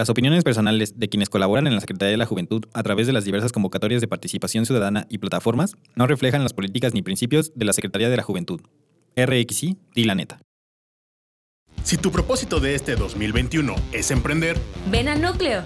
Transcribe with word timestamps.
Las 0.00 0.08
opiniones 0.08 0.44
personales 0.44 0.98
de 0.98 1.10
quienes 1.10 1.28
colaboran 1.28 1.66
en 1.66 1.74
la 1.74 1.80
Secretaría 1.82 2.12
de 2.12 2.16
la 2.16 2.24
Juventud 2.24 2.64
a 2.72 2.82
través 2.82 3.06
de 3.06 3.12
las 3.12 3.26
diversas 3.26 3.52
convocatorias 3.52 4.00
de 4.00 4.08
participación 4.08 4.64
ciudadana 4.64 5.06
y 5.10 5.18
plataformas 5.18 5.74
no 5.94 6.06
reflejan 6.06 6.42
las 6.42 6.54
políticas 6.54 6.94
ni 6.94 7.02
principios 7.02 7.52
de 7.54 7.66
la 7.66 7.74
Secretaría 7.74 8.08
de 8.08 8.16
la 8.16 8.22
Juventud. 8.22 8.62
RXI, 9.14 9.76
di 9.94 10.04
la 10.04 10.14
neta. 10.14 10.40
Si 11.82 11.98
tu 11.98 12.10
propósito 12.10 12.60
de 12.60 12.76
este 12.76 12.96
2021 12.96 13.74
es 13.92 14.10
emprender, 14.10 14.56
Ven 14.90 15.08
a 15.08 15.16
Núcleo. 15.16 15.64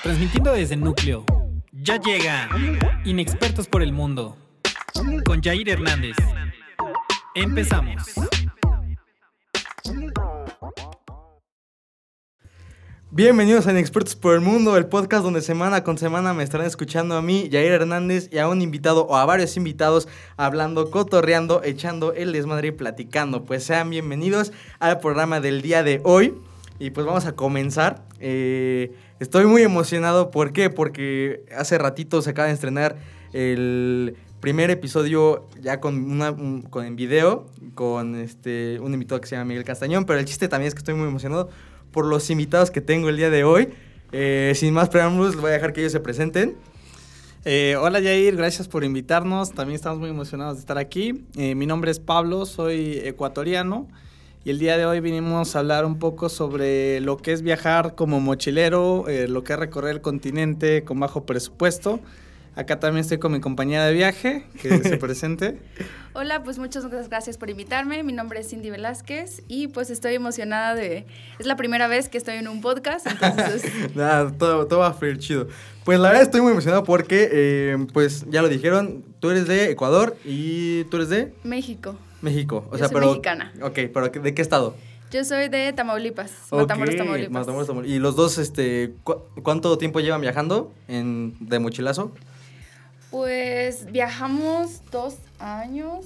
Transmitiendo 0.02 0.52
desde 0.52 0.74
el 0.74 0.82
núcleo. 0.82 1.24
Ya 1.82 2.00
llega. 2.00 2.48
Inexpertos 3.04 3.68
por 3.68 3.84
el 3.84 3.92
mundo. 3.92 4.38
Con 5.26 5.42
Jair 5.42 5.68
Hernández. 5.68 6.16
Empezamos. 7.34 8.14
Bienvenidos 13.12 13.68
a 13.68 13.72
Inexpertos 13.72 14.16
por 14.16 14.36
el 14.36 14.42
Mundo, 14.42 14.78
el 14.78 14.86
podcast 14.86 15.26
donde 15.26 15.42
semana 15.42 15.84
con 15.84 15.98
semana 15.98 16.34
me 16.34 16.44
estarán 16.44 16.66
escuchando 16.66 17.18
a 17.18 17.22
mí, 17.22 17.50
Jair 17.52 17.74
Hernández, 17.74 18.30
y 18.32 18.38
a 18.38 18.48
un 18.48 18.62
invitado 18.62 19.06
o 19.08 19.18
a 19.18 19.26
varios 19.26 19.58
invitados 19.58 20.08
hablando, 20.38 20.90
cotorreando, 20.92 21.62
echando 21.62 22.14
el 22.14 22.32
desmadre 22.32 22.70
y 22.70 22.72
platicando. 22.72 23.44
Pues 23.44 23.66
sean 23.66 23.90
bienvenidos 23.90 24.54
al 24.80 25.02
programa 25.02 25.42
del 25.42 25.62
día 25.62 25.84
de 25.84 26.00
hoy. 26.06 26.36
Y 26.80 26.92
pues 26.92 27.06
vamos 27.06 27.26
a 27.26 27.36
comenzar. 27.36 28.06
Eh, 28.20 28.94
estoy 29.20 29.46
muy 29.46 29.62
emocionado. 29.62 30.32
¿Por 30.32 30.54
qué? 30.54 30.70
Porque 30.70 31.44
hace 31.56 31.78
ratito 31.78 32.22
se 32.22 32.32
acaba 32.32 32.48
de 32.48 32.54
estrenar 32.54 32.98
el 33.34 34.16
primer 34.40 34.70
episodio 34.70 35.48
ya 35.62 35.80
con 35.80 36.12
una 36.12 36.32
un- 36.32 36.62
con 36.62 36.86
en 36.86 36.96
video 36.96 37.48
con 37.74 38.16
este 38.16 38.80
un 38.80 38.94
invitado 38.94 39.20
que 39.20 39.28
se 39.28 39.36
llama 39.36 39.46
Miguel 39.46 39.64
Castañón, 39.64 40.06
pero 40.06 40.20
el 40.20 40.26
chiste 40.26 40.48
también 40.48 40.68
es 40.68 40.76
que 40.76 40.80
estoy 40.80 40.94
muy 40.94 41.08
emocionado 41.08 41.50
por 41.92 42.06
los 42.06 42.30
invitados 42.30 42.70
que 42.72 42.82
tengo 42.82 43.10
el 43.10 43.18
día 43.18 43.30
de 43.30 43.44
hoy. 43.44 43.70
Eh, 44.12 44.54
sin 44.56 44.74
más 44.74 44.90
preámbulos, 44.90 45.36
voy 45.36 45.50
a 45.50 45.54
dejar 45.54 45.74
que 45.74 45.82
ellos 45.82 45.92
se 45.92 46.00
presenten. 46.00 46.56
Eh, 47.44 47.76
hola 47.80 48.02
Jair, 48.02 48.36
gracias 48.36 48.68
por 48.68 48.84
invitarnos. 48.84 49.52
También 49.52 49.76
estamos 49.76 50.00
muy 50.00 50.10
emocionados 50.10 50.56
de 50.56 50.60
estar 50.62 50.78
aquí. 50.78 51.26
Eh, 51.36 51.56
mi 51.56 51.66
nombre 51.66 51.92
es 51.92 52.00
Pablo, 52.00 52.46
soy 52.46 53.00
ecuatoriano 53.04 53.88
y 54.46 54.52
el 54.52 54.60
día 54.60 54.78
de 54.78 54.86
hoy 54.86 55.00
vinimos 55.00 55.56
a 55.56 55.60
hablar 55.60 55.86
un 55.86 55.98
poco 55.98 56.30
sobre 56.30 57.02
lo 57.02 57.18
que 57.18 57.34
es 57.34 57.42
viajar 57.42 57.96
como 57.96 58.20
mochilero, 58.20 59.10
eh, 59.10 59.28
lo 59.28 59.44
que 59.44 59.54
es 59.54 59.60
recorrer 59.60 59.96
el 59.96 60.02
continente 60.02 60.84
con 60.84 61.00
bajo 61.00 61.26
presupuesto. 61.26 62.00
Acá 62.56 62.80
también 62.80 63.02
estoy 63.02 63.18
con 63.18 63.32
mi 63.32 63.40
compañera 63.40 63.88
de 63.88 63.94
viaje, 63.94 64.46
que 64.62 64.84
se 64.84 64.98
presente. 65.00 65.60
Hola, 66.14 66.44
pues 66.44 66.60
muchas 66.60 66.86
gracias 67.10 67.40
por 67.40 67.50
invitarme. 67.50 68.04
Mi 68.04 68.14
nombre 68.14 68.40
es 68.40 68.48
Cindy 68.48 68.70
Velázquez 68.70 69.42
y 69.48 69.68
pues 69.68 69.90
estoy 69.90 70.14
emocionada 70.14 70.76
de... 70.76 71.08
Es 71.40 71.48
la 71.48 71.56
primera 71.56 71.88
vez 71.88 72.08
que 72.08 72.20
estoy 72.20 72.36
en 72.36 72.48
un 72.48 72.62
podcast, 72.62 73.08
entonces... 73.08 73.64
Nada, 73.96 74.32
todo, 74.32 74.68
todo 74.68 74.82
va 74.82 74.90
a 74.90 74.94
fluir 74.94 75.18
chido. 75.18 75.48
Pues 75.84 76.00
la 76.00 76.10
verdad 76.10 76.22
estoy 76.22 76.42
muy 76.42 76.52
emocionado 76.52 76.84
porque, 76.84 77.30
eh, 77.32 77.88
pues 77.94 78.26
ya 78.30 78.44
lo 78.44 78.48
dijeron, 78.48 79.04
tú 79.20 79.32
eres 79.32 79.48
de 79.48 79.72
Ecuador 79.72 80.16
y 80.24 80.84
tú 80.86 80.98
eres 80.98 81.10
de 81.10 81.34
México. 81.44 81.98
México. 82.22 82.66
O 82.70 82.74
Yo 82.74 82.78
sea, 82.80 82.88
soy 82.88 82.96
pero. 82.96 83.08
mexicana. 83.10 83.54
Ok, 83.62 83.80
pero 83.94 84.10
¿de 84.10 84.34
qué 84.34 84.42
estado? 84.42 84.76
Yo 85.12 85.24
soy 85.24 85.50
de 85.50 85.72
Tamaulipas, 85.72 86.32
Matamoros, 86.52 86.94
Ok, 86.96 86.98
Tamaulipas. 86.98 87.32
Matamoros, 87.32 87.68
Tamaulipas. 87.68 87.96
Y 87.96 88.00
los 88.00 88.16
dos, 88.16 88.38
este, 88.38 88.94
cu- 89.04 89.22
¿cuánto 89.44 89.78
tiempo 89.78 90.00
llevan 90.00 90.20
viajando 90.22 90.74
en, 90.88 91.36
de 91.40 91.60
mochilazo? 91.60 92.12
Pues 93.12 93.92
viajamos 93.92 94.82
dos 94.92 95.16
años. 95.40 96.06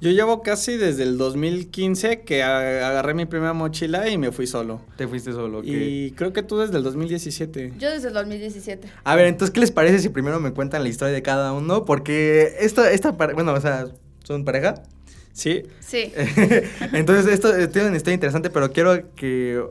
Yo 0.00 0.10
llevo 0.10 0.42
casi 0.42 0.76
desde 0.76 1.04
el 1.04 1.16
2015 1.16 2.22
que 2.22 2.42
agarré 2.42 3.14
mi 3.14 3.24
primera 3.26 3.52
mochila 3.52 4.08
y 4.08 4.18
me 4.18 4.32
fui 4.32 4.48
solo. 4.48 4.80
Te 4.96 5.06
fuiste 5.06 5.30
solo. 5.32 5.58
ok. 5.58 5.64
Y 5.66 6.10
creo 6.12 6.32
que 6.32 6.42
tú 6.42 6.58
desde 6.58 6.76
el 6.78 6.82
2017. 6.82 7.74
Yo 7.78 7.88
desde 7.90 8.08
el 8.08 8.14
2017. 8.14 8.88
A 9.04 9.14
ver, 9.14 9.26
entonces, 9.26 9.52
¿qué 9.54 9.60
les 9.60 9.70
parece 9.70 10.00
si 10.00 10.08
primero 10.08 10.40
me 10.40 10.50
cuentan 10.52 10.82
la 10.82 10.88
historia 10.88 11.14
de 11.14 11.22
cada 11.22 11.52
uno? 11.52 11.84
Porque 11.84 12.56
esta, 12.58 12.90
esta 12.90 13.16
pare- 13.16 13.34
bueno, 13.34 13.52
o 13.52 13.60
sea, 13.60 13.86
¿son 14.24 14.44
pareja? 14.44 14.82
Sí, 15.32 15.62
Sí. 15.80 16.12
Entonces, 16.92 17.26
esto 17.32 17.52
tiene 17.68 17.88
una 17.88 17.96
historia 17.96 18.14
interesante, 18.14 18.50
pero 18.50 18.70
quiero 18.72 19.14
que 19.14 19.62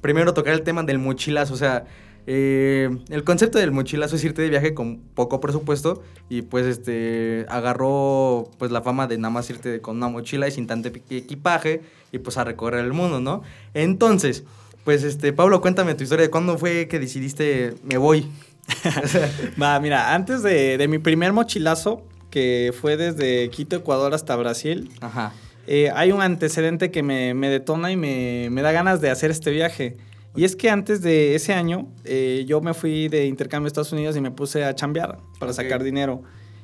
primero 0.00 0.32
tocar 0.34 0.54
el 0.54 0.62
tema 0.62 0.82
del 0.82 0.98
mochilazo. 0.98 1.54
O 1.54 1.56
sea, 1.56 1.84
eh, 2.26 2.88
el 3.10 3.24
concepto 3.24 3.58
del 3.58 3.70
mochilazo 3.72 4.16
es 4.16 4.24
irte 4.24 4.42
de 4.42 4.50
viaje 4.50 4.72
con 4.74 4.98
poco 5.14 5.40
presupuesto 5.40 6.02
y 6.28 6.42
pues 6.42 6.66
este 6.66 7.46
agarró 7.48 8.50
pues 8.58 8.70
la 8.70 8.82
fama 8.82 9.06
de 9.06 9.18
nada 9.18 9.30
más 9.30 9.48
irte 9.50 9.80
con 9.80 9.96
una 9.96 10.08
mochila 10.08 10.46
y 10.46 10.50
sin 10.52 10.66
tanto 10.66 10.90
equi- 10.90 11.02
equipaje 11.18 11.80
y 12.12 12.18
pues 12.18 12.36
a 12.38 12.44
recorrer 12.44 12.84
el 12.84 12.92
mundo, 12.92 13.20
¿no? 13.20 13.42
Entonces, 13.74 14.44
pues 14.84 15.02
este, 15.02 15.32
Pablo, 15.32 15.60
cuéntame 15.60 15.94
tu 15.94 16.04
historia 16.04 16.24
de 16.26 16.30
cuándo 16.30 16.56
fue 16.58 16.88
que 16.88 16.98
decidiste 16.98 17.74
me 17.84 17.96
voy. 17.96 18.26
Va, 19.60 19.78
mira, 19.80 20.14
antes 20.14 20.42
de, 20.42 20.78
de 20.78 20.88
mi 20.88 20.98
primer 20.98 21.32
mochilazo, 21.32 22.02
que 22.30 22.72
fue 22.80 22.96
desde 22.96 23.50
Quito, 23.50 23.76
Ecuador 23.76 24.14
hasta 24.14 24.34
Brasil, 24.36 24.90
Ajá. 25.00 25.32
eh, 25.66 25.90
hay 25.94 26.12
un 26.12 26.22
antecedente 26.22 26.90
que 26.90 27.02
me, 27.02 27.34
me 27.34 27.48
detona 27.50 27.90
y 27.92 27.96
me, 27.96 28.48
me 28.50 28.62
da 28.62 28.72
ganas 28.72 29.00
de 29.00 29.10
hacer 29.10 29.30
este 29.30 29.50
viaje. 29.50 29.96
Y 30.36 30.44
es 30.44 30.54
que 30.54 30.70
antes 30.70 31.02
de 31.02 31.34
ese 31.34 31.52
año, 31.54 31.88
eh, 32.04 32.44
yo 32.46 32.60
me 32.60 32.72
fui 32.72 33.08
de 33.08 33.26
intercambio 33.26 33.66
a 33.66 33.68
Estados 33.68 33.92
Unidos 33.92 34.16
y 34.16 34.20
me 34.20 34.30
puse 34.30 34.64
a 34.64 34.74
chambear 34.74 35.18
para 35.40 35.52
sacar 35.52 35.82
dinero. 35.82 36.22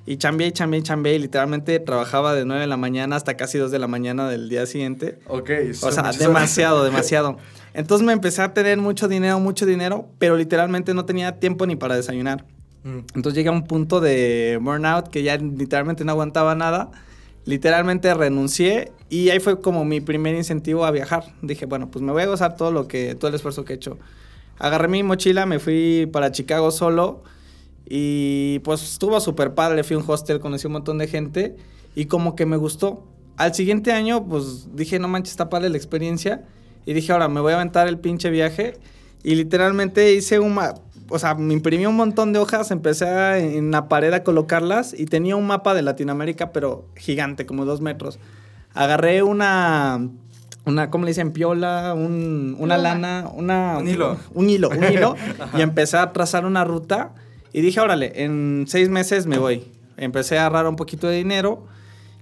Y 0.09 0.19
chambeé, 0.19 0.47
y 0.47 0.53
chambeé, 0.53 0.79
y 0.79 0.83
chambeé, 0.85 1.15
y 1.17 1.19
literalmente 1.19 1.81
trabajaba 1.81 2.33
de 2.37 2.45
9 2.45 2.61
de 2.61 2.69
la 2.69 2.77
mañana 2.77 3.17
hasta 3.17 3.37
casi 3.37 3.59
2 3.59 3.73
de 3.73 3.81
la 3.81 3.89
mañana 3.89 4.29
del 4.31 4.49
día 4.49 4.65
siguiente. 4.67 5.19
Ok. 5.27 5.51
O 5.83 5.91
sea, 5.91 6.13
demasiado, 6.13 6.85
demasiado. 6.85 7.39
Entonces 7.75 8.07
me 8.07 8.13
empecé 8.13 8.41
a 8.43 8.55
tener 8.55 8.79
mucho 8.79 9.09
dinero, 9.09 9.41
mucho 9.41 9.67
dinero, 9.67 10.09
pero 10.21 10.37
literalmente 10.37 10.95
no 10.95 11.05
tenía 11.05 11.41
tiempo 11.41 11.67
ni 11.67 11.75
para 11.75 11.97
desayunar. 11.97 12.45
Mm. 12.87 12.99
Entonces 13.17 13.35
llegué 13.35 13.49
a 13.49 13.53
un 13.53 13.65
punto 13.65 14.01
de 14.01 14.59
burnout 14.63 15.09
que 15.09 15.23
ya 15.25 15.37
literalmente 15.37 16.05
no 16.05 16.13
aguantaba 16.13 16.55
nada. 16.55 16.91
Literalmente 17.45 18.13
renuncié 18.15 18.93
y 19.09 19.31
ahí 19.31 19.41
fue 19.41 19.61
como 19.61 19.85
mi 19.85 20.01
primer 20.01 20.35
incentivo 20.35 20.85
a 20.85 20.91
viajar. 20.91 21.25
Dije, 21.43 21.67
bueno, 21.67 21.91
pues 21.91 22.03
me 22.03 22.13
voy 22.13 22.23
a 22.23 22.27
gozar 22.27 22.57
todo 22.57 22.71
lo 22.71 22.89
que 22.89 23.15
todo 23.15 23.29
el 23.29 23.35
esfuerzo 23.35 23.65
que 23.65 23.73
he 23.75 23.77
hecho. 23.77 23.99
Agarré 24.59 24.89
mi 24.89 25.03
mochila, 25.03 25.47
me 25.47 25.59
fui 25.59 26.09
para 26.13 26.33
Chicago 26.33 26.71
solo 26.71 27.23
y 27.89 28.61
pues 28.61 28.83
estuvo 28.83 29.21
súper 29.21 29.55
padre. 29.55 29.85
Fui 29.85 29.95
a 29.97 29.99
un 29.99 30.05
hostel, 30.07 30.41
conocí 30.41 30.67
un 30.67 30.75
montón 30.75 30.99
de 30.99 31.09
gente 31.09 31.57
y 31.95 32.07
como 32.07 32.37
que 32.37 32.47
me 32.47 32.57
gustó. 32.57 33.05
Al 33.37 33.55
siguiente 33.55 33.93
año, 33.93 34.25
pues 34.27 34.69
dije, 34.75 34.99
no 34.99 35.09
manches, 35.09 35.33
está 35.33 35.51
padre 35.51 35.69
la 35.71 35.77
experiencia. 35.77 36.45
Y 36.85 36.95
dije, 36.95 37.13
ahora 37.13 37.29
me 37.29 37.41
voy 37.41 37.53
a 37.53 37.57
aventar 37.57 37.87
el 37.89 37.99
pinche 37.99 38.31
viaje. 38.31 38.75
Y 39.23 39.35
literalmente 39.35 40.15
hice 40.15 40.39
un 40.39 40.55
ma- 40.55 40.75
O 41.09 41.19
sea, 41.19 41.35
me 41.35 41.55
imprimí 41.55 41.87
un 41.87 41.95
montón 41.97 42.33
de 42.33 42.39
hojas, 42.41 42.71
empecé 42.71 43.07
a- 43.07 43.39
en 43.39 43.71
la 43.71 43.89
pared 43.89 44.13
a 44.13 44.23
colocarlas 44.25 44.93
y 44.99 45.07
tenía 45.07 45.37
un 45.37 45.47
mapa 45.47 45.75
de 45.75 45.83
Latinoamérica, 45.83 46.51
pero 46.53 46.87
gigante, 46.97 47.47
como 47.47 47.65
dos 47.65 47.81
metros. 47.81 48.19
Agarré 48.75 49.23
una. 49.23 50.09
Una, 50.65 50.91
¿cómo 50.91 51.05
le 51.05 51.13
dicen? 51.13 51.31
Piola, 51.31 51.95
un- 51.95 52.57
una 52.59 52.77
lana, 52.77 53.31
una... 53.33 53.79
Un 53.79 53.87
hilo. 53.89 54.17
Un 54.35 54.51
hilo, 54.51 54.69
un 54.69 54.83
hilo. 54.93 55.15
y 55.57 55.61
empecé 55.61 55.97
a 55.97 56.13
trazar 56.13 56.45
una 56.45 56.65
ruta 56.65 57.15
y 57.53 57.61
dije, 57.61 57.79
órale, 57.79 58.25
en 58.25 58.65
seis 58.67 58.89
meses 58.89 59.27
me 59.27 59.39
voy. 59.39 59.63
Empecé 59.97 60.39
a 60.39 60.47
ahorrar 60.47 60.67
un 60.67 60.75
poquito 60.75 61.07
de 61.07 61.19
dinero 61.19 61.65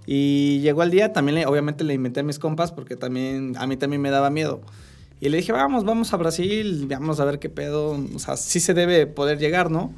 y 0.06 0.60
llegó 0.60 0.82
el 0.82 0.90
día, 0.90 1.14
también 1.14 1.36
le- 1.36 1.46
obviamente 1.46 1.84
le 1.84 1.94
inventé 1.94 2.20
a 2.20 2.22
mis 2.22 2.38
compas 2.38 2.70
porque 2.70 2.96
también 2.96 3.54
a 3.58 3.66
mí 3.66 3.78
también 3.78 4.02
me 4.02 4.10
daba 4.10 4.28
miedo. 4.28 4.60
Y 5.24 5.30
le 5.30 5.38
dije, 5.38 5.52
vamos, 5.52 5.86
vamos 5.86 6.12
a 6.12 6.18
Brasil, 6.18 6.84
vamos 6.86 7.18
a 7.18 7.24
ver 7.24 7.38
qué 7.38 7.48
pedo, 7.48 7.98
o 8.14 8.18
sea, 8.18 8.36
sí 8.36 8.60
se 8.60 8.74
debe 8.74 9.06
poder 9.06 9.38
llegar, 9.38 9.70
¿no? 9.70 9.90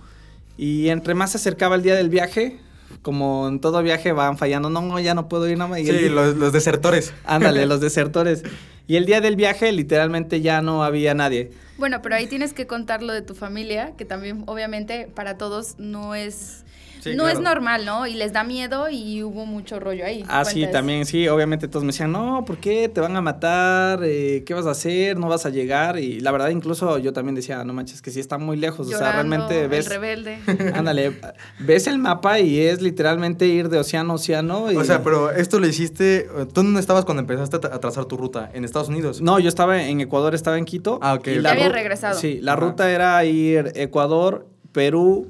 Y 0.57 0.89
entre 0.91 1.15
más 1.15 1.33
se 1.33 1.39
acercaba 1.39 1.75
el 1.75 1.83
día 1.83 1.97
del 1.97 2.11
viaje, 2.11 2.61
como 3.03 3.49
en 3.49 3.59
todo 3.59 3.83
viaje 3.83 4.13
van 4.13 4.39
fallando, 4.39 4.71
no, 4.71 4.83
no, 4.83 5.01
ya 5.01 5.15
no 5.15 5.29
puedo 5.29 5.49
ir, 5.49 5.59
no, 5.59 5.75
el 5.75 5.85
Sí, 5.85 6.09
los, 6.11 6.37
los 6.37 6.53
desertores. 6.53 7.13
Ándale, 7.25 7.67
los 7.67 7.81
desertores. 7.81 8.45
Y 8.87 8.95
el 8.95 9.05
día 9.05 9.21
del 9.21 9.35
viaje 9.35 9.73
literalmente 9.73 10.43
ya 10.43 10.63
no 10.63 10.85
había 10.85 11.13
nadie. 11.13 11.51
Bueno, 11.77 12.03
pero 12.03 12.15
ahí 12.15 12.29
tienes 12.29 12.53
que 12.53 12.69
contar 12.69 13.03
lo 13.03 13.13
de 13.13 13.23
tu 13.23 13.35
familia, 13.35 13.95
que 13.99 14.05
también 14.05 14.45
obviamente 14.47 15.11
para 15.13 15.37
todos 15.37 15.75
no 15.79 16.15
es 16.15 16.65
Sí, 17.11 17.17
no 17.17 17.25
claro. 17.25 17.39
es 17.39 17.45
normal, 17.45 17.85
¿no? 17.85 18.07
Y 18.07 18.15
les 18.15 18.33
da 18.33 18.45
miedo 18.45 18.89
y 18.91 19.23
hubo 19.23 19.47
mucho 19.47 19.81
rollo 19.81 20.05
ahí. 20.05 20.25
Ah, 20.29 20.45
sí, 20.45 20.67
también, 20.71 21.07
sí, 21.07 21.29
obviamente 21.29 21.69
todos 21.69 21.85
me 21.85 21.89
decían, 21.89 22.13
no, 22.13 22.45
¿por 22.45 22.59
qué? 22.59 22.89
¿Te 22.89 23.01
van 23.01 23.17
a 23.17 23.21
matar? 23.21 24.01
Eh, 24.05 24.43
¿Qué 24.47 24.55
vas 24.55 24.67
a 24.67 24.71
hacer? 24.71 25.19
¿No 25.19 25.29
vas 25.29 25.47
a 25.47 25.51
llegar? 25.51 25.99
Y 25.99 26.21
la 26.21 26.31
verdad, 26.33 26.49
incluso 26.51 26.99
yo 26.99 27.13
también 27.13 27.35
decía, 27.35 27.65
no 27.65 27.73
manches, 27.73 28.03
que 28.03 28.11
sí 28.11 28.21
está 28.21 28.39
muy 28.39 28.57
lejos. 28.57 28.87
o 28.87 28.91
sea, 28.91 29.13
realmente 29.13 29.63
el 29.63 29.69
ves... 29.69 29.89
rebelde. 29.89 30.39
Ándale, 30.75 31.19
ves 31.61 31.87
el 31.87 31.99
mapa 31.99 32.39
y 32.41 32.61
es 32.61 32.83
literalmente 32.83 33.47
ir 33.47 33.69
de 33.69 33.79
océano 33.79 34.13
a 34.13 34.17
océano. 34.17 34.71
Y... 34.73 34.77
O 34.77 34.85
sea, 34.85 35.03
pero 35.03 35.31
esto 35.31 35.59
lo 35.61 35.67
hiciste. 35.67 36.29
¿Tú 36.53 36.63
dónde 36.63 36.81
estabas 36.81 37.05
cuando 37.05 37.21
empezaste 37.21 37.57
a 37.57 37.61
tra- 37.61 37.73
a 37.75 37.81
trazar 37.81 38.05
tu 38.07 38.17
ruta? 38.17 38.51
¿En 38.55 38.65
Estados 38.65 38.89
Unidos? 38.89 39.21
No, 39.21 39.39
yo 39.39 39.49
estaba 39.49 39.83
en 39.83 40.01
Ecuador, 40.01 40.35
estaba 40.35 40.59
en 40.59 40.65
Quito. 40.65 40.99
Ah, 41.03 41.15
ok. 41.15 41.29
y 41.29 41.43
Ya 41.43 41.53
había 41.53 41.69
regresado. 41.69 42.19
Sí, 42.19 42.41
la 42.43 42.53
Ajá. 42.53 42.61
ruta 42.61 42.91
era 42.91 43.25
ir 43.25 43.73
Ecuador, 43.75 44.47
Perú, 44.73 45.29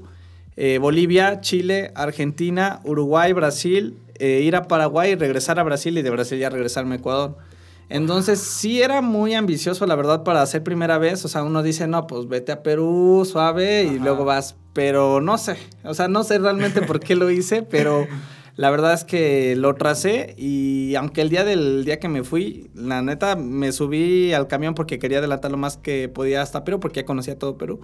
eh, 0.56 0.79
Bolivia, 0.79 1.41
Chile, 1.41 1.93
Argentina, 1.94 2.81
Uruguay, 2.85 3.32
Brasil, 3.32 3.99
eh, 4.19 4.41
ir 4.43 4.56
a 4.56 4.64
Paraguay, 4.64 5.14
regresar 5.14 5.58
a 5.58 5.62
Brasil 5.62 5.97
y 5.99 6.03
de 6.03 6.11
Brasil 6.11 6.38
ya 6.38 6.50
regresarme 6.50 6.94
a 6.94 6.99
Ecuador. 6.99 7.37
Entonces 7.88 8.41
sí 8.41 8.82
era 8.82 9.00
muy 9.00 9.35
ambicioso, 9.35 9.87
la 9.87 9.94
verdad, 9.94 10.25
para 10.25 10.43
hacer 10.43 10.64
primera 10.64 10.99
vez. 10.99 11.25
O 11.25 11.29
sea, 11.29 11.44
uno 11.44 11.62
dice, 11.62 11.87
no, 11.87 12.06
pues 12.06 12.29
vete 12.29 12.53
a 12.53 12.62
Perú, 12.62 13.26
suave, 13.31 13.85
y 13.85 13.99
luego 13.99 14.25
vas. 14.25 14.56
Pero 14.73 15.20
no 15.20 15.38
sé, 15.38 15.56
o 15.85 15.94
sea, 15.94 16.08
no 16.08 16.25
sé 16.25 16.38
realmente 16.38 16.82
por 16.82 17.00
qué 17.00 17.14
lo 17.14 17.31
hice, 17.31 17.62
pero 17.62 18.06
la 18.56 18.70
verdad 18.70 18.93
es 18.93 19.05
que 19.05 19.55
lo 19.56 19.75
tracé 19.75 20.35
y 20.37 20.94
aunque 20.97 21.23
el 21.23 21.31
día 21.31 21.44
del 21.44 21.85
día 21.85 21.99
que 21.99 22.09
me 22.09 22.25
fui, 22.25 22.70
la 22.75 23.00
neta, 23.02 23.37
me 23.37 23.73
subí 23.73 24.32
al 24.32 24.49
camión 24.49 24.75
porque 24.75 24.99
quería 24.99 25.19
adelantar 25.19 25.50
lo 25.50 25.56
más 25.56 25.76
que 25.76 26.09
podía 26.09 26.43
hasta 26.43 26.64
Perú, 26.64 26.81
porque 26.81 27.00
ya 27.00 27.06
conocía 27.06 27.38
todo 27.38 27.56
Perú. 27.56 27.81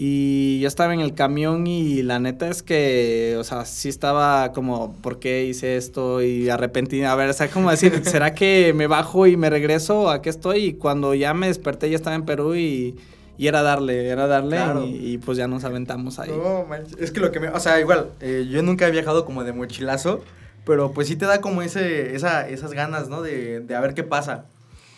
Y 0.00 0.60
yo 0.60 0.68
estaba 0.68 0.94
en 0.94 1.00
el 1.00 1.12
camión 1.12 1.66
y 1.66 2.02
la 2.04 2.20
neta 2.20 2.48
es 2.48 2.62
que, 2.62 3.34
o 3.36 3.42
sea, 3.42 3.64
sí 3.64 3.88
estaba 3.88 4.52
como, 4.52 4.92
¿por 5.02 5.18
qué 5.18 5.44
hice 5.46 5.76
esto? 5.76 6.22
Y 6.22 6.48
arrepentido. 6.50 7.08
A 7.08 7.16
ver, 7.16 7.28
o 7.28 7.32
sea, 7.32 7.48
como 7.48 7.68
decir, 7.68 8.00
¿será 8.04 8.32
que 8.32 8.72
me 8.76 8.86
bajo 8.86 9.26
y 9.26 9.36
me 9.36 9.50
regreso? 9.50 10.08
¿A 10.08 10.22
qué 10.22 10.30
estoy? 10.30 10.58
Y 10.66 10.72
cuando 10.74 11.14
ya 11.14 11.34
me 11.34 11.48
desperté 11.48 11.90
ya 11.90 11.96
estaba 11.96 12.14
en 12.14 12.24
Perú 12.24 12.54
y, 12.54 12.94
y 13.36 13.48
era 13.48 13.62
darle, 13.62 14.06
era 14.08 14.28
darle 14.28 14.54
Claro. 14.58 14.84
y, 14.86 15.14
y 15.14 15.18
pues 15.18 15.36
ya 15.36 15.48
nos 15.48 15.64
aventamos 15.64 16.20
ahí. 16.20 16.30
No, 16.30 16.64
manches. 16.64 16.96
Es 17.00 17.10
que 17.10 17.18
lo 17.18 17.32
que 17.32 17.40
me. 17.40 17.48
O 17.48 17.58
sea, 17.58 17.80
igual, 17.80 18.10
eh, 18.20 18.46
yo 18.48 18.62
nunca 18.62 18.86
he 18.86 18.92
viajado 18.92 19.24
como 19.24 19.42
de 19.42 19.52
mochilazo, 19.52 20.22
pero 20.64 20.92
pues 20.92 21.08
sí 21.08 21.16
te 21.16 21.26
da 21.26 21.40
como 21.40 21.60
ese, 21.60 22.14
esa, 22.14 22.48
esas 22.48 22.72
ganas, 22.72 23.08
¿no? 23.08 23.20
De, 23.22 23.58
de 23.58 23.74
a 23.74 23.80
ver 23.80 23.94
qué 23.94 24.04
pasa. 24.04 24.44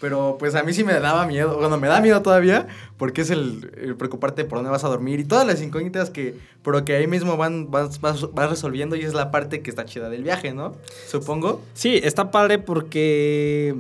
Pero 0.00 0.37
pues 0.38 0.55
a 0.55 0.62
mí 0.62 0.73
sí 0.73 0.82
me 0.82 0.99
daba 0.99 1.26
miedo, 1.26 1.58
bueno, 1.58 1.76
me 1.76 1.88
da 1.88 2.00
miedo 2.00 2.23
todavía, 2.23 2.67
porque 2.97 3.20
es 3.20 3.31
el, 3.31 3.97
preocuparte 3.99 4.44
por 4.44 4.58
dónde 4.58 4.70
vas 4.70 4.85
a 4.85 4.88
dormir 4.88 5.20
y 5.20 5.25
todas 5.25 5.47
las 5.47 5.61
incógnitas 5.61 6.08
que, 6.08 6.35
pero 6.62 6.85
que 6.85 6.97
ahí 6.97 7.06
mismo 7.06 7.37
van, 7.37 7.70
vas, 7.70 8.00
vas, 8.00 8.32
vas 8.32 8.50
resolviendo 8.50 8.97
y 8.97 9.02
es 9.02 9.12
la 9.12 9.31
parte 9.31 9.61
que 9.61 9.69
está 9.69 9.85
chida 9.85 10.08
del 10.08 10.23
viaje, 10.23 10.55
¿no? 10.55 10.75
Supongo. 11.06 11.61
Sí, 11.75 12.00
está 12.02 12.31
padre 12.31 12.58
porque 12.58 13.75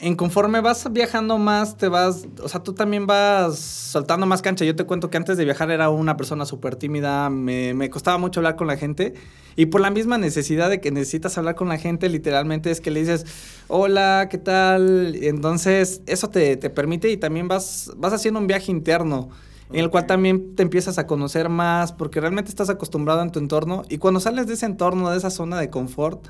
en 0.00 0.16
conforme 0.16 0.60
vas 0.60 0.90
viajando 0.90 1.36
más, 1.36 1.76
te 1.76 1.88
vas, 1.88 2.26
o 2.42 2.48
sea, 2.48 2.62
tú 2.62 2.72
también 2.72 3.06
vas 3.06 3.58
soltando 3.58 4.24
más 4.24 4.40
cancha. 4.40 4.64
Yo 4.64 4.74
te 4.74 4.84
cuento 4.84 5.10
que 5.10 5.18
antes 5.18 5.36
de 5.36 5.44
viajar 5.44 5.70
era 5.70 5.90
una 5.90 6.16
persona 6.16 6.46
súper 6.46 6.76
tímida, 6.76 7.28
me, 7.28 7.74
me 7.74 7.90
costaba 7.90 8.16
mucho 8.16 8.40
hablar 8.40 8.56
con 8.56 8.66
la 8.66 8.76
gente 8.76 9.14
y 9.56 9.66
por 9.66 9.82
la 9.82 9.90
misma 9.90 10.16
necesidad 10.16 10.70
de 10.70 10.80
que 10.80 10.90
necesitas 10.90 11.36
hablar 11.36 11.54
con 11.54 11.68
la 11.68 11.76
gente, 11.76 12.08
literalmente 12.08 12.70
es 12.70 12.80
que 12.80 12.90
le 12.90 13.00
dices, 13.00 13.26
hola, 13.68 14.28
¿qué 14.30 14.38
tal? 14.38 15.16
Entonces, 15.20 16.00
eso 16.06 16.30
te, 16.30 16.56
te 16.56 16.70
permite 16.70 17.10
y 17.10 17.18
también 17.18 17.46
vas, 17.46 17.92
vas 17.96 18.14
haciendo 18.14 18.40
un 18.40 18.46
viaje 18.46 18.70
interno. 18.70 19.28
En 19.72 19.80
el 19.80 19.90
cual 19.90 20.06
también 20.06 20.56
te 20.56 20.64
empiezas 20.64 20.98
a 20.98 21.06
conocer 21.06 21.48
más, 21.48 21.92
porque 21.92 22.20
realmente 22.20 22.48
estás 22.48 22.70
acostumbrado 22.70 23.22
en 23.22 23.30
tu 23.30 23.38
entorno. 23.38 23.82
Y 23.88 23.98
cuando 23.98 24.18
sales 24.18 24.48
de 24.48 24.54
ese 24.54 24.66
entorno, 24.66 25.10
de 25.10 25.18
esa 25.18 25.30
zona 25.30 25.60
de 25.60 25.70
confort, 25.70 26.26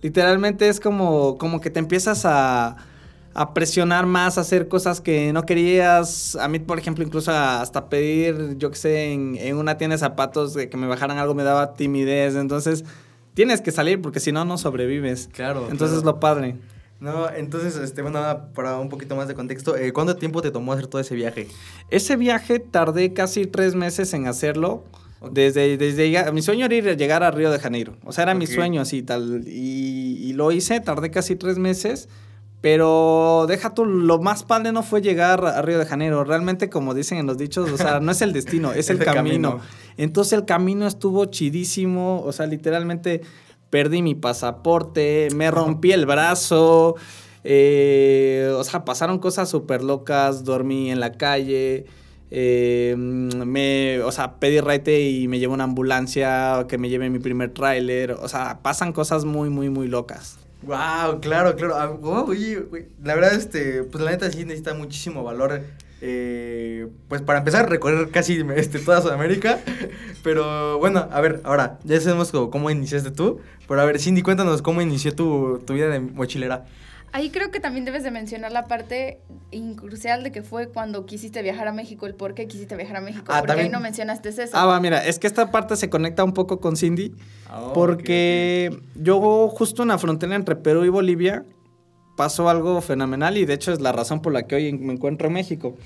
literalmente 0.00 0.68
es 0.68 0.78
como, 0.78 1.36
como 1.36 1.60
que 1.60 1.70
te 1.70 1.80
empiezas 1.80 2.24
a, 2.24 2.76
a 3.34 3.52
presionar 3.52 4.06
más, 4.06 4.38
a 4.38 4.42
hacer 4.42 4.68
cosas 4.68 5.00
que 5.00 5.32
no 5.32 5.44
querías. 5.44 6.36
A 6.36 6.48
mí, 6.48 6.60
por 6.60 6.78
ejemplo, 6.78 7.04
incluso 7.04 7.32
hasta 7.32 7.88
pedir, 7.88 8.56
yo 8.58 8.70
qué 8.70 8.76
sé, 8.76 9.12
en, 9.12 9.36
en 9.36 9.56
una 9.56 9.76
tienda 9.76 9.94
de 9.94 9.98
zapatos 9.98 10.54
de 10.54 10.68
que 10.68 10.76
me 10.76 10.86
bajaran 10.86 11.18
algo 11.18 11.34
me 11.34 11.42
daba 11.42 11.74
timidez. 11.74 12.36
Entonces, 12.36 12.84
tienes 13.34 13.60
que 13.60 13.72
salir 13.72 14.00
porque 14.00 14.20
si 14.20 14.30
no, 14.30 14.44
no 14.44 14.56
sobrevives. 14.56 15.28
Claro. 15.32 15.66
Entonces, 15.68 15.98
claro. 15.98 16.12
lo 16.12 16.20
padre. 16.20 16.56
No, 17.00 17.28
entonces, 17.28 17.76
este, 17.76 18.02
bueno, 18.02 18.20
para 18.54 18.78
un 18.78 18.88
poquito 18.88 19.16
más 19.16 19.26
de 19.26 19.34
contexto, 19.34 19.76
eh, 19.76 19.92
¿cuánto 19.92 20.16
tiempo 20.16 20.40
te 20.40 20.52
tomó 20.52 20.72
hacer 20.72 20.86
todo 20.86 21.00
ese 21.00 21.16
viaje? 21.16 21.48
Ese 21.90 22.16
viaje 22.16 22.60
tardé 22.60 23.12
casi 23.12 23.46
tres 23.46 23.74
meses 23.74 24.14
en 24.14 24.28
hacerlo. 24.28 24.84
Desde, 25.32 25.78
desde 25.78 26.30
mi 26.32 26.42
sueño 26.42 26.66
era 26.66 26.74
ir 26.74 26.88
a 26.88 26.92
llegar 26.92 27.22
a 27.22 27.30
Río 27.30 27.50
de 27.50 27.58
Janeiro. 27.58 27.96
O 28.04 28.12
sea, 28.12 28.24
era 28.24 28.34
mi 28.34 28.46
sueño 28.46 28.82
así 28.82 29.02
tal. 29.02 29.42
Y, 29.46 30.18
y 30.22 30.34
lo 30.34 30.52
hice, 30.52 30.80
tardé 30.80 31.10
casi 31.10 31.34
tres 31.34 31.58
meses. 31.58 32.08
Pero 32.64 33.44
deja 33.46 33.74
tú, 33.74 33.84
lo 33.84 34.20
más 34.22 34.42
padre 34.42 34.72
no 34.72 34.82
fue 34.82 35.02
llegar 35.02 35.44
a 35.44 35.60
Río 35.60 35.78
de 35.78 35.84
Janeiro. 35.84 36.24
Realmente, 36.24 36.70
como 36.70 36.94
dicen 36.94 37.18
en 37.18 37.26
los 37.26 37.36
dichos, 37.36 37.70
o 37.70 37.76
sea, 37.76 38.00
no 38.00 38.10
es 38.10 38.22
el 38.22 38.32
destino, 38.32 38.72
es 38.72 38.88
el 38.88 38.96
Es 38.96 39.00
el 39.02 39.14
camino. 39.14 39.50
camino. 39.50 39.64
Entonces 39.98 40.32
el 40.32 40.46
camino 40.46 40.86
estuvo 40.86 41.26
chidísimo. 41.26 42.22
O 42.24 42.32
sea, 42.32 42.46
literalmente 42.46 43.20
perdí 43.68 44.00
mi 44.00 44.14
pasaporte, 44.14 45.28
me 45.34 45.50
rompí 45.50 45.92
el 45.92 46.06
brazo. 46.06 46.94
eh, 47.44 48.50
o 48.56 48.64
sea, 48.64 48.86
pasaron 48.86 49.18
cosas 49.18 49.50
súper 49.50 49.82
locas. 49.82 50.44
Dormí 50.44 50.90
en 50.90 51.00
la 51.00 51.12
calle. 51.12 51.84
eh, 52.30 52.94
me, 52.96 54.00
o 54.00 54.10
sea, 54.10 54.36
pedí 54.40 54.60
raite 54.60 55.02
y 55.02 55.28
me 55.28 55.38
llevó 55.38 55.52
una 55.52 55.64
ambulancia 55.64 56.64
que 56.66 56.78
me 56.78 56.88
lleve 56.88 57.10
mi 57.10 57.18
primer 57.18 57.52
tráiler. 57.52 58.12
O 58.12 58.26
sea, 58.28 58.60
pasan 58.62 58.94
cosas 58.94 59.26
muy, 59.26 59.50
muy, 59.50 59.68
muy 59.68 59.86
locas. 59.86 60.38
Wow, 60.66 61.20
claro, 61.20 61.56
claro. 61.56 61.74
Ah, 61.76 61.96
la 63.02 63.14
verdad, 63.14 63.34
este, 63.34 63.82
pues 63.84 64.02
la 64.02 64.12
neta 64.12 64.30
sí 64.30 64.44
necesita 64.44 64.74
muchísimo 64.74 65.22
valor. 65.24 65.62
eh, 66.00 66.88
pues 67.08 67.22
para 67.22 67.38
empezar 67.38 67.68
recorrer 67.68 68.10
casi 68.10 68.44
este, 68.56 68.78
toda 68.78 69.00
Sudamérica. 69.02 69.60
Pero 70.22 70.78
bueno, 70.78 71.08
a 71.10 71.20
ver, 71.20 71.40
ahora, 71.44 71.78
ya 71.84 72.00
sabemos 72.00 72.30
cómo, 72.30 72.50
cómo 72.50 72.70
iniciaste 72.70 73.10
tú. 73.10 73.40
Pero 73.68 73.80
a 73.80 73.84
ver, 73.84 73.98
Cindy, 74.00 74.22
cuéntanos 74.22 74.62
cómo 74.62 74.80
inició 74.82 75.14
tu, 75.14 75.62
tu 75.66 75.74
vida 75.74 75.88
de 75.88 76.00
mochilera. 76.00 76.66
Ahí 77.14 77.30
creo 77.30 77.52
que 77.52 77.60
también 77.60 77.84
debes 77.84 78.02
de 78.02 78.10
mencionar 78.10 78.50
la 78.50 78.66
parte 78.66 79.20
crucial 79.76 80.24
de 80.24 80.32
que 80.32 80.42
fue 80.42 80.66
cuando 80.70 81.06
quisiste 81.06 81.40
viajar 81.42 81.68
a 81.68 81.72
México, 81.72 82.06
el 82.06 82.16
por 82.16 82.34
qué 82.34 82.48
quisiste 82.48 82.74
viajar 82.74 82.96
a 82.96 83.00
México, 83.00 83.26
Ah, 83.28 83.36
porque 83.38 83.46
también- 83.46 83.66
ahí 83.68 83.72
no 83.72 83.78
mencionaste 83.78 84.30
eso. 84.30 84.42
Ah, 84.52 84.66
va, 84.66 84.80
mira, 84.80 85.06
es 85.06 85.20
que 85.20 85.28
esta 85.28 85.52
parte 85.52 85.76
se 85.76 85.88
conecta 85.88 86.24
un 86.24 86.32
poco 86.32 86.58
con 86.58 86.76
Cindy. 86.76 87.14
Oh, 87.54 87.72
Porque 87.72 88.76
yo 88.96 89.48
justo 89.48 89.82
en 89.82 89.90
la 89.90 89.98
frontera 89.98 90.34
entre 90.34 90.56
Perú 90.56 90.84
y 90.84 90.88
Bolivia 90.88 91.44
pasó 92.16 92.48
algo 92.48 92.80
fenomenal 92.80 93.38
y 93.38 93.44
de 93.44 93.54
hecho 93.54 93.72
es 93.72 93.80
la 93.80 93.92
razón 93.92 94.20
por 94.20 94.32
la 94.32 94.42
que 94.48 94.56
hoy 94.56 94.72
me 94.72 94.92
encuentro 94.92 95.28
en 95.28 95.34
México. 95.34 95.76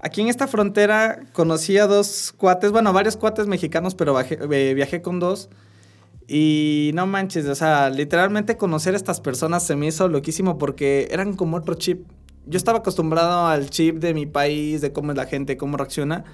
Aquí 0.00 0.22
en 0.22 0.28
esta 0.28 0.46
frontera 0.46 1.20
conocí 1.34 1.76
a 1.76 1.86
dos 1.86 2.32
cuates, 2.38 2.70
bueno, 2.72 2.90
varios 2.94 3.18
cuates 3.18 3.46
mexicanos, 3.48 3.94
pero 3.94 4.14
bajé- 4.14 4.38
eh, 4.50 4.72
viajé 4.72 5.02
con 5.02 5.20
dos. 5.20 5.50
Y 6.26 6.92
no 6.94 7.06
manches, 7.06 7.46
o 7.46 7.54
sea, 7.54 7.90
literalmente 7.90 8.56
conocer 8.56 8.94
a 8.94 8.96
estas 8.96 9.20
personas 9.20 9.66
se 9.66 9.76
me 9.76 9.86
hizo 9.86 10.08
loquísimo 10.08 10.56
porque 10.56 11.08
eran 11.10 11.34
como 11.34 11.56
otro 11.56 11.74
chip. 11.74 12.06
Yo 12.46 12.56
estaba 12.56 12.78
acostumbrado 12.78 13.46
al 13.46 13.68
chip 13.70 13.98
de 13.98 14.14
mi 14.14 14.26
país, 14.26 14.80
de 14.80 14.92
cómo 14.92 15.12
es 15.12 15.16
la 15.16 15.26
gente, 15.26 15.56
cómo 15.56 15.76
reacciona. 15.76 16.24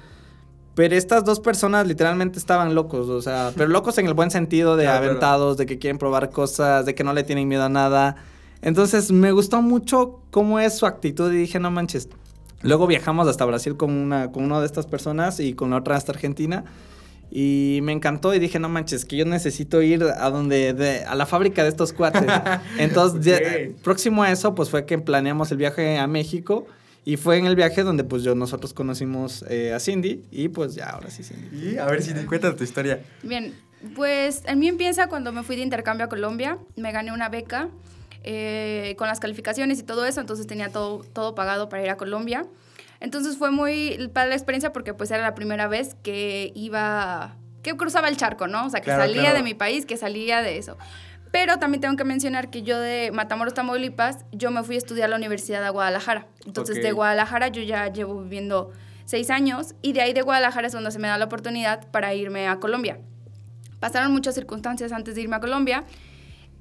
Pero 0.74 0.94
estas 0.94 1.24
dos 1.24 1.40
personas 1.40 1.86
literalmente 1.86 2.38
estaban 2.38 2.74
locos, 2.74 3.08
o 3.08 3.20
sea, 3.20 3.52
pero 3.56 3.68
locos 3.68 3.98
en 3.98 4.06
el 4.06 4.14
buen 4.14 4.30
sentido 4.30 4.76
de 4.76 4.84
Claro, 4.84 5.04
aventados, 5.04 5.56
de 5.56 5.66
que 5.66 5.78
quieren 5.78 5.98
probar 5.98 6.30
cosas, 6.30 6.86
de 6.86 6.94
que 6.94 7.02
no 7.02 7.12
le 7.12 7.24
tienen 7.24 7.48
miedo 7.48 7.64
a 7.64 7.68
nada. 7.68 8.16
Entonces 8.62 9.10
me 9.10 9.32
gustó 9.32 9.62
mucho 9.62 10.20
cómo 10.30 10.60
es 10.60 10.78
su 10.78 10.86
actitud 10.86 11.32
y 11.32 11.36
dije, 11.36 11.58
no 11.58 11.70
manches. 11.70 12.08
Luego 12.62 12.86
viajamos 12.86 13.26
hasta 13.26 13.44
Brasil 13.44 13.76
con 13.76 13.90
una, 13.90 14.30
con 14.30 14.44
una 14.44 14.60
de 14.60 14.66
estas 14.66 14.86
personas 14.86 15.40
y 15.40 15.54
con 15.54 15.70
la 15.70 15.78
otra 15.78 15.96
hasta 15.96 16.12
Argentina. 16.12 16.64
Y 17.30 17.78
me 17.82 17.92
encantó 17.92 18.34
y 18.34 18.38
dije, 18.40 18.58
no 18.58 18.68
manches, 18.68 19.04
que 19.04 19.16
yo 19.16 19.24
necesito 19.24 19.80
ir 19.82 20.02
a 20.02 20.30
donde, 20.30 20.72
de- 20.74 21.04
a 21.04 21.14
la 21.14 21.26
fábrica 21.26 21.62
de 21.62 21.68
estos 21.68 21.92
cuates. 21.92 22.22
Entonces, 22.78 23.24
ya- 23.24 23.38
próximo 23.82 24.22
a 24.22 24.30
eso, 24.32 24.54
pues 24.54 24.68
fue 24.70 24.84
que 24.86 24.98
planeamos 24.98 25.50
el 25.52 25.58
viaje 25.58 25.98
a 25.98 26.06
México. 26.06 26.66
Y 27.04 27.16
fue 27.16 27.38
en 27.38 27.46
el 27.46 27.56
viaje 27.56 27.82
donde 27.82 28.04
pues 28.04 28.22
yo, 28.24 28.34
nosotros 28.34 28.74
conocimos 28.74 29.44
eh, 29.48 29.72
a 29.72 29.80
Cindy. 29.80 30.22
Y 30.30 30.48
pues 30.48 30.74
ya, 30.74 30.90
ahora 30.90 31.08
sí, 31.10 31.22
Cindy. 31.22 31.70
Y 31.72 31.78
a 31.78 31.86
ver, 31.86 32.02
Cindy, 32.02 32.24
cuéntanos 32.24 32.56
tu 32.58 32.64
historia. 32.64 33.00
Bien, 33.22 33.54
pues 33.94 34.42
en 34.46 34.58
mí 34.58 34.68
empieza 34.68 35.06
cuando 35.06 35.32
me 35.32 35.42
fui 35.42 35.56
de 35.56 35.62
intercambio 35.62 36.04
a 36.06 36.08
Colombia, 36.10 36.58
me 36.76 36.92
gané 36.92 37.12
una 37.12 37.28
beca 37.30 37.68
eh, 38.22 38.94
con 38.98 39.08
las 39.08 39.18
calificaciones 39.18 39.78
y 39.78 39.82
todo 39.82 40.04
eso, 40.04 40.20
entonces 40.20 40.46
tenía 40.46 40.68
todo, 40.68 40.98
todo 41.14 41.34
pagado 41.34 41.68
para 41.70 41.82
ir 41.82 41.88
a 41.90 41.96
Colombia. 41.96 42.44
Entonces 43.00 43.36
fue 43.38 43.50
muy 43.50 44.10
para 44.12 44.28
la 44.28 44.34
experiencia 44.34 44.72
porque 44.72 44.94
pues 44.94 45.10
era 45.10 45.22
la 45.22 45.34
primera 45.34 45.66
vez 45.68 45.96
que 46.02 46.52
iba, 46.54 47.36
que 47.62 47.76
cruzaba 47.76 48.08
el 48.08 48.16
charco, 48.16 48.46
¿no? 48.46 48.66
O 48.66 48.70
sea, 48.70 48.80
que 48.80 48.86
Claro, 48.86 49.02
salía 49.02 49.22
claro. 49.22 49.36
de 49.38 49.42
mi 49.42 49.54
país, 49.54 49.86
que 49.86 49.96
salía 49.96 50.42
de 50.42 50.58
eso. 50.58 50.76
Pero 51.32 51.58
también 51.58 51.80
tengo 51.80 51.96
que 51.96 52.04
mencionar 52.04 52.50
que 52.50 52.62
yo 52.62 52.78
de 52.78 53.10
Matamoros, 53.12 53.54
Tamaulipas, 53.54 54.24
yo 54.32 54.50
me 54.50 54.62
fui 54.64 54.74
a 54.74 54.78
estudiar 54.78 55.06
a 55.06 55.10
la 55.10 55.16
Universidad 55.16 55.62
de 55.62 55.70
Guadalajara. 55.70 56.26
Entonces, 56.44 56.82
de 56.82 56.92
Guadalajara 56.92 57.48
yo 57.48 57.62
ya 57.62 57.86
llevo 57.92 58.20
viviendo 58.22 58.72
seis 59.04 59.30
años 59.30 59.74
y 59.80 59.92
de 59.92 60.02
ahí 60.02 60.12
de 60.12 60.22
Guadalajara 60.22 60.66
es 60.66 60.72
donde 60.72 60.90
se 60.90 60.98
me 60.98 61.08
da 61.08 61.18
la 61.18 61.24
oportunidad 61.26 61.88
para 61.90 62.14
irme 62.14 62.48
a 62.48 62.58
Colombia. 62.58 62.98
Pasaron 63.78 64.12
muchas 64.12 64.34
circunstancias 64.34 64.92
antes 64.92 65.14
de 65.14 65.22
irme 65.22 65.36
a 65.36 65.40
Colombia, 65.40 65.84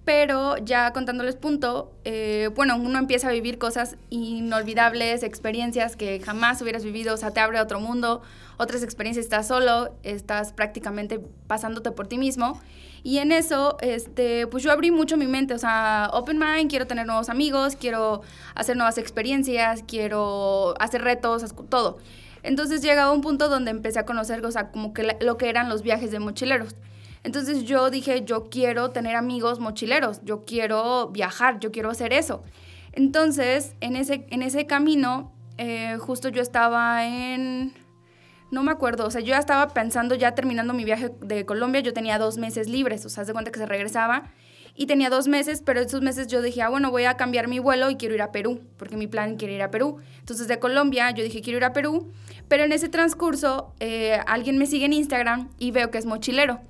pero 0.05 0.57
ya 0.57 0.91
contándoles 0.91 1.35
punto, 1.35 1.91
eh, 2.03 2.49
bueno, 2.55 2.75
uno 2.77 2.97
empieza 2.97 3.29
a 3.29 3.31
vivir 3.31 3.57
cosas 3.57 3.97
inolvidables, 4.09 5.23
experiencias 5.23 5.95
que 5.95 6.19
jamás 6.19 6.61
hubieras 6.61 6.83
vivido, 6.83 7.13
o 7.13 7.17
sea, 7.17 7.31
te 7.31 7.39
abre 7.39 7.59
otro 7.59 7.79
mundo, 7.79 8.21
otras 8.57 8.83
experiencias, 8.83 9.25
estás 9.25 9.47
solo, 9.47 9.93
estás 10.03 10.51
prácticamente 10.53 11.19
pasándote 11.47 11.91
por 11.91 12.07
ti 12.07 12.17
mismo. 12.17 12.59
Y 13.03 13.19
en 13.19 13.31
eso, 13.31 13.77
este, 13.81 14.47
pues 14.47 14.63
yo 14.63 14.71
abrí 14.71 14.91
mucho 14.91 15.15
mi 15.15 15.27
mente, 15.27 15.53
o 15.53 15.59
sea, 15.59 16.09
open 16.11 16.37
mind, 16.37 16.69
quiero 16.69 16.85
tener 16.87 17.05
nuevos 17.05 17.29
amigos, 17.29 17.75
quiero 17.75 18.21
hacer 18.55 18.75
nuevas 18.75 18.97
experiencias, 18.97 19.83
quiero 19.87 20.73
hacer 20.79 21.03
retos, 21.03 21.45
todo. 21.69 21.97
Entonces 22.43 22.81
llegaba 22.81 23.11
un 23.11 23.21
punto 23.21 23.47
donde 23.47 23.71
empecé 23.71 23.99
a 23.99 24.05
conocer, 24.05 24.45
o 24.45 24.51
sea, 24.51 24.71
como 24.71 24.93
que 24.93 25.15
lo 25.21 25.37
que 25.37 25.49
eran 25.49 25.69
los 25.69 25.81
viajes 25.81 26.11
de 26.11 26.19
mochileros. 26.19 26.75
Entonces 27.23 27.63
yo 27.63 27.89
dije, 27.89 28.23
yo 28.23 28.49
quiero 28.49 28.91
tener 28.91 29.15
amigos 29.15 29.59
mochileros, 29.59 30.21
yo 30.23 30.45
quiero 30.45 31.09
viajar, 31.09 31.59
yo 31.59 31.71
quiero 31.71 31.89
hacer 31.89 32.13
eso. 32.13 32.43
Entonces, 32.93 33.75
en 33.81 33.95
ese, 33.95 34.25
en 34.29 34.41
ese 34.41 34.65
camino, 34.65 35.31
eh, 35.57 35.97
justo 35.99 36.29
yo 36.29 36.41
estaba 36.41 37.05
en... 37.05 37.73
No 38.51 38.63
me 38.63 38.71
acuerdo, 38.71 39.05
o 39.05 39.11
sea, 39.11 39.21
yo 39.21 39.27
ya 39.27 39.37
estaba 39.37 39.67
pensando, 39.67 40.15
ya 40.15 40.33
terminando 40.33 40.73
mi 40.73 40.83
viaje 40.83 41.11
de 41.21 41.45
Colombia, 41.45 41.81
yo 41.81 41.93
tenía 41.93 42.17
dos 42.17 42.37
meses 42.37 42.67
libres, 42.67 43.05
o 43.05 43.09
sea, 43.09 43.23
de 43.23 43.33
cuenta 43.33 43.51
que 43.51 43.59
se 43.59 43.67
regresaba 43.67 44.31
y 44.79 44.85
tenía 44.85 45.09
dos 45.09 45.27
meses, 45.27 45.61
pero 45.63 45.81
esos 45.81 46.01
meses 46.01 46.27
yo 46.27 46.41
dije, 46.41 46.61
ah, 46.61 46.69
bueno, 46.69 46.89
voy 46.89 47.03
a 47.03 47.15
cambiar 47.15 47.49
mi 47.49 47.59
vuelo 47.59 47.89
y 47.89 47.97
quiero 47.97 48.15
ir 48.15 48.21
a 48.21 48.31
Perú, 48.31 48.61
porque 48.77 48.95
mi 48.95 49.07
plan 49.07 49.35
quiere 49.35 49.53
ir 49.53 49.61
a 49.61 49.69
Perú. 49.71 49.97
Entonces 50.19 50.47
de 50.47 50.57
Colombia 50.57 51.11
yo 51.11 51.21
dije, 51.21 51.41
quiero 51.41 51.57
ir 51.57 51.65
a 51.65 51.73
Perú, 51.73 52.11
pero 52.47 52.63
en 52.63 52.71
ese 52.71 52.87
transcurso 52.87 53.73
eh, 53.81 54.19
alguien 54.25 54.57
me 54.57 54.65
sigue 54.65 54.85
en 54.85 54.93
Instagram 54.93 55.49
y 55.59 55.71
veo 55.71 55.91
que 55.91 55.97
es 55.97 56.05
mochilero. 56.05 56.61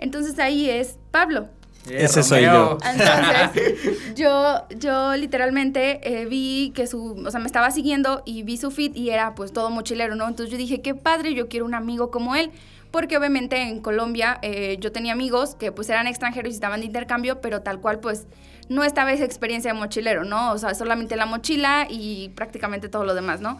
Entonces 0.00 0.38
ahí 0.38 0.68
es 0.68 0.98
Pablo. 1.10 1.48
Ese 1.88 2.22
soy 2.22 2.42
yo. 2.42 2.78
Entonces, 2.84 3.98
yo, 4.16 4.66
yo 4.76 5.16
literalmente 5.16 6.00
eh, 6.02 6.26
vi 6.26 6.72
que 6.74 6.86
su, 6.86 7.22
o 7.24 7.30
sea, 7.30 7.40
me 7.40 7.46
estaba 7.46 7.70
siguiendo 7.70 8.22
y 8.26 8.42
vi 8.42 8.56
su 8.58 8.70
feed 8.70 8.94
y 8.94 9.10
era 9.10 9.34
pues 9.34 9.52
todo 9.52 9.70
mochilero, 9.70 10.14
¿no? 10.14 10.28
Entonces 10.28 10.50
yo 10.50 10.58
dije, 10.58 10.82
qué 10.82 10.94
padre, 10.94 11.34
yo 11.34 11.48
quiero 11.48 11.64
un 11.64 11.74
amigo 11.74 12.10
como 12.10 12.34
él. 12.34 12.50
Porque 12.90 13.16
obviamente 13.16 13.62
en 13.62 13.80
Colombia 13.80 14.40
eh, 14.42 14.76
yo 14.80 14.90
tenía 14.90 15.12
amigos 15.12 15.54
que 15.54 15.70
pues 15.70 15.88
eran 15.88 16.08
extranjeros 16.08 16.50
y 16.50 16.54
estaban 16.54 16.80
de 16.80 16.86
intercambio, 16.86 17.40
pero 17.40 17.62
tal 17.62 17.80
cual 17.80 18.00
pues 18.00 18.26
no 18.68 18.82
estaba 18.82 19.12
esa 19.12 19.24
experiencia 19.24 19.72
de 19.72 19.78
mochilero, 19.78 20.24
¿no? 20.24 20.50
O 20.50 20.58
sea, 20.58 20.74
solamente 20.74 21.14
la 21.14 21.26
mochila 21.26 21.86
y 21.88 22.30
prácticamente 22.30 22.88
todo 22.88 23.04
lo 23.04 23.14
demás, 23.14 23.40
¿no? 23.40 23.58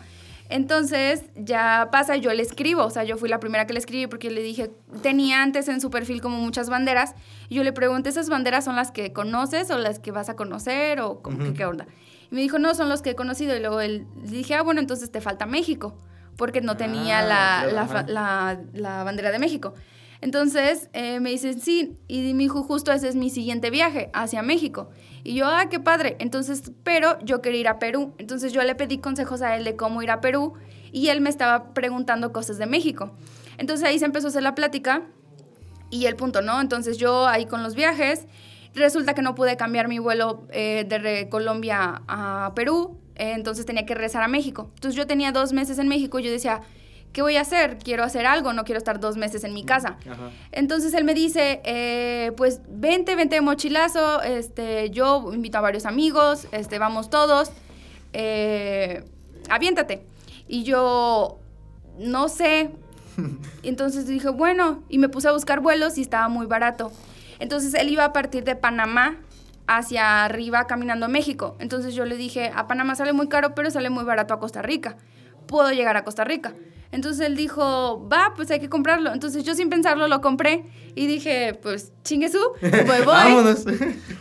Entonces 0.51 1.23
ya 1.37 1.91
pasa, 1.93 2.17
yo 2.17 2.35
le 2.35 2.43
escribo, 2.43 2.85
o 2.85 2.91
sea, 2.91 3.05
yo 3.05 3.17
fui 3.17 3.29
la 3.29 3.39
primera 3.39 3.69
que 3.69 3.73
le 3.73 3.79
escribí 3.79 4.09
porque 4.09 4.31
le 4.31 4.43
dije, 4.43 4.73
tenía 5.01 5.43
antes 5.43 5.69
en 5.69 5.81
su 5.81 5.91
perfil 5.91 6.21
como 6.21 6.39
muchas 6.39 6.69
banderas, 6.69 7.15
y 7.49 7.55
yo 7.55 7.63
le 7.63 7.73
pregunté, 7.73 8.09
¿esas 8.09 8.29
banderas 8.29 8.65
son 8.65 8.75
las 8.75 8.91
que 8.91 9.13
conoces 9.13 9.71
o 9.71 9.79
las 9.79 10.01
que 10.01 10.11
vas 10.11 10.29
a 10.29 10.35
conocer 10.35 11.01
o 11.01 11.23
como 11.23 11.39
que 11.39 11.55
qué 11.55 11.65
onda? 11.65 11.87
Y 12.33 12.35
me 12.35 12.41
dijo, 12.41 12.59
no, 12.59 12.75
son 12.75 12.89
los 12.89 13.01
que 13.01 13.11
he 13.11 13.15
conocido, 13.15 13.57
y 13.57 13.61
luego 13.61 13.81
él, 13.81 14.07
dije, 14.25 14.57
ah, 14.57 14.63
bueno, 14.63 14.81
entonces 14.81 15.13
te 15.13 15.21
falta 15.21 15.47
México, 15.47 15.97
porque 16.37 16.61
no 16.61 16.77
tenía 16.77 17.21
Ah, 17.21 17.67
la, 17.67 17.87
claro, 17.87 18.65
la, 18.73 19.05
bandera 19.05 19.31
de 19.31 19.39
México. 19.39 19.75
Entonces 20.21 20.91
eh, 20.93 21.21
me 21.21 21.31
dice, 21.31 21.55
sí, 21.55 21.97
y 22.09 22.35
me 22.35 22.43
dijo, 22.43 22.65
justo 22.65 22.91
ese 22.93 23.09
es 23.09 23.15
mi 23.15 23.31
siguiente 23.31 23.71
viaje 23.71 24.11
hacia 24.13 24.43
México. 24.43 24.91
Y 25.23 25.35
yo, 25.35 25.47
ah, 25.47 25.67
qué 25.71 25.81
padre. 25.81 26.17
Entonces, 26.19 26.73
pero 26.83 27.19
yo 27.23 27.43
quería 27.43 27.61
ir 27.61 27.69
a 27.69 27.79
Perú. 27.79 28.15
Entonces 28.19 28.53
yo 28.53 28.63
le 28.63 28.75
pedí 28.75 28.99
consejos 28.99 29.43
a 29.43 29.57
él 29.57 29.65
de 29.65 29.77
cómo 29.77 30.03
ir 30.03 30.11
a 30.11 30.21
Perú 30.21 30.55
y 30.93 31.09
él 31.09 31.21
me 31.21 31.31
estaba 31.31 31.73
preguntando 31.75 32.33
cosas 32.33 32.59
de 32.59 32.67
México. 32.67 33.13
Entonces 33.59 33.87
ahí 33.87 33.99
se 33.99 34.05
empezó 34.05 34.29
a 34.29 34.31
hacer 34.31 34.43
la 34.43 34.55
plática 34.55 35.03
y 35.91 36.07
el 36.07 36.17
punto, 36.17 36.41
¿no? 36.41 36.61
Entonces 36.61 36.99
yo 36.99 37.27
ahí 37.27 37.47
con 37.47 37.63
los 37.63 37.75
viajes, 37.75 38.27
resulta 38.75 39.15
que 39.15 39.23
no 39.23 39.35
pude 39.35 39.57
cambiar 39.57 39.89
mi 39.89 39.99
vuelo 39.99 40.47
eh, 40.51 40.87
de 40.89 41.29
Colombia 41.29 42.03
a 42.09 42.53
Perú, 42.55 42.99
eh, 43.17 43.33
entonces 43.35 43.67
tenía 43.67 43.85
que 43.85 43.95
regresar 43.95 44.23
a 44.23 44.29
México. 44.29 44.71
Entonces 44.75 44.97
yo 44.97 45.07
tenía 45.07 45.33
dos 45.33 45.53
meses 45.53 45.79
en 45.79 45.89
México 45.89 46.19
y 46.19 46.23
yo 46.23 46.31
decía, 46.31 46.63
¿qué 47.13 47.23
voy 47.23 47.37
a 47.37 47.43
hacer? 47.43 47.79
Quiero 47.79 48.05
hacer 48.05 48.27
algo, 48.27 48.53
no 48.53 48.65
quiero 48.65 48.79
estar 48.79 49.01
dos 49.01 49.17
meses 49.17 49.45
en 49.45 49.55
mi 49.55 49.65
casa. 49.65 49.97
Entonces 50.53 50.95
él 50.95 51.05
me 51.05 51.15
dice, 51.15 51.61
eh, 51.65 52.33
pues 52.37 52.61
vente, 52.69 53.17
vente 53.17 53.37
de 53.37 53.41
mochilazo, 53.41 54.23
este, 54.23 54.91
yo 54.91 55.33
invito 55.33 55.59
a 55.59 55.61
varios 55.61 55.87
amigos, 55.87 56.47
este, 56.53 56.79
vamos 56.79 57.11
todos, 57.11 57.51
eh, 58.13 59.05
aviéntate. 59.49 60.05
Y 60.49 60.65
yo, 60.65 61.39
no 61.99 62.29
sé. 62.29 62.71
Entonces 63.63 64.07
dije, 64.07 64.29
bueno, 64.29 64.83
y 64.89 64.99
me 64.99 65.09
puse 65.09 65.29
a 65.29 65.33
buscar 65.33 65.61
vuelos 65.61 65.99
y 65.99 66.03
estaba 66.03 66.29
muy 66.29 66.47
barato. 66.47 66.93
Entonces 67.39 67.75
él 67.75 67.89
iba 67.89 68.05
a 68.05 68.13
partir 68.13 68.45
de 68.45 68.55
Panamá 68.55 69.17
hacia 69.67 70.25
arriba 70.25 70.67
caminando 70.67 71.07
a 71.07 71.09
México. 71.09 71.57
Entonces 71.61 71.95
yo 71.95 72.05
le 72.05 72.17
dije, 72.17 72.51
a 72.55 72.67
Panamá 72.67 72.95
sale 72.97 73.13
muy 73.13 73.29
caro, 73.29 73.55
pero 73.55 73.71
sale 73.71 73.89
muy 73.89 74.05
barato 74.05 74.35
a 74.35 74.41
Costa 74.41 74.63
Rica. 74.63 74.97
Puedo 75.47 75.71
llegar 75.71 75.97
a 75.97 76.05
Costa 76.05 76.25
Rica. 76.25 76.55
Entonces 76.93 77.25
él 77.27 77.37
dijo, 77.37 78.09
va, 78.13 78.33
pues 78.35 78.51
hay 78.51 78.59
que 78.61 78.69
comprarlo. 78.69 79.13
Entonces 79.13 79.45
yo 79.45 79.55
sin 79.55 79.69
pensarlo 79.71 80.09
lo 80.09 80.21
compré 80.21 80.65
y 80.97 81.07
dije, 81.07 81.57
pues 81.63 81.93
chingue 82.03 82.29
su, 82.29 82.39
voy, 82.61 82.71
voy. 82.87 83.05
Vámonos. 83.07 83.65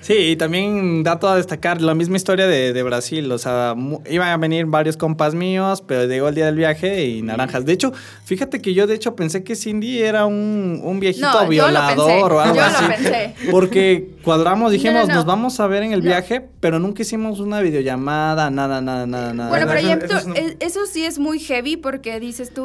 Sí, 0.01 0.13
y 0.13 0.35
también 0.35 1.01
dato 1.01 1.27
a 1.27 1.35
destacar, 1.35 1.81
la 1.81 1.95
misma 1.95 2.17
historia 2.17 2.45
de, 2.45 2.71
de 2.73 2.83
Brasil, 2.83 3.31
o 3.31 3.37
sea, 3.39 3.73
mu- 3.75 4.01
iban 4.07 4.29
a 4.29 4.37
venir 4.37 4.67
varios 4.67 4.97
compas 4.97 5.33
míos, 5.33 5.81
pero 5.85 6.05
llegó 6.05 6.27
el 6.27 6.35
día 6.35 6.45
del 6.45 6.55
viaje 6.55 7.05
y 7.05 7.23
naranjas. 7.23 7.65
De 7.65 7.73
hecho, 7.73 7.91
fíjate 8.23 8.61
que 8.61 8.75
yo 8.75 8.85
de 8.85 8.93
hecho 8.93 9.15
pensé 9.15 9.43
que 9.43 9.55
Cindy 9.55 10.03
era 10.03 10.27
un, 10.27 10.79
un 10.83 10.99
viejito 10.99 11.25
No, 11.31 11.41
lo 11.43 11.49
violador 11.49 12.33
o 12.33 12.39
algo 12.39 12.55
yo 12.55 12.61
lo 12.61 12.67
así. 12.67 12.85
pensé. 12.85 13.35
Porque 13.49 14.11
cuadramos, 14.23 14.71
dijimos, 14.71 15.07
no. 15.07 15.15
nos 15.15 15.25
vamos 15.25 15.59
a 15.59 15.65
ver 15.65 15.81
en 15.81 15.93
el 15.93 16.01
No. 16.01 16.05
viaje, 16.05 16.47
pero 16.59 16.77
nunca 16.77 17.01
hicimos 17.01 17.39
una 17.39 17.61
videollamada, 17.61 18.51
nada, 18.51 18.79
nada, 18.81 19.07
nada, 19.07 19.33
nada. 19.33 19.49
Bueno, 19.49 19.65
pero 19.67 19.79
Eso- 19.79 20.17
eso 20.17 20.33
e- 20.35 20.57
eso 20.59 20.85
sí 20.85 21.03
es 21.03 21.17
muy 21.17 21.39
heavy 21.39 21.77
porque 21.77 22.19
dices 22.19 22.53
tú, 22.53 22.58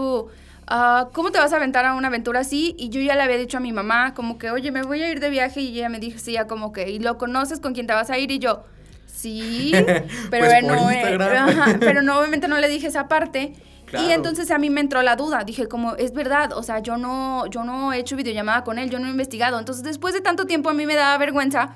ah, 0.67 1.09
¿cómo 1.13 1.31
te 1.31 1.39
vas 1.39 1.53
a 1.53 1.57
aventar 1.57 1.85
a 1.85 1.95
una 1.95 2.09
aventura 2.09 2.41
así? 2.41 2.75
Y 2.79 2.89
yo 2.89 3.01
ya 3.01 3.15
le 3.15 3.23
había 3.23 3.37
dicho 3.37 3.59
a 3.59 3.61
mi 3.61 3.73
mamá, 3.73 4.15
como 4.15 4.39
que, 4.39 4.51
oye, 4.51 4.71
me 4.71 4.83
voy 4.83 5.03
a 5.03 5.11
ir 5.11 5.21
de 5.21 5.31
viaje 5.31 5.61
y 5.61 5.79
ella 5.79 5.89
me 5.89 5.99
dijo, 5.99 6.19
sí, 6.19 6.33
ya 6.33 6.47
como 6.47 6.73
que, 6.73 6.91
¿y 6.91 6.99
lo 6.99 7.19
conoces 7.19 7.61
con 7.61 7.75
quién 7.75 7.87
te 7.87 7.95
vas 7.95 8.11
a 8.11 8.19
ir? 8.19 8.31
Y 8.31 8.39
yo, 8.39 8.65
sí, 9.07 9.73
pero 10.31 10.47
Pues 10.47 10.65
no, 10.65 10.91
eh, 10.91 11.19
ajá, 11.21 11.77
pero 11.81 12.03
no, 12.03 12.19
obviamente 12.19 12.49
no 12.49 12.59
le 12.59 12.69
dije 12.69 12.87
esa 12.87 13.09
parte. 13.09 13.55
Claro. 13.87 14.09
Y 14.09 14.13
entonces 14.13 14.51
a 14.51 14.59
mí 14.59 14.71
me 14.71 14.81
entró 14.81 15.03
la 15.03 15.15
duda, 15.15 15.45
dije 15.45 15.69
como, 15.69 15.95
es 15.97 16.13
verdad, 16.13 16.53
o 16.55 16.63
sea, 16.63 16.79
yo 16.79 16.97
no, 16.97 17.47
yo 17.47 17.65
no 17.65 17.93
he 17.93 17.99
hecho 17.99 18.17
videollamada 18.17 18.65
con 18.65 18.79
él, 18.79 18.91
yo 18.91 18.99
no 18.99 19.07
he 19.07 19.11
investigado. 19.11 19.59
Entonces 19.59 19.85
después 19.85 20.15
de 20.15 20.21
tanto 20.21 20.47
tiempo 20.47 20.71
a 20.71 20.75
mí 20.75 20.87
me 20.87 20.95
daba 20.95 21.17
vergüenza 21.19 21.75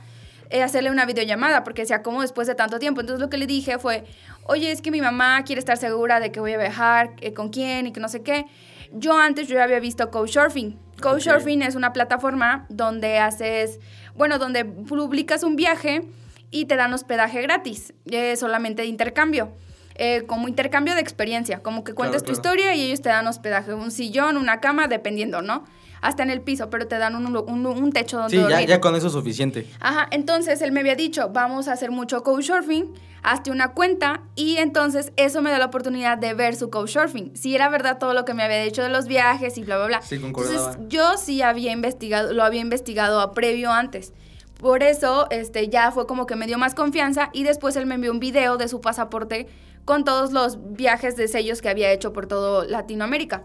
eh, 0.51 0.63
hacerle 0.63 0.91
una 0.91 1.05
videollamada, 1.05 1.63
porque 1.63 1.83
decía, 1.83 2.03
¿cómo 2.03 2.23
después 2.23 2.49
de 2.49 2.55
tanto 2.55 2.79
tiempo? 2.79 3.03
Entonces 3.03 3.21
lo 3.21 3.29
que 3.29 3.37
le 3.37 3.47
dije 3.47 3.79
fue, 3.79 4.05
oye, 4.49 4.73
es 4.73 4.83
que 4.83 4.91
mi 4.91 5.01
mamá 5.01 5.45
quiere 5.45 5.61
estar 5.61 5.77
segura 5.77 6.21
de 6.21 6.33
que 6.33 6.41
voy 6.41 6.55
a 6.55 6.59
viajar, 6.59 7.13
eh, 7.21 7.33
con 7.35 7.51
quién 7.51 7.87
y 7.87 7.93
que 7.93 8.01
no 8.01 8.09
sé 8.09 8.23
qué. 8.23 8.47
Yo 8.93 9.17
antes 9.17 9.47
yo 9.47 9.55
ya 9.55 9.65
había 9.65 9.79
visto 9.79 10.11
Couchsurfing. 10.11 10.79
Couchsurfing 11.01 11.63
es 11.63 11.75
una 11.75 11.93
plataforma 11.93 12.67
donde 12.71 13.19
haces, 13.19 13.79
bueno, 14.17 14.39
donde 14.39 14.65
publicas 14.65 15.43
un 15.43 15.55
viaje 15.55 16.03
y 16.51 16.65
te 16.65 16.77
dan 16.77 16.93
hospedaje 16.95 17.43
gratis, 17.43 17.93
eh, 18.11 18.37
solamente 18.37 18.83
de 18.83 18.89
intercambio. 18.89 19.53
Eh, 20.01 20.25
como 20.27 20.49
intercambio 20.49 20.95
de 20.95 21.01
experiencia, 21.01 21.59
como 21.61 21.83
que 21.85 21.93
cuentas 21.93 22.23
Claro, 22.23 22.37
tu 22.37 22.41
claro. 22.41 22.57
historia 22.57 22.75
y 22.77 22.83
ellos 22.87 23.03
te 23.03 23.09
dan 23.09 23.27
hospedaje, 23.27 23.75
un 23.75 23.91
sillón, 23.91 24.37
una 24.37 24.61
cama, 24.61 24.87
dependiendo, 24.87 25.43
¿no? 25.43 25.65
Hasta 26.01 26.23
en 26.23 26.31
el 26.31 26.41
piso, 26.41 26.71
pero 26.71 26.87
te 26.87 26.97
dan 26.99 27.15
un, 27.17 27.37
un- 27.37 27.67
un 27.67 27.93
techo 27.93 28.19
donde 28.19 28.31
Sí, 28.37 28.43
ya, 28.43 28.49
dormir. 28.49 28.69
ya 28.69 28.81
con 28.81 28.95
eso 28.95 29.09
es 29.09 29.13
suficiente. 29.13 29.67
Ajá, 29.81 30.07
entonces 30.11 30.63
él 30.63 30.73
me 30.73 30.81
había 30.81 30.95
dicho, 30.95 31.31
vamos 31.31 31.69
a 31.69 31.73
hacer 31.73 31.91
mucho 31.91 32.23
couchsurfing, 32.23 32.93
hazte 33.23 33.51
una 33.51 33.73
cuenta 33.73 34.21
y 34.37 34.57
entonces 34.59 35.13
eso 35.17 35.43
me 35.43 35.51
da 35.51 35.59
la 35.59 35.67
oportunidad 35.67 36.17
de 36.19 36.35
ver 36.35 36.55
su 36.57 36.71
couchsurfing. 36.71 37.37
Si 37.37 37.55
era 37.55 37.69
verdad 37.69 37.99
todo 37.99 38.15
lo 38.15 38.25
que 38.25 38.35
me 38.35 38.43
había 38.45 38.63
dicho 38.63 38.83
de 38.83 38.89
los 38.91 39.07
viajes 39.07 39.59
y 39.59 39.65
bla, 39.65 39.77
bla, 39.79 39.87
bla. 39.87 40.03
Sí, 40.03 40.19
concordaba. 40.19 40.57
Entonces 40.73 40.83
yo 40.89 41.17
sí 41.17 41.43
había 41.43 41.73
investigado, 41.73 42.33
lo 42.33 42.45
había 42.45 42.61
investigado 42.61 43.21
a 43.21 43.33
previo 43.33 43.73
antes. 43.73 44.13
Por 44.61 44.83
eso 44.83 45.27
este, 45.31 45.69
ya 45.69 45.91
fue 45.93 46.07
como 46.07 46.27
que 46.27 46.35
me 46.37 46.47
dio 46.47 46.59
más 46.59 46.75
confianza 46.75 47.31
y 47.33 47.45
después 47.45 47.77
él 47.77 47.87
me 47.87 47.95
envió 47.97 48.11
un 48.11 48.19
video 48.21 48.57
de 48.57 48.67
su 48.69 48.81
pasaporte 48.81 49.47
con 49.85 50.05
todos 50.05 50.33
los 50.33 50.59
viajes 50.75 51.17
de 51.17 51.29
sellos 51.29 51.63
que 51.63 51.69
había 51.69 51.91
hecho 51.93 52.13
por 52.13 52.27
todo 52.27 52.65
Latinoamérica. 52.65 53.45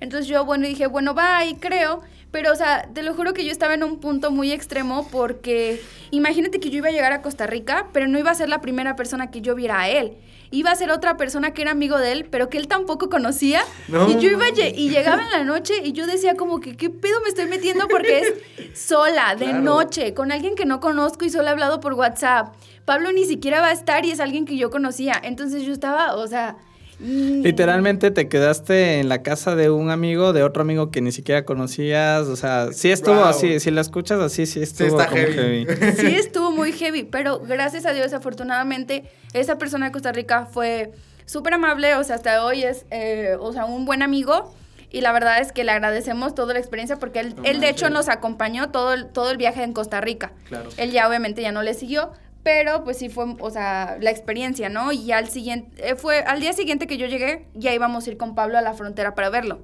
Entonces 0.00 0.26
yo, 0.28 0.44
bueno, 0.44 0.66
dije, 0.66 0.86
bueno, 0.86 1.14
va 1.14 1.44
y 1.44 1.54
creo, 1.54 2.02
Pero, 2.30 2.50
o 2.50 2.56
sea, 2.56 2.88
te 2.92 3.04
lo 3.04 3.14
juro 3.14 3.32
que 3.32 3.44
yo 3.44 3.52
estaba 3.52 3.74
en 3.74 3.84
un 3.84 4.00
punto 4.00 4.32
muy 4.32 4.50
extremo 4.50 5.06
porque 5.12 5.80
imagínate 6.10 6.58
que 6.58 6.68
yo 6.68 6.78
iba 6.78 6.88
a 6.88 6.90
llegar 6.90 7.12
a 7.12 7.22
Costa 7.22 7.46
Rica, 7.46 7.86
pero 7.92 8.08
no 8.08 8.18
iba 8.18 8.32
a 8.32 8.34
ser 8.34 8.48
la 8.48 8.60
primera 8.60 8.96
persona 8.96 9.30
que 9.30 9.40
yo 9.40 9.54
viera 9.54 9.82
a 9.82 9.88
él. 9.88 10.16
Iba 10.50 10.72
a 10.72 10.74
ser 10.74 10.90
otra 10.90 11.16
persona 11.16 11.52
que 11.54 11.62
era 11.62 11.70
amigo 11.70 11.96
de 11.98 12.10
él, 12.10 12.26
pero 12.28 12.48
que 12.50 12.58
él 12.58 12.66
tampoco 12.66 13.08
conocía. 13.08 13.62
No. 13.86 14.08
Y 14.10 14.14
yo 14.18 14.30
iba 14.32 14.46
y 14.48 14.88
llegaba 14.90 15.22
en 15.22 15.30
la 15.30 15.44
noche 15.44 15.74
y 15.84 15.92
yo 15.92 16.06
decía 16.08 16.34
como 16.34 16.58
que, 16.58 16.76
¿qué 16.76 16.90
pedo 16.90 17.20
me 17.22 17.28
estoy 17.28 17.46
metiendo? 17.46 17.86
Porque 17.86 18.18
es 18.20 18.34
sola, 18.88 19.36
de 19.36 19.44
Claro. 19.46 19.60
noche, 19.62 20.12
con 20.12 20.32
alguien 20.32 20.56
que 20.56 20.64
no 20.64 20.80
conozco 20.80 21.24
y 21.24 21.30
solo 21.30 21.46
he 21.46 21.50
hablado 21.50 21.78
por 21.78 21.94
WhatsApp. 21.94 22.52
Pablo 22.84 23.12
ni 23.12 23.26
siquiera 23.26 23.60
va 23.60 23.68
a 23.68 23.72
estar 23.72 24.04
y 24.04 24.10
es 24.10 24.18
alguien 24.18 24.44
que 24.44 24.56
yo 24.56 24.70
conocía. 24.70 25.14
Entonces 25.22 25.62
yo 25.62 25.72
estaba, 25.72 26.16
o 26.16 26.26
sea... 26.26 26.56
Literalmente 27.04 28.10
te 28.10 28.28
quedaste 28.28 29.00
en 29.00 29.08
la 29.08 29.22
casa 29.22 29.54
de 29.56 29.70
un 29.70 29.90
amigo, 29.90 30.32
de 30.32 30.42
otro 30.42 30.62
amigo 30.62 30.90
que 30.90 31.00
ni 31.00 31.12
siquiera 31.12 31.44
conocías. 31.44 32.22
O 32.28 32.36
sea, 32.36 32.72
sí 32.72 32.90
estuvo 32.90 33.16
Wow. 33.16 33.24
así. 33.26 33.60
Si 33.60 33.70
la 33.70 33.80
escuchas 33.80 34.20
así, 34.20 34.46
sí 34.46 34.62
estuvo 34.62 34.88
está 34.98 35.06
como 35.08 35.20
heavy. 35.22 35.66
Sí 35.96 36.06
estuvo 36.16 36.50
muy 36.50 36.72
heavy, 36.72 37.04
pero 37.04 37.40
gracias 37.40 37.86
a 37.86 37.92
Dios, 37.92 38.12
afortunadamente, 38.12 39.04
esa 39.32 39.58
persona 39.58 39.86
de 39.86 39.92
Costa 39.92 40.12
Rica 40.12 40.46
fue 40.46 40.92
súper 41.26 41.54
amable, 41.54 41.94
o 41.94 42.04
sea, 42.04 42.16
hasta 42.16 42.44
hoy 42.44 42.62
es, 42.64 42.86
eh, 42.90 43.36
o 43.38 43.52
sea, 43.52 43.64
un 43.64 43.84
buen 43.84 44.02
amigo. 44.02 44.54
Y 44.90 45.00
la 45.00 45.10
verdad 45.10 45.40
es 45.40 45.50
que 45.50 45.64
le 45.64 45.72
agradecemos 45.72 46.36
toda 46.36 46.52
la 46.54 46.60
experiencia 46.60 46.96
porque 47.00 47.18
él, 47.18 47.34
él 47.42 47.60
de 47.60 47.68
hecho 47.68 47.90
nos 47.90 48.08
acompañó 48.08 48.70
todo 48.70 48.92
el, 48.92 49.06
todo 49.06 49.32
el 49.32 49.36
viaje 49.38 49.64
en 49.64 49.72
Costa 49.72 50.00
Rica. 50.00 50.32
Claro. 50.48 50.68
Él 50.76 50.92
ya 50.92 51.08
obviamente 51.08 51.42
ya 51.42 51.50
no 51.50 51.64
le 51.64 51.74
siguió, 51.74 52.12
pero 52.44 52.84
pues 52.84 52.98
sí 52.98 53.08
fue, 53.08 53.34
o 53.40 53.50
sea, 53.50 53.96
la 54.00 54.10
experiencia, 54.10 54.68
¿no? 54.68 54.92
Y 54.92 55.10
al 55.10 55.28
siguiente, 55.28 55.90
eh, 55.90 55.96
fue 55.96 56.18
al 56.20 56.40
día 56.40 56.52
siguiente 56.52 56.86
que 56.86 56.98
yo 56.98 57.06
llegué, 57.06 57.46
ya 57.54 57.74
íbamos 57.74 58.06
a 58.06 58.10
ir 58.10 58.18
con 58.18 58.34
Pablo 58.34 58.58
a 58.58 58.60
la 58.60 58.74
frontera 58.74 59.14
para 59.14 59.30
verlo. 59.30 59.60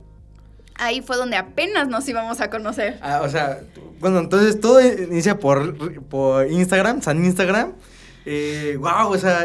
Ahí 0.76 1.02
fue 1.02 1.18
donde 1.18 1.36
apenas 1.36 1.88
nos 1.88 2.08
íbamos 2.08 2.40
a 2.40 2.48
conocer. 2.48 2.98
Ah, 3.02 3.20
o 3.22 3.28
sea, 3.28 3.60
bueno, 4.00 4.18
entonces 4.18 4.58
todo 4.60 4.80
inicia 4.80 5.38
por, 5.38 5.76
por 6.08 6.50
Instagram, 6.50 7.02
San 7.02 7.22
Instagram. 7.22 7.74
Eh, 8.24 8.78
wow, 8.80 9.12
o 9.12 9.18
sea, 9.18 9.44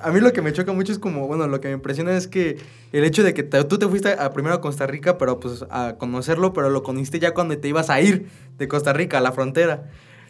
a 0.00 0.10
mí 0.10 0.20
lo 0.20 0.32
que 0.32 0.42
me 0.42 0.52
choca 0.52 0.72
mucho 0.72 0.90
es 0.90 0.98
como, 0.98 1.28
bueno, 1.28 1.46
lo 1.46 1.60
que 1.60 1.68
me 1.68 1.74
impresiona 1.74 2.16
es 2.16 2.26
que 2.26 2.58
el 2.90 3.04
hecho 3.04 3.22
de 3.22 3.32
que 3.32 3.44
tú 3.44 3.78
te 3.78 3.86
fuiste 3.86 4.12
a, 4.12 4.32
primero 4.32 4.56
a 4.56 4.60
Costa 4.60 4.88
Rica, 4.88 5.18
pero 5.18 5.38
pues 5.38 5.64
a 5.70 5.94
conocerlo, 5.98 6.52
pero 6.52 6.68
lo 6.68 6.82
conociste 6.82 7.20
ya 7.20 7.32
cuando 7.32 7.56
te 7.56 7.68
ibas 7.68 7.88
a 7.88 8.00
ir 8.00 8.28
de 8.58 8.66
Costa 8.66 8.92
Rica 8.92 9.18
a 9.18 9.20
la 9.20 9.30
frontera. 9.30 9.84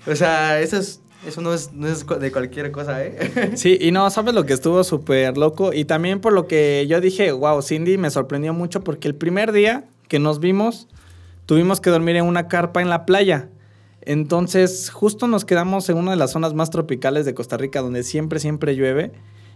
O 0.07 0.15
sea, 0.15 0.61
eso 0.61 0.77
es, 0.77 1.01
eso 1.27 1.41
no 1.41 1.53
es, 1.55 1.73
no 1.73 1.87
es 1.87 2.05
de 2.07 2.33
cualquier 2.33 2.73
cosa, 2.73 3.05
¿eh? 3.05 3.53
Sí, 3.57 3.79
y 3.81 3.91
no, 3.93 4.09
¿sabes 4.11 4.35
lo 4.35 4.45
que 4.45 4.53
estuvo 4.53 4.83
súper 4.85 5.39
loco? 5.39 5.73
Y 5.73 5.85
también 5.85 6.21
por 6.21 6.33
lo 6.33 6.47
que 6.47 6.87
yo 6.89 7.01
dije, 7.01 7.33
wow, 7.33 7.63
Cindy 7.63 7.97
me 7.99 8.11
sorprendió 8.11 8.53
mucho 8.53 8.83
porque 8.83 9.09
el 9.09 9.15
primer 9.15 9.53
día 9.53 9.85
que 10.09 10.19
nos 10.19 10.41
vimos, 10.41 10.89
tuvimos 11.47 11.81
que 11.81 11.91
dormir 11.91 12.17
en 12.17 12.25
una 12.25 12.49
carpa 12.49 12.83
en 12.83 12.91
la 12.91 13.07
playa. 13.07 13.49
Entonces, 14.01 14.91
justo 14.91 15.29
nos 15.29 15.45
quedamos 15.45 15.89
en 15.89 15.97
una 15.97 16.11
de 16.11 16.17
las 16.17 16.33
zonas 16.33 16.55
más 16.55 16.71
tropicales 16.71 17.25
de 17.25 17.35
Costa 17.35 17.57
Rica, 17.57 17.81
donde 17.81 18.03
siempre, 18.03 18.41
siempre 18.41 18.75
llueve. 18.75 19.13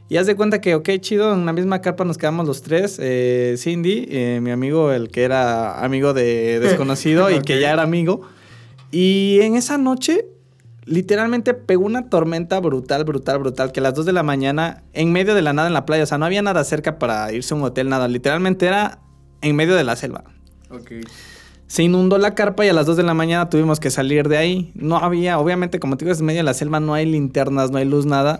Y 0.08 0.18
haz 0.18 0.28
de 0.28 0.36
cuenta 0.36 0.60
que, 0.60 0.76
ok, 0.76 0.88
chido, 1.00 1.34
en 1.34 1.46
la 1.46 1.52
misma 1.52 1.80
carpa 1.80 2.04
nos 2.04 2.16
quedamos 2.16 2.46
los 2.46 2.62
tres. 2.62 2.98
eh, 3.00 3.56
Cindy, 3.58 4.06
eh, 4.08 4.38
mi 4.40 4.52
amigo, 4.52 4.92
el 4.92 5.08
que 5.08 5.24
era 5.24 5.84
amigo 5.84 6.14
de 6.14 6.60
desconocido 6.60 7.28
y 7.36 7.40
que 7.40 7.60
ya 7.60 7.72
era 7.72 7.82
amigo. 7.82 8.20
Y 8.92 9.40
en 9.42 9.56
esa 9.56 9.78
noche, 9.78 10.26
literalmente 10.86 11.52
pegó 11.52 11.84
una 11.84 12.08
tormenta 12.08 12.58
brutal, 12.60 13.04
brutal, 13.04 13.40
brutal, 13.40 13.72
que 13.72 13.80
a 13.80 13.82
las 13.82 13.94
2 13.94 14.06
de 14.06 14.12
la 14.12 14.22
mañana, 14.22 14.84
en 14.92 15.12
medio 15.12 15.34
de 15.34 15.42
la 15.42 15.52
nada 15.52 15.68
en 15.68 15.74
la 15.74 15.84
playa, 15.84 16.04
o 16.04 16.06
sea, 16.06 16.16
no 16.16 16.24
había 16.24 16.42
nada 16.42 16.64
cerca 16.64 16.98
para 16.98 17.30
irse 17.32 17.52
a 17.52 17.56
un 17.56 17.64
hotel, 17.64 17.88
nada, 17.88 18.08
literalmente 18.08 18.66
era 18.66 19.00
en 19.42 19.56
medio 19.56 19.74
de 19.74 19.84
la 19.84 19.96
selva. 19.96 20.24
ok. 20.70 20.92
Se 21.66 21.82
inundó 21.82 22.16
la 22.18 22.36
carpa 22.36 22.64
y 22.64 22.68
a 22.68 22.72
las 22.72 22.86
2 22.86 22.96
de 22.96 23.02
la 23.02 23.12
mañana 23.12 23.50
tuvimos 23.50 23.80
que 23.80 23.90
salir 23.90 24.28
de 24.28 24.36
ahí. 24.36 24.70
No 24.76 24.98
había, 24.98 25.40
obviamente, 25.40 25.80
como 25.80 25.96
te 25.96 26.04
digo, 26.04 26.12
es 26.12 26.20
en 26.20 26.26
medio 26.26 26.38
de 26.38 26.44
la 26.44 26.54
selva, 26.54 26.78
no 26.78 26.94
hay 26.94 27.06
linternas, 27.06 27.72
no 27.72 27.78
hay 27.78 27.84
luz, 27.84 28.06
nada. 28.06 28.38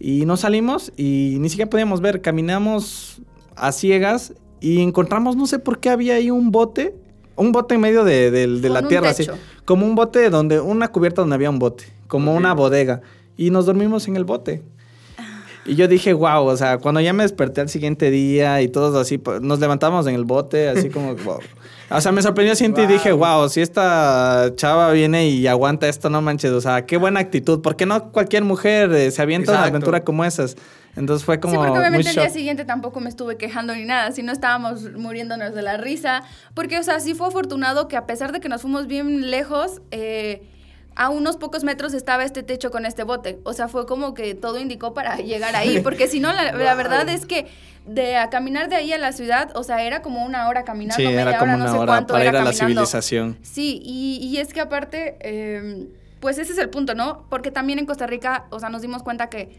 Y 0.00 0.26
no 0.26 0.36
salimos 0.36 0.92
y 0.96 1.36
ni 1.38 1.48
siquiera 1.48 1.70
podíamos 1.70 2.00
ver. 2.00 2.22
Caminamos 2.22 3.22
a 3.54 3.70
ciegas 3.70 4.34
y 4.60 4.82
encontramos, 4.82 5.36
no 5.36 5.46
sé 5.46 5.60
por 5.60 5.78
qué 5.78 5.90
había 5.90 6.14
ahí 6.14 6.32
un 6.32 6.50
bote. 6.50 6.96
Un 7.36 7.52
bote 7.52 7.74
en 7.74 7.80
medio 7.82 8.04
de, 8.04 8.30
de- 8.30 8.68
la 8.68 8.88
tierra, 8.88 9.10
así. 9.10 9.26
Como 9.64 9.86
un 9.86 9.94
bote 9.94 10.30
donde, 10.30 10.58
una 10.60 10.88
cubierta 10.88 11.20
donde 11.22 11.34
había 11.34 11.50
un 11.50 11.58
bote. 11.58 11.84
Como 12.08 12.34
una 12.34 12.54
bodega. 12.54 13.02
Y 13.36 13.50
nos 13.50 13.66
dormimos 13.66 14.08
en 14.08 14.16
el 14.16 14.24
bote. 14.24 14.62
Y 15.66 15.74
yo 15.74 15.88
dije, 15.88 16.12
wow, 16.12 16.44
o 16.46 16.56
sea, 16.56 16.78
cuando 16.78 17.00
ya 17.00 17.12
me 17.12 17.24
desperté 17.24 17.60
al 17.60 17.68
siguiente 17.68 18.10
día 18.10 18.62
y 18.62 18.68
todos 18.68 18.94
así, 18.94 19.20
nos 19.40 19.58
levantamos 19.58 20.06
en 20.06 20.14
el 20.14 20.24
bote, 20.24 20.68
así 20.68 20.90
como, 20.90 21.14
wow. 21.24 21.38
O 21.90 22.00
sea, 22.00 22.12
me 22.12 22.22
sorprendió 22.22 22.54
Cinti 22.56 22.82
y 22.82 22.86
dije, 22.86 23.12
wow, 23.12 23.48
si 23.48 23.60
esta 23.60 24.52
chava 24.54 24.90
viene 24.92 25.28
y 25.28 25.46
aguanta 25.48 25.88
esto, 25.88 26.08
no 26.08 26.22
manches, 26.22 26.52
o 26.52 26.60
sea, 26.60 26.86
qué 26.86 26.96
buena 26.96 27.20
actitud. 27.20 27.60
¿Por 27.62 27.76
qué 27.76 27.84
no 27.84 28.10
cualquier 28.12 28.44
mujer 28.44 28.92
eh, 28.92 29.10
se 29.10 29.22
avienta 29.22 29.50
una 29.52 29.58
Exacto. 29.60 29.76
aventura 29.76 30.04
como 30.04 30.24
esas? 30.24 30.56
Entonces 30.96 31.24
fue 31.24 31.38
como 31.40 31.52
sí, 31.52 31.58
porque 31.58 31.78
obviamente 31.78 32.08
el 32.08 32.16
día 32.16 32.30
siguiente 32.30 32.64
tampoco 32.64 33.00
me 33.00 33.08
estuve 33.08 33.36
quejando 33.36 33.74
ni 33.74 33.84
nada, 33.84 34.12
sino 34.12 34.32
estábamos 34.32 34.92
muriéndonos 34.92 35.54
de 35.54 35.62
la 35.62 35.76
risa, 35.76 36.22
porque, 36.54 36.78
o 36.78 36.82
sea, 36.82 37.00
sí 37.00 37.14
fue 37.14 37.28
afortunado 37.28 37.86
que 37.86 37.96
a 37.96 38.06
pesar 38.06 38.32
de 38.32 38.40
que 38.40 38.48
nos 38.48 38.62
fuimos 38.62 38.86
bien 38.86 39.30
lejos, 39.30 39.82
eh, 39.90 40.42
a 40.96 41.10
unos 41.10 41.36
pocos 41.36 41.62
metros 41.62 41.92
estaba 41.92 42.24
este 42.24 42.42
techo 42.42 42.70
con 42.70 42.86
este 42.86 43.02
bote, 43.04 43.38
o 43.44 43.52
sea, 43.52 43.68
fue 43.68 43.86
como 43.86 44.14
que 44.14 44.34
todo 44.34 44.58
indicó 44.58 44.94
para 44.94 45.16
llegar 45.18 45.54
ahí, 45.54 45.80
porque 45.80 46.08
si 46.08 46.18
no, 46.20 46.32
la, 46.32 46.74
verdad 46.74 47.08
es 47.10 47.26
que 47.26 47.46
de 47.86 48.16
a 48.16 48.30
caminar 48.30 48.68
de 48.70 48.76
ahí 48.76 48.92
a 48.92 48.98
la 48.98 49.12
ciudad, 49.12 49.54
o 49.54 49.62
sea, 49.62 49.84
era 49.84 50.00
como 50.00 50.24
una 50.24 50.48
hora 50.48 50.64
caminando, 50.64 50.96
Sí, 50.96 51.06
media 51.06 51.22
era 51.22 51.38
como 51.38 51.52
hora, 51.52 51.56
no 51.58 51.64
una 51.64 51.72
sé 51.72 51.78
hora 51.78 51.92
cuánto 51.92 52.12
para 52.14 52.24
era 52.24 52.30
ir 52.30 52.36
a 52.36 52.38
la 52.38 52.44
caminando. 52.52 52.86
civilización. 52.86 53.38
Sí, 53.42 53.80
y, 53.84 54.18
y 54.22 54.38
es 54.38 54.52
que 54.54 54.60
aparte, 54.60 55.18
eh, 55.20 55.86
pues 56.20 56.38
ese 56.38 56.52
es 56.52 56.58
el 56.58 56.70
punto, 56.70 56.94
¿no? 56.94 57.26
Porque 57.28 57.50
también 57.50 57.78
en 57.78 57.86
Costa 57.86 58.06
Rica, 58.06 58.46
o 58.50 58.58
sea, 58.58 58.70
nos 58.70 58.80
dimos 58.82 59.02
cuenta 59.02 59.28
que 59.28 59.56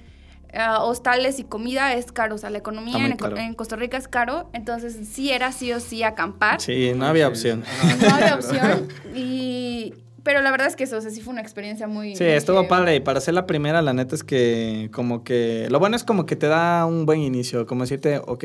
ah, 0.53 0.83
hostales 0.83 1.39
y 1.39 1.43
comida 1.43 1.93
es 1.93 2.11
caro, 2.11 2.35
o 2.35 2.37
sea, 2.37 2.49
la 2.49 2.57
economía 2.59 2.97
en, 3.05 3.15
caro. 3.17 3.37
en 3.37 3.53
Costa 3.53 3.75
Rica 3.75 3.97
es 3.97 4.07
caro, 4.07 4.49
entonces 4.53 4.97
sí 5.11 5.31
era 5.31 5.51
sí 5.51 5.71
o 5.73 5.79
sí 5.79 6.03
acampar, 6.03 6.61
Sí, 6.61 6.91
no 6.95 7.05
había 7.07 7.27
opción. 7.27 7.63
no 8.01 8.15
había 8.15 8.35
opción, 8.35 8.87
y... 9.15 9.93
Pero 10.23 10.41
la 10.41 10.51
verdad 10.51 10.67
es 10.67 10.75
que 10.75 10.83
eso, 10.83 10.97
o 10.97 11.01
sea, 11.01 11.09
sí 11.09 11.21
fue 11.21 11.31
una 11.31 11.41
experiencia 11.41 11.87
muy... 11.87 12.13
Sí, 12.17 12.23
muy 12.25 12.33
estuvo 12.33 12.67
padre. 12.67 12.95
Y 12.97 12.99
para 12.99 13.21
ser 13.21 13.33
la 13.33 13.45
primera, 13.45 13.81
la 13.81 13.93
neta 13.93 14.13
es 14.13 14.25
que 14.25 14.89
como 14.91 15.23
que... 15.23 15.67
Lo 15.69 15.79
bueno 15.79 15.95
es 15.95 16.03
como 16.03 16.25
que 16.25 16.35
te 16.35 16.47
da 16.47 16.85
un 16.85 17.05
buen 17.05 17.21
inicio. 17.21 17.65
Como 17.65 17.83
decirte, 17.85 18.19
ok, 18.27 18.43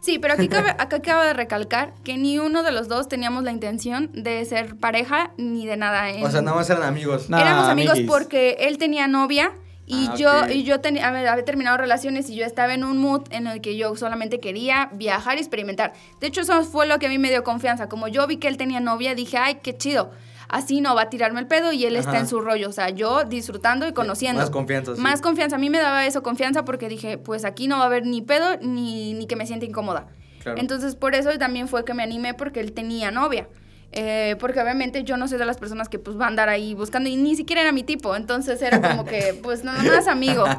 Sí, 0.00 0.18
pero 0.18 0.32
aquí 0.32 0.48
cabe, 0.48 0.70
acá 0.70 0.96
acaba 0.96 1.26
de 1.26 1.34
recalcar 1.34 1.92
que 2.02 2.16
ni 2.16 2.38
uno 2.38 2.62
de 2.62 2.72
los 2.72 2.88
dos 2.88 3.08
teníamos 3.08 3.44
la 3.44 3.52
intención 3.52 4.10
de 4.14 4.42
ser 4.46 4.74
pareja 4.76 5.32
ni 5.36 5.66
de 5.66 5.76
nada. 5.76 6.04
O 6.22 6.30
sea, 6.30 6.38
en- 6.38 6.46
nada 6.46 6.56
más 6.56 6.70
eran 6.70 6.82
amigos. 6.84 7.28
No. 7.28 7.38
Éramos 7.38 7.66
Nah, 7.66 7.72
amigos 7.72 7.92
amiguis. 7.92 8.10
porque 8.10 8.56
él 8.60 8.78
tenía 8.78 9.06
novia 9.06 9.52
y 9.92 10.08
Ah, 10.10 10.14
yo 10.16 10.40
ok. 10.44 10.50
y 10.50 10.62
yo 10.64 10.80
tenía 10.80 11.08
había 11.08 11.44
terminado 11.44 11.76
relaciones 11.76 12.28
y 12.30 12.34
yo 12.34 12.44
estaba 12.46 12.72
en 12.74 12.82
un 12.84 12.98
mood 12.98 13.22
en 13.30 13.46
el 13.46 13.60
que 13.60 13.76
yo 13.76 13.94
solamente 13.96 14.40
quería 14.40 14.88
viajar 14.92 15.36
y 15.36 15.40
experimentar. 15.40 15.92
De 16.20 16.26
hecho, 16.28 16.40
eso 16.40 16.64
fue 16.64 16.86
lo 16.86 16.98
que 16.98 17.06
a 17.06 17.08
mí 17.08 17.18
me 17.18 17.28
dio 17.30 17.44
confianza. 17.44 17.88
Como 17.88 18.08
yo 18.08 18.26
vi 18.26 18.38
que 18.38 18.48
él 18.48 18.56
tenía 18.56 18.80
novia, 18.80 19.14
dije, 19.14 19.36
"Ay, 19.38 19.58
qué 19.62 19.76
chido." 19.76 20.10
Así 20.48 20.80
no 20.82 20.94
va 20.94 21.02
a 21.02 21.08
tirarme 21.10 21.40
el 21.40 21.46
pedo 21.46 21.72
y 21.72 21.84
él 21.86 21.96
está 21.96 22.18
en 22.18 22.26
su 22.28 22.40
rollo, 22.42 22.68
o 22.68 22.72
sea, 22.72 22.90
yo 22.90 23.24
disfrutando 23.24 23.88
y 23.88 23.92
conociendo. 23.94 24.40
Más 24.42 24.50
confianza, 24.50 24.94
sí. 24.94 25.00
Más 25.00 25.22
confianza, 25.22 25.56
a 25.56 25.58
mí 25.58 25.70
me 25.70 25.78
daba 25.78 26.04
eso 26.04 26.22
confianza 26.22 26.64
porque 26.66 26.88
dije, 26.90 27.16
pues 27.16 27.44
aquí 27.46 27.68
no 27.68 27.78
va 27.78 27.84
a 27.84 27.86
haber 27.86 28.04
ni 28.04 28.20
pedo 28.20 28.58
ni, 28.60 29.14
ni 29.14 29.26
que 29.26 29.34
me 29.36 29.46
sienta 29.46 29.64
incómoda. 29.64 30.08
Claro. 30.42 30.58
Entonces, 30.60 30.94
por 30.96 31.14
eso 31.14 31.30
también 31.38 31.68
fue 31.68 31.84
que 31.86 31.94
me 31.94 32.02
animé 32.02 32.34
porque 32.34 32.60
él 32.60 32.72
tenía 32.72 33.10
novia. 33.10 33.48
Eh, 33.92 34.36
porque 34.40 34.58
obviamente 34.60 35.04
yo 35.04 35.18
no 35.18 35.28
soy 35.28 35.38
de 35.38 35.44
las 35.44 35.58
personas 35.58 35.90
que 35.90 35.98
pues 35.98 36.18
va 36.18 36.24
a 36.24 36.28
andar 36.28 36.48
ahí 36.48 36.74
buscando 36.74 37.10
y 37.10 37.16
ni 37.16 37.36
siquiera 37.36 37.60
era 37.60 37.72
mi 37.72 37.82
tipo. 37.82 38.16
Entonces 38.16 38.60
era 38.62 38.80
como 38.80 39.04
que 39.04 39.38
pues 39.42 39.64
nada 39.64 39.82
más 39.82 40.06
amigo. 40.08 40.44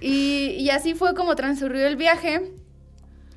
Y, 0.00 0.54
y 0.56 0.70
así 0.70 0.94
fue 0.94 1.14
como 1.14 1.34
transcurrió 1.34 1.84
el 1.86 1.96
viaje. 1.96 2.52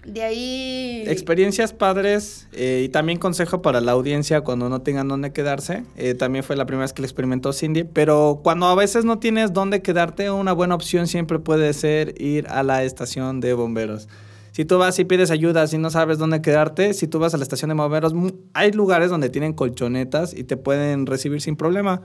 De 0.05 0.23
ahí... 0.23 1.03
Experiencias 1.07 1.73
padres 1.73 2.47
eh, 2.53 2.83
y 2.85 2.89
también 2.89 3.19
consejo 3.19 3.61
para 3.61 3.81
la 3.81 3.91
audiencia 3.91 4.41
cuando 4.41 4.67
no 4.67 4.81
tengan 4.81 5.07
dónde 5.07 5.31
quedarse. 5.31 5.83
Eh, 5.95 6.15
también 6.15 6.43
fue 6.43 6.55
la 6.55 6.65
primera 6.65 6.85
vez 6.85 6.93
que 6.93 7.01
lo 7.01 7.05
experimentó 7.05 7.53
Cindy, 7.53 7.83
pero 7.83 8.39
cuando 8.43 8.67
a 8.67 8.75
veces 8.75 9.05
no 9.05 9.19
tienes 9.19 9.53
dónde 9.53 9.81
quedarte, 9.81 10.31
una 10.31 10.53
buena 10.53 10.73
opción 10.73 11.07
siempre 11.07 11.37
puede 11.37 11.73
ser 11.73 12.19
ir 12.19 12.47
a 12.47 12.63
la 12.63 12.83
estación 12.83 13.41
de 13.41 13.53
bomberos. 13.53 14.07
Si 14.51 14.65
tú 14.65 14.77
vas 14.77 14.99
y 14.99 15.05
pides 15.05 15.31
ayuda, 15.31 15.65
si 15.67 15.77
no 15.77 15.89
sabes 15.89 16.17
dónde 16.17 16.41
quedarte, 16.41 16.93
si 16.93 17.07
tú 17.07 17.19
vas 17.19 17.33
a 17.33 17.37
la 17.37 17.43
estación 17.43 17.69
de 17.69 17.75
bomberos, 17.75 18.13
hay 18.53 18.71
lugares 18.71 19.09
donde 19.09 19.29
tienen 19.29 19.53
colchonetas 19.53 20.33
y 20.33 20.43
te 20.43 20.57
pueden 20.57 21.05
recibir 21.05 21.41
sin 21.41 21.55
problema. 21.55 22.01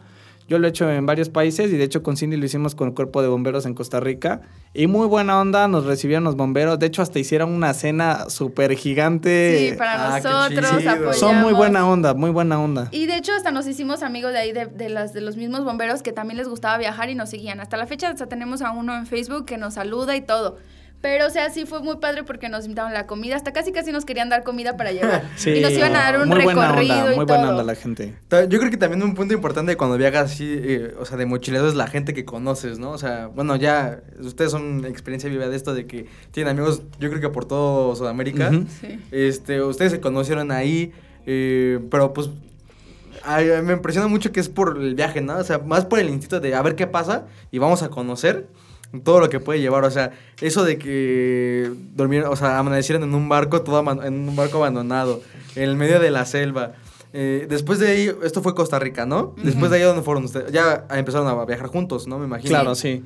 Yo 0.49 0.61
lo 0.61 0.69
he 0.69 0.71
hecho 0.71 0.89
en 0.89 1.07
varios 1.07 1.29
países 1.29 1.73
y 1.73 1.77
de 1.77 1.83
hecho 1.83 2.05
con 2.05 2.17
Cindy 2.17 2.37
lo 2.37 2.47
hicimos 2.47 2.77
con 2.77 2.87
el 2.87 2.95
cuerpo 2.95 3.21
de 3.21 3.27
bomberos 3.27 3.67
en 3.67 3.75
Costa 3.75 3.99
Rica. 3.99 4.43
Y 4.75 4.87
muy 4.87 5.09
buena 5.09 5.41
onda, 5.41 5.67
nos 5.67 5.87
recibieron 5.87 6.23
los 6.23 6.37
bomberos. 6.37 6.79
De 6.79 6.87
hecho, 6.87 7.03
hasta 7.03 7.19
hicieron 7.19 7.51
una 7.51 7.75
cena 7.75 8.31
súper 8.31 8.75
gigante. 8.77 9.71
Sí, 9.73 9.77
para 9.77 10.15
Ah, 10.15 10.21
nosotros 10.21 10.71
apoyamos. 10.71 11.17
Son 11.17 11.37
muy 11.41 11.53
buena 11.53 11.89
onda, 11.89 12.15
muy 12.15 12.31
buena 12.31 12.61
onda. 12.61 12.87
Y 12.93 13.07
de 13.07 13.17
hecho 13.17 13.33
hasta 13.33 13.51
nos 13.51 13.67
hicimos 13.67 14.05
amigos 14.05 14.33
de 14.33 14.39
ahí, 14.39 14.53
de, 14.53 14.67
de 14.67 14.89
las, 14.89 15.13
de 15.13 15.21
los 15.21 15.37
mismos 15.37 15.65
bomberos 15.65 16.03
que 16.03 16.13
también 16.13 16.37
les 16.39 16.49
gustaba 16.49 16.79
viajar 16.79 17.11
y 17.11 17.17
nos 17.17 17.29
seguían. 17.31 17.59
Hasta 17.59 17.77
la 17.77 17.89
fecha 17.89 18.11
hasta 18.11 18.29
tenemos 18.29 18.63
a 18.63 18.71
uno 18.71 18.97
en 18.97 19.07
Facebook 19.09 19.47
que 19.47 19.59
nos 19.59 19.75
saluda 19.75 20.15
y 20.15 20.21
todo. 20.21 20.59
Pero, 21.01 21.27
o 21.27 21.31
sea, 21.31 21.51
sí 21.51 21.67
fue 21.67 21.81
muy 21.81 21.97
padre 21.99 22.25
porque 22.25 22.49
nos 22.49 22.65
invitaron 22.65 22.91
a 22.91 22.95
la 22.95 23.07
comida. 23.07 23.37
Hasta 23.37 23.53
casi 23.53 23.71
casi 23.71 23.93
nos 23.93 24.05
querían 24.05 24.29
dar 24.29 24.43
comida 24.43 24.77
para 24.77 24.93
llevar. 24.93 25.25
Sí, 25.37 25.51
y 25.51 25.61
nos 25.61 25.73
iban 25.73 25.95
a 25.95 25.99
dar 26.01 26.21
un 26.21 26.29
muy 26.29 26.43
buena 26.43 26.69
recorrido 26.69 26.95
onda, 26.95 27.13
y 27.13 27.17
muy 27.17 27.27
todo. 27.27 27.37
buena 27.37 27.51
onda 27.51 27.63
la 27.63 27.75
gente. 27.75 28.15
Yo 28.49 28.59
creo 28.59 28.71
que 28.71 28.77
también 28.77 29.03
un 29.03 29.15
punto 29.15 29.35
importante 29.35 29.77
cuando 29.77 29.99
viajas 29.99 30.33
así, 30.33 30.47
eh, 30.59 30.95
o 30.99 31.05
sea, 31.05 31.17
de 31.17 31.27
mochilero 31.27 31.69
es 31.69 31.75
la 31.75 31.87
gente 31.87 32.15
que 32.15 32.25
conoces, 32.25 32.79
¿no? 32.79 32.91
O 32.91 32.99
sea, 32.99 33.27
bueno, 33.29 33.57
ya 33.57 34.01
ustedes 34.21 34.51
son 34.51 34.85
experiencia 34.87 35.29
viva 35.29 35.49
de 35.49 35.57
esto 35.57 35.75
de 35.75 35.87
que 35.87 36.07
tienen 36.31 36.57
amigos, 36.57 36.83
yo 36.99 37.09
creo 37.11 37.21
que 37.21 37.29
por 37.29 37.45
todo 37.45 37.95
Sudamérica. 37.95 38.51
Sí. 38.81 38.99
Este, 39.13 39.63
ustedes 39.63 39.93
se 39.93 40.01
conocieron 40.01 40.51
ahí, 40.51 40.93
eh, 41.27 41.79
pero 41.91 42.13
pues 42.13 42.31
ay, 43.23 43.49
me 43.63 43.75
impresiona 43.75 44.09
mucho 44.09 44.33
que 44.33 44.41
es 44.41 44.49
por 44.49 44.79
el 44.79 44.95
viaje, 44.95 45.21
¿no? 45.21 45.37
O 45.37 45.45
sea, 45.45 45.59
más 45.59 45.85
por 45.85 45.99
el 45.99 46.09
instinto 46.09 46.41
de 46.41 46.55
a 46.55 46.63
ver 46.63 46.75
qué 46.75 46.87
pasa 46.87 47.27
y 47.51 47.59
vamos 47.59 47.83
a 47.83 47.91
conocer 47.91 48.49
todo 49.05 49.21
lo 49.21 49.29
que 49.29 49.41
puede 49.41 49.61
llevar, 49.61 49.85
o 49.85 49.91
sea, 49.91 50.13
eso 50.41 50.65
de 50.65 50.79
que 50.79 51.71
dormieron, 51.95 52.33
o 52.33 52.37
sea, 52.37 52.59
amanecieron 52.59 53.03
en 53.03 53.15
un 53.15 53.29
barco 53.29 53.63
todo 53.63 53.81
en 54.03 54.29
un 54.29 54.37
barco 54.37 54.59
abandonado, 54.59 55.21
en 55.55 55.65
el 55.65 55.77
medio 55.77 56.01
de 56.01 56.11
la 56.11 56.25
selva. 56.25 56.73
Eh, 57.13 57.47
después 57.49 57.79
de 57.79 57.89
ahí, 57.89 58.13
esto 58.23 58.43
fue 58.43 58.55
Costa 58.55 58.79
Rica, 58.79 59.07
¿no? 59.07 59.35
Después 59.43 59.71
de 59.71 59.79
ahí, 59.79 59.83
¿dónde 59.83 60.03
fueron 60.03 60.25
ustedes? 60.25 60.53
Ya 60.53 60.87
empezaron 60.91 61.27
a 61.27 61.45
viajar 61.45 61.69
juntos, 61.69 62.07
¿no? 62.07 62.19
Me 62.19 62.27
imagino. 62.27 62.51
Claro, 62.51 62.75
sí. 62.75 63.05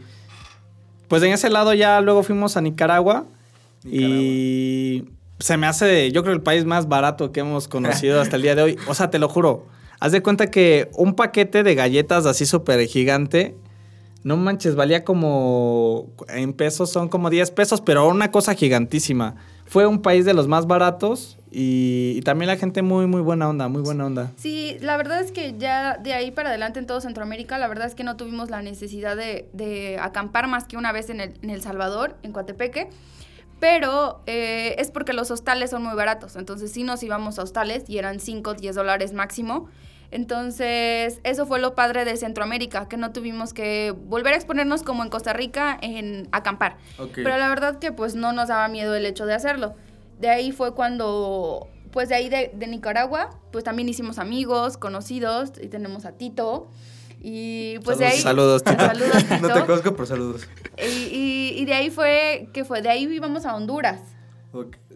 Pues 1.08 1.22
en 1.22 1.32
ese 1.32 1.50
lado 1.50 1.74
ya 1.74 2.00
luego 2.00 2.22
fuimos 2.22 2.56
a 2.56 2.60
Nicaragua, 2.60 3.26
y 3.84 5.04
se 5.38 5.56
me 5.56 5.66
hace, 5.66 6.12
yo 6.12 6.22
creo, 6.22 6.34
el 6.34 6.42
país 6.42 6.64
más 6.64 6.88
barato 6.88 7.32
que 7.32 7.40
hemos 7.40 7.68
conocido 7.68 8.20
hasta 8.20 8.36
el 8.36 8.42
día 8.42 8.54
de 8.54 8.62
hoy. 8.62 8.78
O 8.88 8.94
sea, 8.94 9.10
te 9.10 9.18
lo 9.18 9.28
juro. 9.28 9.66
Haz 9.98 10.12
de 10.12 10.22
cuenta 10.22 10.50
que 10.50 10.90
un 10.94 11.14
paquete 11.14 11.62
de 11.62 11.74
galletas 11.74 12.26
así 12.26 12.46
súper 12.46 12.86
gigante, 12.86 13.54
no 14.22 14.36
manches, 14.36 14.74
valía 14.74 15.04
como, 15.04 16.10
en 16.28 16.52
pesos 16.52 16.90
son 16.90 17.08
como 17.08 17.30
10 17.30 17.50
pesos, 17.52 17.80
pero 17.80 18.06
una 18.08 18.30
cosa 18.30 18.54
gigantísima. 18.54 19.36
Fue 19.66 19.86
un 19.86 20.02
país 20.02 20.24
de 20.24 20.34
los 20.34 20.48
más 20.48 20.66
baratos 20.66 21.38
y, 21.50 22.20
también 22.22 22.48
la 22.48 22.56
gente 22.56 22.82
muy, 22.82 23.06
muy 23.06 23.20
buena 23.20 23.48
onda, 23.48 23.68
muy 23.68 23.82
buena 23.82 24.06
onda. 24.06 24.32
Sí, 24.36 24.76
la 24.80 24.96
verdad 24.96 25.20
es 25.20 25.32
que 25.32 25.56
ya 25.58 25.96
de 25.96 26.12
ahí 26.12 26.32
para 26.32 26.50
adelante 26.50 26.78
en 26.80 26.86
todo 26.86 27.00
Centroamérica, 27.00 27.56
la 27.58 27.68
verdad 27.68 27.86
es 27.86 27.94
que 27.94 28.04
no 28.04 28.16
tuvimos 28.16 28.50
la 28.50 28.62
necesidad 28.62 29.16
de, 29.16 29.48
de 29.52 29.98
acampar 30.00 30.48
más 30.48 30.64
que 30.64 30.76
una 30.76 30.92
vez 30.92 31.08
en 31.08 31.20
el, 31.20 31.34
en 31.42 31.50
El 31.50 31.62
Salvador, 31.62 32.16
en 32.22 32.32
Coatepeque. 32.32 32.90
Pero 33.60 34.22
eh, 34.26 34.74
es 34.78 34.90
porque 34.90 35.12
los 35.12 35.30
hostales 35.30 35.70
son 35.70 35.82
muy 35.82 35.94
baratos. 35.94 36.34
Entonces 36.36 36.72
sí 36.72 36.82
nos 36.82 37.02
íbamos 37.02 37.38
a 37.38 37.42
hostales 37.42 37.84
y 37.88 37.98
eran 37.98 38.18
5, 38.18 38.54
10 38.54 38.74
dólares 38.74 39.12
máximo. 39.12 39.68
Entonces 40.10 41.20
eso 41.24 41.46
fue 41.46 41.60
lo 41.60 41.74
padre 41.74 42.04
de 42.04 42.16
Centroamérica, 42.16 42.88
que 42.88 42.96
no 42.96 43.12
tuvimos 43.12 43.52
que 43.54 43.92
volver 44.06 44.34
a 44.34 44.36
exponernos 44.36 44.82
como 44.82 45.02
en 45.02 45.08
Costa 45.10 45.32
Rica 45.32 45.78
en 45.82 46.28
acampar. 46.32 46.76
Pero 47.24 47.36
la 47.38 47.48
verdad 47.48 47.78
que 47.78 47.92
pues 47.92 48.14
no 48.14 48.32
nos 48.32 48.48
daba 48.48 48.68
miedo 48.68 48.94
el 48.94 49.06
hecho 49.06 49.26
de 49.26 49.34
hacerlo. 49.34 49.74
De 50.18 50.28
ahí 50.28 50.52
fue 50.52 50.74
cuando, 50.74 51.68
pues 51.92 52.08
de 52.08 52.14
ahí 52.16 52.28
de, 52.28 52.50
de 52.54 52.66
Nicaragua, 52.66 53.30
pues 53.52 53.64
también 53.64 53.88
hicimos 53.88 54.18
amigos, 54.18 54.76
conocidos, 54.76 55.52
y 55.60 55.68
tenemos 55.68 56.04
a 56.04 56.12
Tito. 56.12 56.68
Y 57.22 57.78
pues 57.80 57.98
de 57.98 58.06
ahí... 58.06 58.18
Saludos, 58.18 58.62
Tito. 58.64 58.84
Saludos, 58.84 59.12
Tito. 59.28 59.38
No 59.40 59.52
te 59.54 59.60
conozco, 59.60 59.92
pero 59.92 60.06
saludos. 60.06 60.48
Y, 60.78 60.84
y- 60.86 61.54
y 61.58 61.64
de 61.66 61.74
ahí 61.74 61.90
fue, 61.90 62.48
que 62.52 62.64
fue? 62.64 62.82
De 62.82 62.88
ahí 62.88 63.04
íbamos 63.04 63.44
a 63.46 63.54
Honduras. 63.54 64.00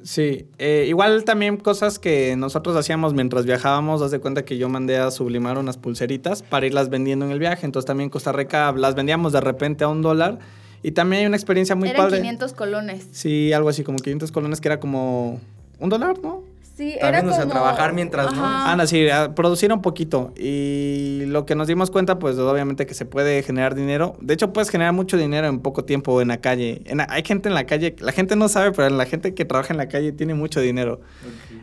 Sí, 0.02 0.48
eh, 0.58 0.84
igual 0.88 1.24
también 1.24 1.56
cosas 1.56 1.98
que 1.98 2.36
nosotros 2.36 2.76
hacíamos 2.76 3.14
mientras 3.14 3.46
viajábamos, 3.46 4.02
haz 4.02 4.10
de 4.10 4.18
cuenta 4.18 4.44
que 4.44 4.58
yo 4.58 4.68
mandé 4.68 4.98
a 4.98 5.10
sublimar 5.10 5.56
unas 5.56 5.78
pulseritas 5.78 6.42
para 6.42 6.66
irlas 6.66 6.90
vendiendo 6.90 7.24
en 7.24 7.30
el 7.30 7.38
viaje, 7.38 7.64
entonces 7.64 7.86
también 7.86 8.06
en 8.06 8.10
Costa 8.10 8.32
Rica 8.32 8.72
las 8.72 8.94
vendíamos 8.94 9.32
de 9.32 9.40
repente 9.40 9.84
a 9.84 9.88
un 9.88 10.02
dólar 10.02 10.38
y 10.82 10.92
también 10.92 11.20
hay 11.20 11.26
una 11.26 11.36
experiencia 11.36 11.74
muy 11.74 11.88
Eran 11.88 12.02
padre. 12.02 12.18
500 12.18 12.52
colones. 12.52 13.06
Sí, 13.12 13.54
algo 13.54 13.70
así 13.70 13.82
como 13.82 13.98
500 13.98 14.30
colones 14.30 14.60
que 14.60 14.68
era 14.68 14.78
como 14.78 15.40
un 15.78 15.88
dólar, 15.88 16.18
¿no? 16.22 16.42
Sí, 16.76 16.96
era 17.00 17.22
como... 17.22 17.37
trabajar 17.48 17.92
mientras. 17.92 18.32
Anda, 18.37 18.87
sí, 18.88 19.08
a 19.08 19.32
producir 19.34 19.72
un 19.72 19.80
poquito. 19.80 20.32
Y 20.37 21.22
lo 21.26 21.46
que 21.46 21.54
nos 21.54 21.68
dimos 21.68 21.90
cuenta, 21.92 22.18
pues 22.18 22.37
obviamente 22.38 22.84
que 22.84 22.94
se 22.94 23.04
puede 23.06 23.44
generar 23.44 23.76
dinero. 23.76 24.16
De 24.20 24.34
hecho, 24.34 24.52
puedes 24.52 24.70
generar 24.70 24.92
mucho 24.92 25.16
dinero 25.16 25.46
en 25.46 25.60
poco 25.60 25.84
tiempo 25.84 26.20
en 26.20 26.28
la 26.28 26.38
calle. 26.38 26.82
En 26.87 26.98
la- 26.98 27.06
hay 27.10 27.22
gente 27.24 27.48
en 27.48 27.54
la 27.54 27.64
calle, 27.64 27.94
la 28.00 28.10
gente 28.10 28.34
no 28.34 28.48
sabe, 28.48 28.72
pero 28.72 28.90
la 28.90 29.06
gente 29.06 29.34
que 29.34 29.44
trabaja 29.44 29.72
en 29.72 29.76
la 29.78 29.87
calle 29.88 30.10
tiene 30.10 30.34
mucho 30.34 30.60
dinero. 30.60 31.00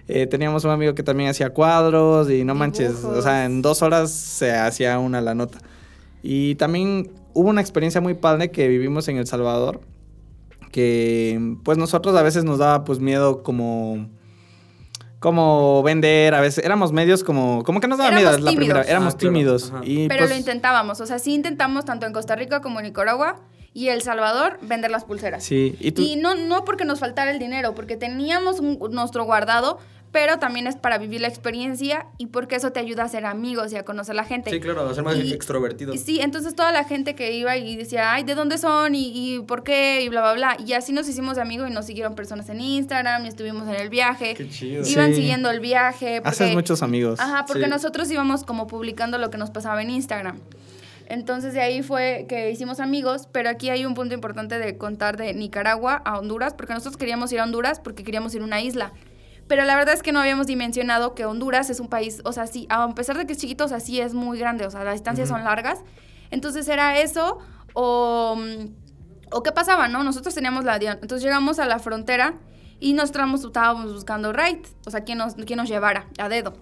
Eh, 0.08 0.28
teníamos 0.28 0.64
un 0.64 0.72
amigo 0.72 0.96
que 0.96 1.04
también 1.04 1.30
hacía 1.30 1.50
cuadros 1.50 2.30
y 2.32 2.44
no 2.46 2.56
manches, 2.56 3.04
o 3.04 3.22
sea, 3.22 3.44
en 3.46 3.62
dos 3.62 3.82
horas 3.82 4.12
se 4.12 4.52
hacía 4.54 4.98
una 4.98 5.20
la 5.20 5.36
nota. 5.36 5.58
Y 6.24 6.56
también 6.56 7.12
hubo 7.34 7.50
una 7.50 7.60
experiencia 7.62 8.00
muy 8.00 8.14
padre 8.14 8.50
que 8.52 8.68
vivimos 8.70 9.08
en 9.10 9.18
El 9.18 9.28
Salvador, 9.28 9.82
que 10.72 11.56
pues 11.64 11.78
nosotros 11.78 12.16
a 12.16 12.22
veces 12.24 12.44
nos 12.44 12.60
daba 12.60 12.84
pues 12.84 13.00
miedo 13.00 13.44
como 13.44 14.08
como 15.22 15.84
vender, 15.84 16.34
a 16.34 16.42
veces 16.42 16.66
éramos 16.66 16.92
medios 16.92 17.24
como 17.24 17.64
como 17.64 17.80
que 17.80 17.88
nos 17.88 18.00
daba 18.00 18.10
miedo 18.12 18.32
es 18.32 18.42
la 18.42 18.52
primera, 18.52 18.82
éramos 18.82 19.14
Ah, 19.14 19.18
claro. 19.18 19.34
tímidos 19.34 19.72
y 19.84 20.08
Pero 20.08 20.22
pues, 20.22 20.32
lo 20.32 20.36
intentábamos. 20.36 21.00
O 21.00 21.06
sea, 21.06 21.20
sí 21.20 21.36
intentamos 21.36 21.86
tanto 21.86 22.08
en 22.08 22.12
Costa 22.12 22.36
Rica 22.36 22.60
como 22.62 22.80
en 22.80 22.88
Nicaragua 22.88 23.36
y 23.72 23.90
El 23.90 24.02
Salvador 24.02 24.58
vender 24.64 24.90
las 24.90 25.06
pulseras. 25.06 25.44
sí, 25.44 25.76
y 25.80 25.92
tú 25.92 26.02
Y 26.02 26.16
no, 26.16 26.34
no 26.34 26.66
porque 26.66 26.86
nos 26.86 27.00
faltara 27.00 27.30
el 27.30 27.38
dinero, 27.38 27.76
porque 27.76 27.98
teníamos 27.98 28.60
un- 28.60 28.80
nuestro 28.92 29.24
guardado, 29.24 29.78
pero 30.12 30.40
también 30.40 30.68
es 30.68 30.76
para 30.76 30.98
vivir 30.98 31.22
la 31.22 31.28
experiencia 31.28 32.08
y 32.18 32.28
porque 32.28 32.56
eso 32.56 32.72
te 32.72 32.80
ayuda 32.80 33.04
a 33.04 33.08
ser 33.08 33.26
amigos 33.26 33.72
y 33.72 33.78
a 33.78 33.84
conocer 33.86 34.12
a 34.14 34.16
la 34.18 34.24
gente. 34.26 34.50
Sí, 34.52 34.60
claro, 34.60 34.82
a 34.88 34.94
ser 34.94 35.04
más 35.04 35.16
Y- 35.16 35.34
extrovertido. 35.34 35.94
Y 35.94 35.98
Sí, 35.98 36.20
entonces 36.20 36.54
toda 36.56 36.72
la 36.72 36.84
gente 36.84 37.16
que 37.16 37.32
iba 37.34 37.56
y 37.58 37.76
decía, 37.78 38.14
ay, 38.14 38.24
¿de 38.24 38.36
dónde 38.36 38.58
son? 38.58 38.94
¿Y, 38.96 39.36
y 39.36 39.40
por 39.40 39.64
qué? 39.64 40.02
Y 40.02 40.10
bla, 40.10 40.22
bla, 40.22 40.34
bla. 40.34 40.58
Y 40.66 40.74
así 40.74 40.92
nos 40.92 41.08
hicimos 41.08 41.38
amigos 41.38 41.70
y 41.70 41.74
nos 41.74 41.86
siguieron 41.86 42.14
personas 42.16 42.50
en 42.50 42.60
Instagram 42.60 43.24
y 43.26 43.30
estuvimos 43.30 43.68
en 43.70 43.76
el 43.76 43.90
viaje. 43.90 44.34
Qué 44.34 44.50
chido. 44.50 44.86
Iban 44.86 45.10
Sí. 45.10 45.16
siguiendo 45.16 45.50
el 45.50 45.60
viaje. 45.62 46.22
haces 46.24 46.54
muchos 46.54 46.84
amigos. 46.84 47.20
Ajá, 47.20 47.46
porque 47.46 47.64
Sí. 47.64 47.70
nosotros 47.70 48.10
íbamos 48.12 48.44
como 48.44 48.68
publicando 48.68 49.18
lo 49.18 49.30
que 49.30 49.38
nos 49.38 49.50
pasaba 49.52 49.82
en 49.82 49.90
Instagram. 49.92 50.40
Entonces 51.08 51.54
de 51.54 51.62
ahí 51.62 51.84
fue 51.84 52.26
que 52.30 52.52
hicimos 52.52 52.80
amigos, 52.80 53.28
pero 53.32 53.50
aquí 53.50 53.70
hay 53.70 53.86
un 53.86 53.96
punto 53.96 54.14
importante 54.16 54.60
de 54.60 54.78
contar 54.78 55.18
de 55.18 55.34
Nicaragua 55.34 56.02
a 56.06 56.18
Honduras, 56.18 56.54
porque 56.54 56.74
nosotros 56.74 56.96
queríamos 56.98 57.32
ir 57.34 57.40
a 57.40 57.44
Honduras 57.44 57.80
porque 57.82 58.04
queríamos 58.04 58.34
ir 58.34 58.42
a 58.42 58.46
una 58.46 58.62
isla. 58.62 58.94
Pero 59.52 59.66
la 59.66 59.76
verdad 59.76 59.94
es 59.94 60.02
que 60.02 60.14
no 60.14 60.22
habíamos 60.22 60.48
dimensionado 60.48 61.14
que 61.14 61.26
Honduras 61.26 61.70
es 61.70 61.82
un 61.82 61.90
país, 61.90 62.22
o 62.24 62.32
sea, 62.32 62.48
sí, 62.48 62.68
a 62.70 62.88
pesar 62.96 63.18
de 63.18 63.28
que 63.28 63.34
es 63.34 63.38
chiquito, 63.38 63.66
o 63.66 63.68
sea, 63.68 63.82
sí 63.82 64.00
es 64.00 64.14
muy 64.14 64.40
grande, 64.40 64.66
o 64.66 64.72
sea, 64.72 64.86
las 64.86 64.94
distancias 64.94 65.28
son 65.28 65.44
largas. 65.44 65.80
Entonces 66.30 66.70
era 66.70 66.98
eso 67.00 67.38
o, 67.74 68.38
o 69.30 69.44
qué 69.44 69.52
pasaba, 69.52 69.90
¿no? 69.90 70.06
Nosotros 70.06 70.34
teníamos 70.34 70.64
la... 70.64 70.78
Entonces 70.78 71.22
llegamos 71.22 71.60
a 71.60 71.66
la 71.66 71.80
frontera 71.80 72.36
y 72.80 72.94
nos 72.94 73.10
estábamos, 73.10 73.44
buscando 73.94 74.32
ride, 74.32 74.62
o 74.86 74.90
sea, 74.90 75.02
quién 75.02 75.18
nos, 75.18 75.34
quién 75.34 75.58
nos 75.58 75.68
llevara 75.68 76.08
a 76.18 76.30
dedo 76.30 76.54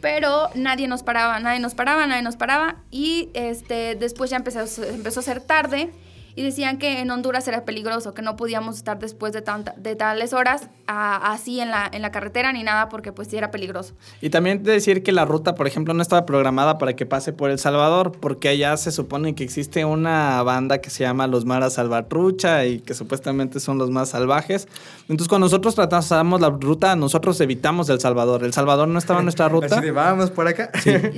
pero 0.00 0.50
nadie 0.54 0.86
nos 0.86 1.02
paraba, 1.02 1.40
nadie 1.40 1.58
nos 1.58 1.74
paraba, 1.74 2.06
nadie 2.06 2.22
nos 2.22 2.36
paraba 2.36 2.76
y 2.92 3.30
este 3.32 3.96
después 3.96 4.30
ya 4.30 4.36
empezó, 4.36 4.60
empezó 4.84 5.18
a 5.18 5.22
ser 5.24 5.40
tarde 5.40 5.90
y 6.36 6.42
decían 6.42 6.78
que 6.78 7.00
en 7.00 7.10
Honduras 7.10 7.46
era 7.48 7.64
peligroso, 7.64 8.14
que 8.14 8.22
no 8.22 8.36
podíamos 8.36 8.76
estar 8.76 8.98
después 8.98 9.32
de, 9.32 9.42
tanta, 9.42 9.74
de 9.76 9.94
tales 9.96 10.32
horas 10.32 10.68
a- 10.86 11.32
así 11.32 11.60
en 11.60 11.70
la, 11.70 11.88
en 11.92 12.02
la 12.02 12.10
carretera 12.10 12.52
ni 12.52 12.62
nada 12.62 12.88
porque 12.88 13.12
pues 13.12 13.28
sí 13.28 13.36
era 13.36 13.50
peligroso. 13.50 13.94
Y 14.20 14.30
también 14.30 14.62
de 14.62 14.72
decir 14.72 15.02
que 15.02 15.12
la 15.12 15.24
ruta, 15.24 15.54
por 15.54 15.66
ejemplo, 15.66 15.94
no 15.94 16.02
estaba 16.02 16.26
programada 16.26 16.78
para 16.78 16.94
que 16.94 17.06
pase 17.06 17.32
por 17.32 17.50
El 17.50 17.58
Salvador, 17.58 18.12
porque 18.20 18.48
allá 18.48 18.76
se 18.76 18.90
supone 18.90 19.34
que 19.34 19.44
existe 19.44 19.84
una 19.84 20.42
banda 20.42 20.78
que 20.78 20.90
se 20.90 21.04
llama 21.04 21.26
Los 21.26 21.44
Maras 21.44 21.74
Salvatrucha 21.74 22.64
y 22.66 22.80
que 22.80 22.94
supuestamente 22.94 23.60
son 23.60 23.78
los 23.78 23.90
más 23.90 24.08
salvajes. 24.10 24.66
Entonces, 25.02 25.28
cuando 25.28 25.46
nosotros 25.46 25.74
tratamos 25.76 26.40
la 26.40 26.50
ruta, 26.50 26.96
nosotros 26.96 27.40
evitamos 27.40 27.88
El 27.90 28.00
Salvador. 28.00 28.42
El 28.44 28.52
Salvador 28.52 28.88
no 28.88 28.98
estaba 28.98 29.20
en 29.20 29.26
nuestra 29.26 29.48
ruta. 29.50 29.76
Así 29.76 29.84
de, 29.84 29.90
vamos 29.92 30.30
por 30.30 30.48
acá. 30.48 30.70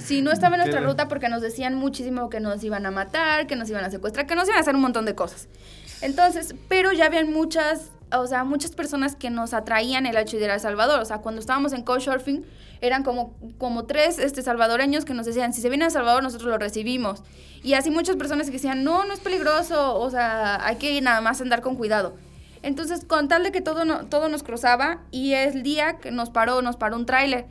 Sí, 0.03 0.21
no 0.21 0.31
estaba 0.31 0.57
en 0.57 0.61
nuestra 0.63 0.81
ruta 0.83 1.09
porque 1.09 1.29
nos 1.29 1.41
decían 1.41 1.75
muchísimo 1.75 2.29
que 2.29 2.41
nos 2.41 2.63
iban 2.65 2.85
a 2.85 2.91
matar, 2.91 3.47
que 3.47 3.57
nos 3.57 3.71
iban 3.71 3.85
a 3.85 3.91
secuestrar, 3.91 4.27
que 4.27 4.35
nos 4.35 4.45
iban 4.47 4.59
a 4.59 4.61
hacer 4.61 4.75
un 4.75 4.83
montón 4.83 5.06
de 5.07 5.15
cosas. 5.15 5.49
Entonces, 6.03 6.55
pero 6.69 6.93
ya 6.93 7.07
habían 7.07 7.33
muchas, 7.33 7.91
o 8.13 8.27
sea, 8.27 8.45
muchas 8.45 8.73
personas 8.73 9.17
que 9.17 9.31
nos 9.31 9.55
atraían 9.55 10.05
el 10.05 10.17
hecho 10.17 10.37
de 10.37 10.45
ir 10.45 10.51
a 10.51 10.55
El 10.55 10.61
Salvador. 10.61 11.01
O 11.01 11.05
sea, 11.07 11.19
cuando 11.19 11.41
estábamos 11.41 11.73
en 11.73 11.83
Couchsurfing, 11.83 12.45
eran 12.83 13.03
como, 13.03 13.35
como 13.57 13.87
tres 13.87 14.19
este, 14.19 14.43
salvadoreños 14.43 15.07
que 15.07 15.15
nos 15.15 15.25
decían, 15.25 15.55
si 15.55 15.63
se 15.63 15.71
viene 15.71 15.85
a 15.85 15.87
El 15.87 15.93
Salvador, 15.93 16.23
nosotros 16.23 16.51
lo 16.51 16.59
recibimos. 16.59 17.23
Y 17.63 17.73
así 17.73 17.91
muchas 17.91 18.17
personas 18.17 18.47
que 18.49 18.53
decían, 18.53 18.85
no, 18.85 19.05
no 19.07 19.15
es 19.15 19.21
peligroso, 19.21 19.99
o 19.99 20.11
sea, 20.11 20.65
hay 20.67 20.77
que 20.77 21.01
nada 21.01 21.23
más 21.23 21.41
andar 21.41 21.63
con 21.63 21.75
cuidado. 21.77 22.15
Entonces, 22.63 23.05
con 23.07 23.29
tal 23.29 23.45
de 23.45 23.53
que 23.53 23.63
todo, 23.63 23.85
no- 23.87 24.07
todo 24.07 24.29
nos 24.29 24.43
cruzaba, 24.43 25.01
y 25.11 25.33
el 25.33 25.63
día 25.63 25.97
que 25.99 26.11
nos 26.11 26.29
paró, 26.31 26.61
nos 26.61 26.77
paró 26.77 26.97
un 26.97 27.07
tráiler. 27.07 27.47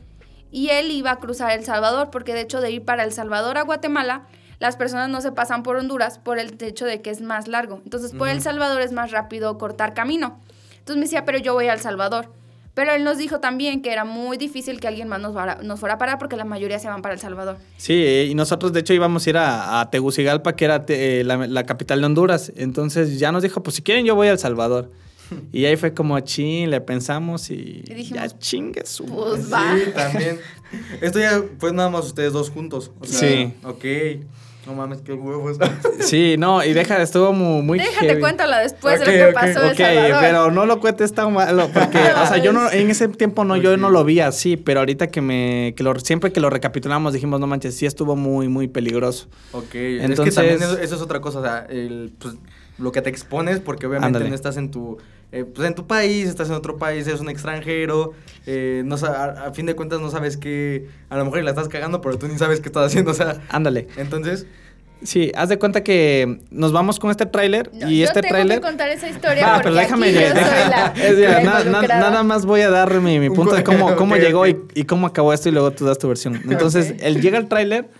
Y 0.52 0.68
él 0.70 0.90
iba 0.92 1.10
a 1.10 1.16
cruzar 1.16 1.50
El 1.50 1.64
Salvador, 1.64 2.10
porque 2.12 2.32
de 2.32 2.42
hecho 2.42 2.60
de 2.60 2.70
ir 2.70 2.84
para 2.84 3.02
El 3.02 3.12
Salvador 3.12 3.58
a 3.58 3.62
Guatemala, 3.62 4.26
las 4.58 4.76
personas 4.76 5.08
no 5.08 5.20
se 5.20 5.32
pasan 5.32 5.62
por 5.62 5.76
Honduras 5.76 6.18
por 6.18 6.38
el 6.38 6.56
hecho 6.62 6.84
de 6.84 7.02
que 7.02 7.10
es 7.10 7.20
más 7.20 7.48
largo. 7.48 7.80
Entonces, 7.84 8.12
por 8.12 8.28
El 8.28 8.40
Salvador 8.40 8.80
es 8.82 8.92
más 8.92 9.10
rápido 9.10 9.58
cortar 9.58 9.94
camino. 9.94 10.40
Entonces 10.78 10.96
me 10.96 11.02
decía, 11.02 11.24
pero 11.24 11.38
yo 11.38 11.52
voy 11.54 11.66
a 11.66 11.72
El 11.72 11.80
Salvador. 11.80 12.32
Pero 12.74 12.92
él 12.92 13.04
nos 13.04 13.16
dijo 13.16 13.40
también 13.40 13.80
que 13.80 13.90
era 13.90 14.04
muy 14.04 14.36
difícil 14.36 14.80
que 14.80 14.86
alguien 14.86 15.08
más 15.08 15.18
nos, 15.18 15.32
vara- 15.32 15.58
nos 15.62 15.80
fuera 15.80 15.94
a 15.94 15.98
parar 15.98 16.18
porque 16.18 16.36
la 16.36 16.44
mayoría 16.44 16.78
se 16.78 16.88
van 16.88 17.00
para 17.00 17.14
El 17.14 17.20
Salvador. 17.20 17.56
Sí, 17.78 18.26
y 18.30 18.34
nosotros 18.34 18.72
de 18.74 18.80
hecho 18.80 18.92
íbamos 18.92 19.26
a 19.26 19.30
ir 19.30 19.36
a, 19.38 19.80
a 19.80 19.90
Tegucigalpa, 19.90 20.54
que 20.56 20.66
era 20.66 20.84
te- 20.84 21.20
eh, 21.20 21.24
la, 21.24 21.38
la 21.46 21.64
capital 21.64 22.00
de 22.00 22.06
Honduras. 22.06 22.52
Entonces 22.54 23.18
ya 23.18 23.32
nos 23.32 23.42
dijo, 23.42 23.62
pues 23.62 23.76
si 23.76 23.82
quieren 23.82 24.04
yo 24.04 24.14
voy 24.14 24.28
a 24.28 24.32
El 24.32 24.38
Salvador. 24.38 24.92
Y 25.52 25.64
ahí 25.64 25.74
fue 25.76 25.92
como 25.94 26.20
chin, 26.20 26.70
le 26.70 26.80
pensamos 26.82 27.50
y, 27.50 27.82
Y 27.84 27.94
dijimos, 27.94 28.22
ya 28.32 28.38
chingue 28.38 28.84
su. 28.86 29.06
Pues 29.06 29.50
va. 29.52 29.74
Sí, 29.74 29.90
también. 29.92 30.38
Esto 31.00 31.18
ya 31.18 31.42
fue 31.58 31.72
nada 31.72 31.88
más 31.90 32.04
ustedes 32.04 32.32
dos 32.34 32.50
juntos. 32.50 32.92
O 33.00 33.06
sea, 33.06 33.18
Sí. 33.28 33.54
Ok. 33.64 33.84
No 34.66 34.74
mames, 34.74 35.00
qué 35.02 35.12
huevos. 35.12 35.58
Sí, 36.00 36.36
no, 36.38 36.64
y 36.64 36.72
deja, 36.72 37.00
estuvo 37.02 37.32
muy, 37.32 37.62
muy 37.62 37.78
Déjate 37.78 38.06
heavy. 38.08 38.20
cuéntala 38.20 38.58
después 38.60 39.00
de 39.00 39.06
lo 39.06 39.26
que 39.28 39.32
pasó 39.32 39.66
Ok, 39.66 39.76
pero 40.20 40.50
no 40.50 40.66
lo 40.66 40.78
cuentes 40.80 41.12
tan 41.12 41.32
malo, 41.32 41.68
porque, 41.72 41.98
o 41.98 42.26
sea, 42.26 42.36
yo 42.38 42.52
no, 42.52 42.70
en 42.72 42.90
ese 42.90 43.08
tiempo 43.08 43.44
no, 43.44 43.56
yo 43.56 43.76
no 43.76 43.90
lo 43.90 44.04
vi 44.04 44.20
así, 44.20 44.56
pero 44.56 44.80
ahorita 44.80 45.08
que 45.08 45.20
me, 45.20 45.74
que 45.76 45.82
lo, 45.82 45.98
siempre 45.98 46.32
que 46.32 46.40
lo 46.40 46.50
recapitulamos 46.50 47.12
dijimos, 47.12 47.40
no 47.40 47.46
manches, 47.46 47.76
sí 47.76 47.86
estuvo 47.86 48.14
muy, 48.16 48.48
muy 48.48 48.68
peligroso. 48.68 49.26
Ok, 49.52 49.74
Entonces- 49.74 50.18
es 50.18 50.24
que 50.24 50.30
también 50.32 50.62
eso, 50.62 50.78
eso 50.78 50.94
es 50.96 51.00
otra 51.00 51.20
cosa, 51.20 51.38
o 51.40 51.42
sea, 51.42 51.66
el, 51.68 52.12
pues, 52.18 52.34
lo 52.78 52.92
que 52.92 53.02
te 53.02 53.08
expones, 53.10 53.58
porque 53.60 53.86
obviamente 53.86 54.06
Ándale. 54.18 54.28
no 54.28 54.34
estás 54.34 54.56
en 54.58 54.70
tu, 54.70 54.98
eh, 55.32 55.44
pues, 55.44 55.66
en 55.68 55.74
tu 55.74 55.86
país, 55.86 56.28
estás 56.28 56.48
en 56.48 56.54
otro 56.54 56.76
país, 56.78 57.06
eres 57.06 57.20
un 57.20 57.28
extranjero, 57.28 58.12
eh, 58.46 58.82
no 58.84 58.96
a, 58.96 59.46
a 59.46 59.52
fin 59.52 59.66
de 59.66 59.74
cuentas 59.74 60.00
no 60.00 60.10
sabes 60.10 60.36
qué, 60.36 60.86
a 61.10 61.16
lo 61.16 61.24
mejor 61.24 61.42
la 61.42 61.50
estás 61.50 61.68
cagando, 61.68 62.00
pero 62.00 62.18
tú 62.18 62.28
ni 62.28 62.38
sabes 62.38 62.60
qué 62.60 62.68
estás 62.68 62.86
haciendo, 62.86 63.10
o 63.10 63.14
sea, 63.14 63.40
Ándale. 63.48 63.88
entonces, 63.96 64.46
Sí, 65.02 65.30
haz 65.36 65.50
de 65.50 65.58
cuenta 65.58 65.84
que 65.84 66.40
nos 66.50 66.72
vamos 66.72 66.98
con 66.98 67.10
este 67.10 67.26
tráiler 67.26 67.70
No, 67.74 67.90
y 67.90 67.98
yo 67.98 68.04
este 68.06 68.22
tráiler... 68.22 68.60
que 68.60 68.66
contar 68.66 68.88
esa 68.88 69.06
historia 69.10 69.46
porque 69.46 69.64
pero 69.64 69.74
déjame 69.74 70.06
aquí 70.06 70.14
yo 70.14 70.20
la, 70.34 70.86
es 70.96 71.18
ya, 71.18 71.28
la 71.32 71.40
na- 71.42 71.52
na- 71.52 71.60
involucrada. 71.66 72.00
nada 72.10 72.22
más 72.22 72.46
voy 72.46 72.62
a 72.62 72.70
dar 72.70 72.98
mi, 73.02 73.20
mi 73.20 73.28
Un 73.28 73.34
punto 73.34 73.54
de 73.54 73.62
cómo, 73.62 73.94
cómo 73.96 74.16
llegó 74.16 74.46
y, 74.46 74.56
y 74.74 74.84
cómo 74.84 75.06
acabó 75.06 75.34
esto 75.34 75.50
y 75.50 75.52
luego 75.52 75.70
tú 75.72 75.84
das 75.84 75.98
tu 75.98 76.08
versión. 76.08 76.40
Entonces, 76.48 76.94
él 77.00 77.20
llega 77.20 77.36
el 77.36 77.46
tráiler, 77.46 77.90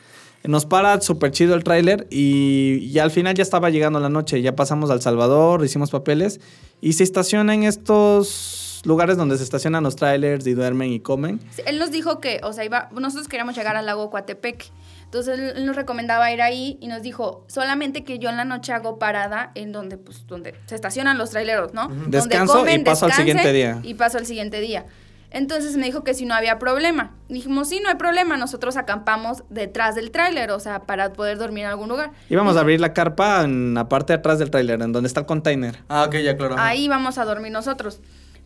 nos 0.46 0.66
para 0.66 1.00
súper 1.00 1.30
chido 1.30 1.54
el 1.54 1.64
tráiler 1.64 2.06
y, 2.10 2.78
y 2.82 2.98
al 2.98 3.10
final 3.10 3.34
ya 3.34 3.42
estaba 3.42 3.70
llegando 3.70 4.00
la 4.00 4.08
noche, 4.08 4.42
ya 4.42 4.56
pasamos 4.56 4.90
al 4.90 5.00
Salvador, 5.02 5.64
hicimos 5.64 5.90
papeles 5.90 6.40
y 6.80 6.94
se 6.94 7.04
estaciona 7.04 7.54
en 7.54 7.64
estos 7.64 8.82
lugares 8.86 9.16
donde 9.16 9.36
se 9.36 9.42
estacionan 9.42 9.82
los 9.82 9.96
trailers 9.96 10.46
y 10.46 10.54
duermen 10.54 10.92
y 10.92 11.00
comen. 11.00 11.40
Sí, 11.50 11.62
Él 11.66 11.78
nos 11.78 11.90
dijo 11.90 12.20
que, 12.20 12.40
o 12.42 12.52
sea, 12.52 12.64
iba, 12.64 12.88
nosotros 12.92 13.28
queríamos 13.28 13.56
llegar 13.56 13.76
al 13.76 13.84
lago 13.84 14.10
Coatepec. 14.10 14.70
Entonces 15.04 15.38
él, 15.38 15.66
nos 15.66 15.76
recomendaba 15.76 16.32
ir 16.32 16.42
ahí 16.42 16.78
y 16.80 16.88
nos 16.88 17.02
dijo, 17.02 17.44
solamente 17.48 18.04
que 18.04 18.18
yo 18.18 18.28
en 18.28 18.36
la 18.36 18.44
noche 18.44 18.72
hago 18.72 18.98
parada 18.98 19.52
en 19.54 19.72
donde, 19.72 19.98
pues, 19.98 20.26
donde 20.26 20.54
se 20.66 20.74
estacionan 20.74 21.16
los 21.16 21.30
traileros, 21.30 21.74
¿no? 21.74 21.88
Donde 21.88 22.18
Descanso 22.18 22.66
y 22.68 22.78
paso 22.80 23.06
al 23.06 23.12
siguiente 23.12 23.52
día. 23.52 23.80
Y 23.82 23.94
paso 23.94 24.18
al 24.18 24.26
siguiente 24.26 24.60
día. 24.60 24.86
Entonces 25.36 25.76
me 25.76 25.84
dijo 25.84 26.02
que 26.02 26.14
si 26.14 26.24
no 26.24 26.34
había 26.34 26.58
problema. 26.58 27.14
Dijimos, 27.28 27.68
sí, 27.68 27.78
no 27.82 27.90
hay 27.90 27.96
problema. 27.96 28.38
Nosotros 28.38 28.78
acampamos 28.78 29.44
detrás 29.50 29.94
del 29.94 30.10
tráiler, 30.10 30.50
o 30.50 30.58
sea, 30.58 30.84
para 30.84 31.12
poder 31.12 31.36
dormir 31.36 31.64
en 31.64 31.70
algún 31.70 31.90
lugar. 31.90 32.12
Íbamos 32.30 32.56
a 32.56 32.60
abrir 32.60 32.80
la 32.80 32.94
carpa 32.94 33.42
en 33.42 33.74
la 33.74 33.86
parte 33.86 34.14
de 34.14 34.20
atrás 34.20 34.38
del 34.38 34.50
tráiler, 34.50 34.80
en 34.80 34.92
donde 34.92 35.06
está 35.08 35.20
el 35.20 35.26
container. 35.26 35.82
ah, 35.90 36.04
ok, 36.08 36.14
ya 36.24 36.38
claro. 36.38 36.56
Ahí 36.58 36.88
vamos 36.88 37.18
a 37.18 37.26
dormir 37.26 37.52
nosotros. 37.52 38.00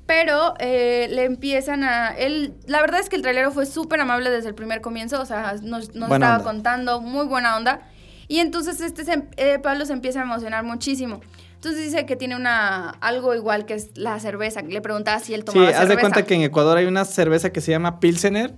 Pero 0.06 0.54
eh, 0.58 1.06
le 1.10 1.26
empiezan 1.26 1.84
a... 1.84 2.08
Él, 2.08 2.54
la 2.66 2.80
verdad 2.80 2.98
es 2.98 3.08
que 3.08 3.14
el 3.14 3.22
trailero 3.22 3.52
fue 3.52 3.66
súper 3.66 4.00
amable 4.00 4.28
desde 4.28 4.48
el 4.48 4.56
primer 4.56 4.80
comienzo, 4.80 5.20
o 5.20 5.26
sea, 5.26 5.54
nos, 5.62 5.94
nos 5.94 6.10
estaba 6.10 6.38
onda. 6.38 6.42
contando, 6.42 7.00
muy 7.00 7.26
buena 7.26 7.56
onda. 7.56 7.82
Y 8.26 8.40
entonces 8.40 8.80
este 8.80 9.04
se 9.04 9.28
eh, 9.36 9.60
Pablo 9.60 9.86
se 9.86 9.92
empieza 9.92 10.18
a 10.18 10.22
emocionar 10.24 10.64
muchísimo. 10.64 11.20
Entonces 11.60 11.84
dice 11.84 12.06
que 12.06 12.16
tiene 12.16 12.36
una 12.36 12.88
algo 13.02 13.34
igual 13.34 13.66
que 13.66 13.74
es 13.74 13.90
la 13.94 14.18
cerveza. 14.18 14.62
Le 14.62 14.80
preguntaba 14.80 15.20
si 15.20 15.34
él 15.34 15.40
Sí, 15.40 15.44
tomaba 15.44 15.68
haz 15.68 15.74
de 15.74 15.78
cerveza. 15.88 16.00
cuenta 16.00 16.24
que 16.24 16.34
en 16.34 16.40
Ecuador 16.40 16.78
hay 16.78 16.86
una 16.86 17.04
cerveza 17.04 17.50
que 17.52 17.60
se 17.60 17.70
llama 17.70 18.00
Pilsener 18.00 18.54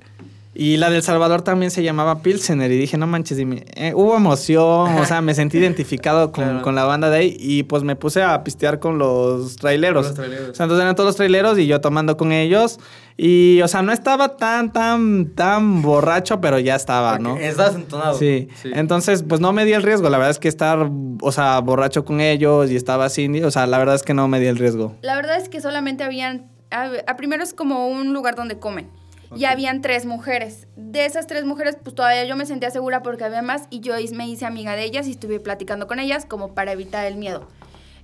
y 0.54 0.76
la 0.76 0.90
del 0.90 1.02
Salvador 1.02 1.42
también 1.42 1.70
se 1.70 1.82
llamaba 1.82 2.20
Pilsener 2.20 2.70
y 2.70 2.76
dije, 2.76 2.98
no 2.98 3.06
manches, 3.06 3.38
dime, 3.38 3.64
eh, 3.74 3.92
hubo 3.94 4.16
emoción, 4.16 4.98
o 4.98 5.04
sea, 5.06 5.22
me 5.22 5.34
sentí 5.34 5.56
identificado 5.58 6.30
con, 6.30 6.44
Claro. 6.44 6.62
con 6.62 6.74
la 6.74 6.84
banda 6.84 7.08
de 7.08 7.16
ahí 7.18 7.36
y 7.38 7.62
pues 7.62 7.82
me 7.84 7.96
puse 7.96 8.22
a 8.22 8.44
pistear 8.44 8.78
con 8.78 8.98
los 8.98 9.56
traileros. 9.56 10.08
Con 10.08 10.16
los 10.16 10.26
traileros. 10.28 10.48
O 10.50 10.54
sea, 10.54 10.64
entonces 10.64 10.82
eran 10.82 10.94
todos 10.94 11.08
los 11.08 11.16
traileros 11.16 11.58
y 11.58 11.66
yo 11.66 11.80
tomando 11.80 12.16
con 12.18 12.32
ellos 12.32 12.78
y, 13.16 13.62
o 13.62 13.68
sea, 13.68 13.82
no 13.82 13.92
estaba 13.92 14.36
tan, 14.36 14.72
tan, 14.72 15.34
tan 15.34 15.80
borracho, 15.82 16.40
pero 16.40 16.58
ya 16.58 16.74
estaba, 16.74 17.18
¿no? 17.18 17.36
Estabas 17.38 17.74
entonado. 17.74 18.18
Sí. 18.18 18.48
entonces 18.74 19.24
pues 19.26 19.40
no 19.40 19.52
me 19.52 19.64
di 19.64 19.72
el 19.72 19.82
riesgo, 19.82 20.10
la 20.10 20.18
verdad 20.18 20.30
es 20.32 20.38
que 20.38 20.48
estar, 20.48 20.90
o 21.20 21.32
sea, 21.32 21.60
borracho 21.60 22.04
con 22.04 22.20
ellos 22.20 22.70
y 22.70 22.76
estaba 22.76 23.06
así, 23.06 23.42
o 23.42 23.50
sea, 23.50 23.66
la 23.66 23.78
verdad 23.78 23.94
es 23.94 24.02
que 24.02 24.12
no 24.12 24.28
me 24.28 24.38
di 24.38 24.46
el 24.46 24.58
riesgo. 24.58 24.96
La 25.02 25.14
verdad 25.16 25.36
es 25.38 25.48
que 25.48 25.60
solamente 25.62 26.04
habían... 26.04 26.50
A, 26.70 26.90
a 27.06 27.16
primero 27.16 27.42
es 27.42 27.52
como 27.54 27.88
un 27.88 28.12
lugar 28.14 28.34
donde 28.34 28.58
comen. 28.58 28.88
Y 29.36 29.44
habían 29.44 29.82
tres 29.82 30.06
mujeres. 30.06 30.66
De 30.76 31.04
esas 31.04 31.26
tres 31.26 31.44
mujeres, 31.44 31.76
pues 31.82 31.94
todavía 31.94 32.24
yo 32.24 32.36
me 32.36 32.46
sentía 32.46 32.70
segura 32.70 33.02
porque 33.02 33.24
había 33.24 33.42
más 33.42 33.64
y 33.70 33.80
yo 33.80 33.94
me 34.14 34.28
hice 34.28 34.44
amiga 34.44 34.76
de 34.76 34.84
ellas 34.84 35.06
y 35.06 35.12
estuve 35.12 35.40
platicando 35.40 35.86
con 35.86 35.98
ellas 35.98 36.26
como 36.26 36.54
para 36.54 36.72
evitar 36.72 37.06
el 37.06 37.16
miedo. 37.16 37.48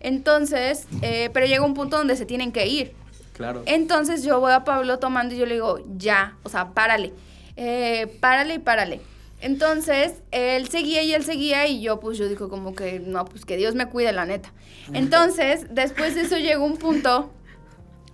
Entonces, 0.00 0.86
eh, 1.02 1.30
pero 1.32 1.46
llega 1.46 1.64
un 1.64 1.74
punto 1.74 1.98
donde 1.98 2.16
se 2.16 2.26
tienen 2.26 2.52
que 2.52 2.66
ir. 2.66 2.94
Claro. 3.34 3.62
Entonces 3.66 4.24
yo 4.24 4.40
voy 4.40 4.52
a 4.52 4.64
Pablo 4.64 4.98
tomando 4.98 5.34
y 5.34 5.38
yo 5.38 5.46
le 5.46 5.54
digo, 5.54 5.80
ya, 5.96 6.36
o 6.42 6.48
sea, 6.48 6.70
párale, 6.70 7.12
eh, 7.56 8.06
párale 8.20 8.54
y 8.54 8.58
párale. 8.58 9.00
Entonces, 9.40 10.14
él 10.32 10.68
seguía 10.68 11.02
y 11.02 11.14
él 11.14 11.24
seguía 11.24 11.68
y 11.68 11.80
yo 11.80 12.00
pues 12.00 12.18
yo 12.18 12.28
digo 12.28 12.48
como 12.48 12.74
que, 12.74 12.98
no, 12.98 13.24
pues 13.24 13.44
que 13.44 13.56
Dios 13.56 13.74
me 13.74 13.86
cuide, 13.86 14.12
la 14.12 14.26
neta. 14.26 14.52
Entonces, 14.92 15.66
después 15.70 16.14
de 16.14 16.22
eso 16.22 16.38
llegó 16.38 16.64
un 16.64 16.76
punto 16.76 17.30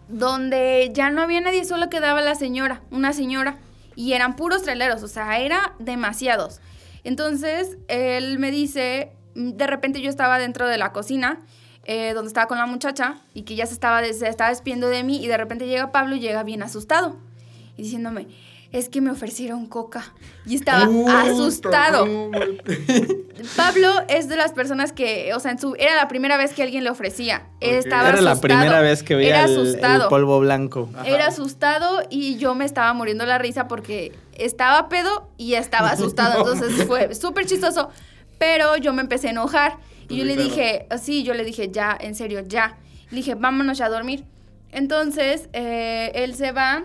donde 0.09 0.91
ya 0.93 1.11
no 1.11 1.23
había 1.23 1.41
nadie, 1.41 1.65
solo 1.65 1.89
quedaba 1.89 2.21
la 2.21 2.35
señora, 2.35 2.83
una 2.91 3.13
señora, 3.13 3.59
y 3.97 4.13
eran 4.13 4.37
puros 4.37 4.63
traileros, 4.63 5.03
o 5.03 5.09
sea, 5.09 5.39
era 5.39 5.75
demasiados. 5.79 6.61
Entonces, 7.05 7.77
él 7.89 8.39
me 8.39 8.51
dice, 8.51 9.13
de 9.35 9.67
repente 9.67 10.01
yo 10.01 10.11
estaba 10.11 10.39
dentro 10.39 10.69
de 10.69 10.79
la 10.79 10.93
cocina, 10.93 11.41
eh, 11.85 12.13
donde 12.15 12.29
estaba 12.29 12.49
con 12.49 12.59
la 12.59 12.67
muchacha, 12.67 13.21
y 13.35 13.43
que 13.43 13.55
ya 13.55 13.67
se 13.67 13.75
estaba, 13.75 14.03
se 14.05 14.29
estaba 14.29 14.51
despidiendo 14.51 14.89
de 14.89 15.05
mí, 15.05 15.23
y 15.23 15.29
de 15.29 15.37
repente 15.37 15.67
llega 15.67 15.93
Pablo 15.93 16.17
y 16.17 16.21
llega 16.21 16.43
bien 16.43 16.63
asustado, 16.63 17.17
y 17.77 17.83
diciéndome, 17.83 18.29
es 18.75 18.89
que 18.89 19.01
me 19.01 19.13
ofrecieron 19.13 19.67
coca. 19.67 20.13
Y 20.45 20.57
estaba 20.57 20.87
Puta, 20.87 21.23
asustado. 21.23 22.07
Pablo 23.57 23.89
es 24.09 24.29
de 24.29 24.35
las 24.35 24.53
personas 24.53 24.93
que, 24.93 25.33
o 25.33 25.39
sea, 25.39 25.53
en 25.53 25.61
su, 25.61 25.77
era 25.79 25.95
la 25.95 26.09
primera 26.09 26.37
vez 26.37 26.53
que 26.55 26.65
alguien 26.65 26.83
le 26.83 26.91
ofrecía. 26.91 27.47
Estaba 27.61 28.09
Era 28.09 28.21
la 28.21 28.41
primera 28.41 28.81
vez 28.81 29.05
que 29.05 29.15
veía 29.15 29.29
Era 29.29 29.45
el, 29.45 29.79
el 29.81 30.03
polvo 30.09 30.41
blanco. 30.41 30.89
Era 31.05 31.29
asustado 31.29 32.03
y 32.11 32.37
yo 32.37 32.57
me 32.57 32.65
estaba 32.65 32.93
muriendo 32.95 33.25
la 33.27 33.39
risa 33.39 33.69
porque 33.69 34.13
estaba 34.33 34.89
pedo 34.89 35.31
y 35.39 35.55
estaba 35.55 35.91
asustado. 35.91 36.39
Entonces 36.53 36.85
fue 36.89 37.15
súper 37.15 37.47
chistoso. 37.47 37.91
Pero 38.39 38.77
yo 38.77 38.93
me 38.93 39.03
empecé 39.03 39.29
a 39.29 39.31
enojar. 39.31 39.79
Y 40.09 40.17
yo 40.17 40.23
Sí, 40.23 40.29
le 40.29 40.35
claro. 40.35 40.49
dije, 40.51 40.87
sí, 41.01 41.23
yo 41.23 41.35
le 41.35 41.45
dije, 41.45 41.71
ya, 41.71 41.97
en 41.99 42.17
serio, 42.17 42.41
ya. 42.45 42.77
Le 43.11 43.19
dije, 43.19 43.37
vámonos 43.37 43.79
ya 43.79 43.87
a 43.87 43.89
dormir. 43.91 44.25
Entonces, 44.73 45.49
eh, 45.53 46.11
él 46.17 46.35
se 46.35 46.51
va 46.51 46.83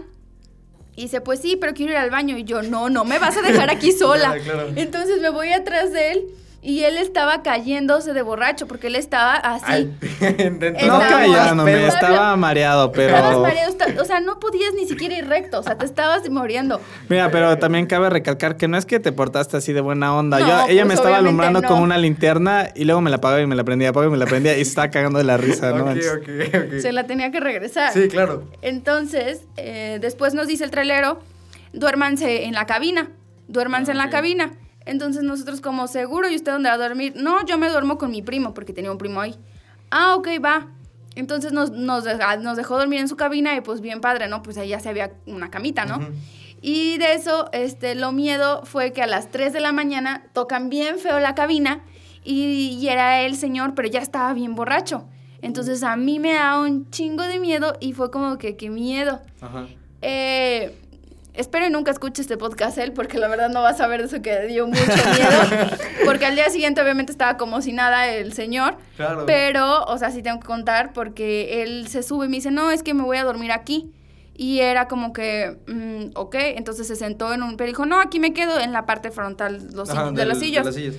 y 0.99 1.03
dice, 1.03 1.21
pues 1.21 1.39
sí, 1.39 1.55
pero 1.55 1.73
quiero 1.73 1.93
ir 1.93 1.97
al 1.97 2.09
baño. 2.09 2.37
Y 2.37 2.43
yo, 2.43 2.61
no, 2.61 2.89
no 2.89 3.05
me 3.05 3.19
vas 3.19 3.37
a 3.37 3.41
dejar 3.41 3.69
aquí 3.69 3.91
sola. 3.97 4.33
Claro, 4.33 4.43
claro. 4.43 4.71
Entonces 4.75 5.21
me 5.21 5.29
voy 5.29 5.49
atrás 5.53 5.93
de 5.93 6.11
él 6.11 6.25
y 6.61 6.83
él 6.83 6.97
estaba 6.97 7.41
cayéndose 7.41 8.13
de 8.13 8.21
borracho 8.21 8.67
porque 8.67 8.87
él 8.87 8.95
estaba 8.95 9.35
así. 9.35 9.91
No 10.19 10.65
Estaba- 10.67 11.07
callándome, 11.07 11.87
estaba 11.87 12.35
mareado, 12.35 12.91
Estabas 12.93 13.21
pero... 13.29 13.41
mareado, 13.41 13.69
esta- 13.71 14.01
o 14.01 14.05
sea, 14.05 14.19
no 14.19 14.39
podías 14.39 14.73
ni 14.73 14.85
siquiera 14.87 15.17
ir 15.17 15.27
recto, 15.27 15.59
o 15.59 15.63
sea, 15.63 15.77
te 15.77 15.85
estabas 15.85 16.29
muriendo. 16.29 16.81
Mira, 17.07 17.31
pero 17.31 17.57
también 17.57 17.85
cabe 17.85 18.09
recalcar 18.09 18.57
que 18.57 18.67
no 18.67 18.77
es 18.77 18.85
que 18.85 18.99
te 18.99 19.11
portaste 19.11 19.55
así 19.57 19.71
de 19.73 19.81
buena 19.81 20.13
onda. 20.15 20.39
No, 20.39 20.47
Yo, 20.47 20.53
ella 20.69 20.83
pues, 20.83 20.85
me 20.87 20.93
estaba 20.95 21.19
obviamente 21.19 21.27
alumbrando 21.29 21.61
no. 21.61 21.67
con 21.69 21.79
una 21.79 21.97
linterna 21.97 22.69
y 22.75 22.83
luego 22.83 22.99
me 23.01 23.09
la 23.09 23.17
apagaba 23.17 23.41
y 23.41 23.47
me 23.47 23.55
la 23.55 23.63
prendía, 23.63 23.89
apagaba 23.89 24.09
y 24.09 24.11
me 24.11 24.17
la 24.17 24.25
prendía 24.25 24.57
y 24.57 24.61
estaba 24.61 24.89
cagando 24.89 25.17
de 25.19 25.23
la 25.25 25.37
risa, 25.37 25.71
¿no? 25.71 25.83
Ok, 25.85 25.89
Entonces, 25.91 26.11
ok, 26.13 26.65
ok. 26.73 26.79
Se 26.81 26.91
la 26.91 27.05
tenía 27.05 27.31
que 27.31 27.39
regresar. 27.39 27.93
Sí, 27.93 28.07
claro. 28.09 28.43
Entonces, 28.61 29.41
eh, 29.57 29.99
después 30.01 30.33
nos 30.33 30.47
dice 30.47 30.65
el 30.65 30.71
trailero, 30.71 31.19
duérmanse 31.73 32.43
en 32.45 32.53
la 32.53 32.65
cabina, 32.65 33.09
duérmanse 33.47 33.91
en 33.91 33.97
la 33.97 34.09
cabina. 34.09 34.51
Entonces 34.89 35.23
nosotros 35.23 35.61
como, 35.61 35.87
¿seguro? 35.87 36.29
¿Y 36.29 36.35
usted 36.35 36.51
dónde 36.51 36.69
va 36.69 36.75
a 36.75 36.77
dormir? 36.79 37.13
No, 37.15 37.45
yo 37.45 37.57
me 37.57 37.69
duermo 37.69 37.97
con 37.97 38.09
mi 38.11 38.21
primo, 38.21 38.53
porque 38.53 38.73
tenía 38.73 38.91
un 38.91 38.97
primo 38.97 39.21
ahí. 39.21 39.35
Ah, 39.91 40.15
ok, 40.15 40.27
va. 40.43 40.67
Entonces 41.15 41.51
nos, 41.51 41.71
nos, 41.71 42.03
deja- 42.03 42.37
nos 42.37 42.57
dejó 42.57 42.77
dormir 42.77 42.99
en 42.99 43.07
su 43.07 43.15
cabina 43.15 43.55
y 43.55 43.61
pues 43.61 43.81
bien 43.81 44.01
padre, 44.01 44.27
¿no? 44.27 44.41
Pues 44.41 44.57
ahí 44.57 44.69
ya 44.69 44.79
se 44.79 44.89
había 44.89 45.11
una 45.25 45.49
camita, 45.51 45.85
¿no? 45.85 45.99
Y 46.61 46.97
de 46.97 47.13
eso, 47.13 47.49
este, 47.53 47.95
lo 47.95 48.11
miedo 48.11 48.61
fue 48.65 48.91
que 48.91 49.01
a 49.01 49.07
las 49.07 49.29
3 49.31 49.53
de 49.53 49.59
la 49.59 49.71
mañana 49.71 50.25
tocan 50.33 50.69
bien 50.69 50.97
feo 50.99 51.19
la 51.19 51.33
cabina 51.35 51.81
y, 52.23 52.77
y 52.81 52.89
era 52.89 53.21
el 53.21 53.35
señor, 53.35 53.75
pero 53.75 53.87
ya 53.87 53.99
estaba 53.99 54.33
bien 54.33 54.55
borracho. 54.55 55.05
Entonces 55.41 55.83
a 55.83 55.95
mí 55.95 56.19
me 56.19 56.33
da 56.33 56.59
un 56.59 56.89
chingo 56.91 57.23
de 57.23 57.39
miedo 57.39 57.75
y 57.79 57.93
fue 57.93 58.11
como 58.11 58.37
que, 58.37 58.57
qué 58.57 58.69
miedo. 58.69 59.21
Ajá. 59.41 59.67
Eh, 60.01 60.75
espero 61.39 61.65
y 61.67 61.69
nunca 61.69 61.91
escuche 61.91 62.21
este 62.21 62.37
podcast 62.37 62.77
él, 62.77 62.91
porque 62.93 63.17
la 63.17 63.27
verdad 63.27 63.49
no 63.49 63.61
va 63.61 63.69
a 63.69 63.73
saber 63.73 64.01
de 64.01 64.07
eso 64.07 64.21
que 64.21 64.45
dio 64.47 64.67
mucho 64.67 64.81
miedo. 64.81 65.69
porque 66.05 66.25
al 66.25 66.35
día 66.35 66.49
siguiente 66.49 66.81
obviamente 66.81 67.11
estaba 67.11 67.37
como 67.37 67.61
si 67.61 67.73
nada 67.73 68.07
el 68.07 68.33
señor. 68.33 68.77
Claro. 68.97 69.25
Pero, 69.25 69.83
o 69.85 69.97
sea, 69.97 70.11
sí 70.11 70.21
tengo 70.21 70.39
que 70.39 70.47
contar 70.47 70.93
porque 70.93 71.63
él 71.63 71.87
se 71.87 72.03
sube 72.03 72.25
y 72.25 72.29
me 72.29 72.37
dice, 72.37 72.51
no, 72.51 72.71
es 72.71 72.83
que 72.83 72.93
me 72.93 73.03
voy 73.03 73.17
a 73.17 73.23
dormir 73.23 73.51
aquí. 73.51 73.91
Y 74.35 74.59
era 74.59 74.87
como 74.87 75.11
que, 75.11 75.57
mm, 75.67 76.11
ok, 76.15 76.35
entonces 76.55 76.87
se 76.87 76.95
sentó 76.95 77.33
en 77.33 77.43
un... 77.43 77.57
Pero 77.57 77.67
dijo, 77.67 77.85
no, 77.85 77.99
aquí 77.99 78.19
me 78.19 78.33
quedo 78.33 78.59
en 78.59 78.71
la 78.71 78.85
parte 78.85 79.11
frontal 79.11 79.67
los 79.73 79.89
Ajá, 79.89 80.11
de 80.11 80.25
del- 80.25 80.35
sillas. 80.35 80.63
De 80.63 80.69
las 80.71 80.75
sillas. 80.75 80.95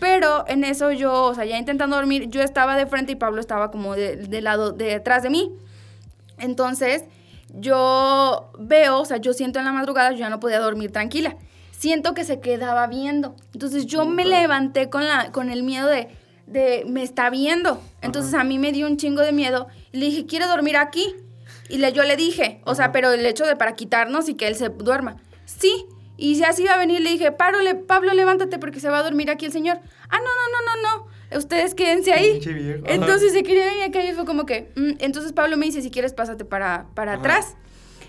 Pero 0.00 0.44
en 0.48 0.64
eso 0.64 0.90
yo, 0.90 1.24
o 1.24 1.34
sea, 1.34 1.44
ya 1.44 1.58
intentando 1.58 1.94
dormir, 1.96 2.28
yo 2.30 2.40
estaba 2.42 2.74
de 2.76 2.86
frente 2.86 3.12
y 3.12 3.16
Pablo 3.16 3.40
estaba 3.40 3.70
como 3.70 3.94
de, 3.94 4.16
de 4.16 4.40
lado, 4.40 4.72
de 4.72 4.86
detrás 4.86 5.22
de 5.22 5.30
mí. 5.30 5.52
Entonces, 6.38 7.04
yo 7.54 8.50
veo, 8.58 9.00
o 9.00 9.04
sea, 9.04 9.16
yo 9.16 9.32
siento 9.32 9.58
en 9.58 9.64
la 9.64 9.72
madrugada, 9.72 10.12
yo 10.12 10.18
ya 10.18 10.30
no 10.30 10.40
podía 10.40 10.60
dormir 10.60 10.92
tranquila. 10.92 11.36
Siento 11.72 12.14
que 12.14 12.24
se 12.24 12.40
quedaba 12.40 12.86
viendo. 12.86 13.34
Entonces 13.52 13.86
yo 13.86 14.04
me 14.04 14.24
levanté 14.24 14.90
con, 14.90 15.04
la, 15.04 15.32
con 15.32 15.50
el 15.50 15.62
miedo 15.62 15.88
de, 15.88 16.08
de, 16.46 16.84
me 16.86 17.02
está 17.02 17.30
viendo. 17.30 17.82
Entonces 18.02 18.34
a 18.34 18.44
mí 18.44 18.58
me 18.58 18.72
dio 18.72 18.86
un 18.86 18.96
chingo 18.96 19.22
de 19.22 19.32
miedo 19.32 19.68
y 19.92 19.98
le 19.98 20.06
dije, 20.06 20.26
quiero 20.26 20.46
dormir 20.46 20.76
aquí. 20.76 21.14
Y 21.68 21.78
le, 21.78 21.92
yo 21.92 22.02
le 22.02 22.16
dije, 22.16 22.60
o 22.64 22.74
sea, 22.74 22.92
pero 22.92 23.12
el 23.12 23.24
hecho 23.24 23.46
de 23.46 23.56
para 23.56 23.76
quitarnos 23.76 24.28
y 24.28 24.34
que 24.34 24.48
él 24.48 24.56
se 24.56 24.68
duerma. 24.68 25.16
Sí. 25.44 25.86
Y 26.16 26.34
si 26.34 26.44
así 26.44 26.64
iba 26.64 26.74
a 26.74 26.78
venir, 26.78 27.00
le 27.00 27.10
dije, 27.10 27.32
Pablo, 27.32 27.62
le, 27.62 27.74
Pablo, 27.74 28.12
levántate 28.12 28.58
porque 28.58 28.80
se 28.80 28.90
va 28.90 28.98
a 28.98 29.02
dormir 29.02 29.30
aquí 29.30 29.46
el 29.46 29.52
señor. 29.52 29.80
Ah, 30.10 30.18
no, 30.18 30.22
no, 30.22 30.50
no, 30.52 30.82
no, 30.82 30.98
no. 30.98 30.99
Ustedes 31.36 31.74
quédense 31.74 32.12
ahí. 32.12 32.40
Viejo. 32.40 32.82
Entonces 32.86 33.32
se 33.32 33.42
quería 33.42 33.64
venir 33.66 33.82
acá 33.84 34.02
y 34.04 34.12
fue 34.14 34.24
como 34.24 34.46
que. 34.46 34.70
mm, 34.76 34.92
entonces 34.98 35.32
Pablo 35.32 35.56
me 35.56 35.66
dice, 35.66 35.80
si 35.82 35.90
quieres, 35.90 36.12
pásate 36.12 36.44
para, 36.44 36.86
para 36.94 37.12
Ajá. 37.12 37.20
atrás. 37.20 37.56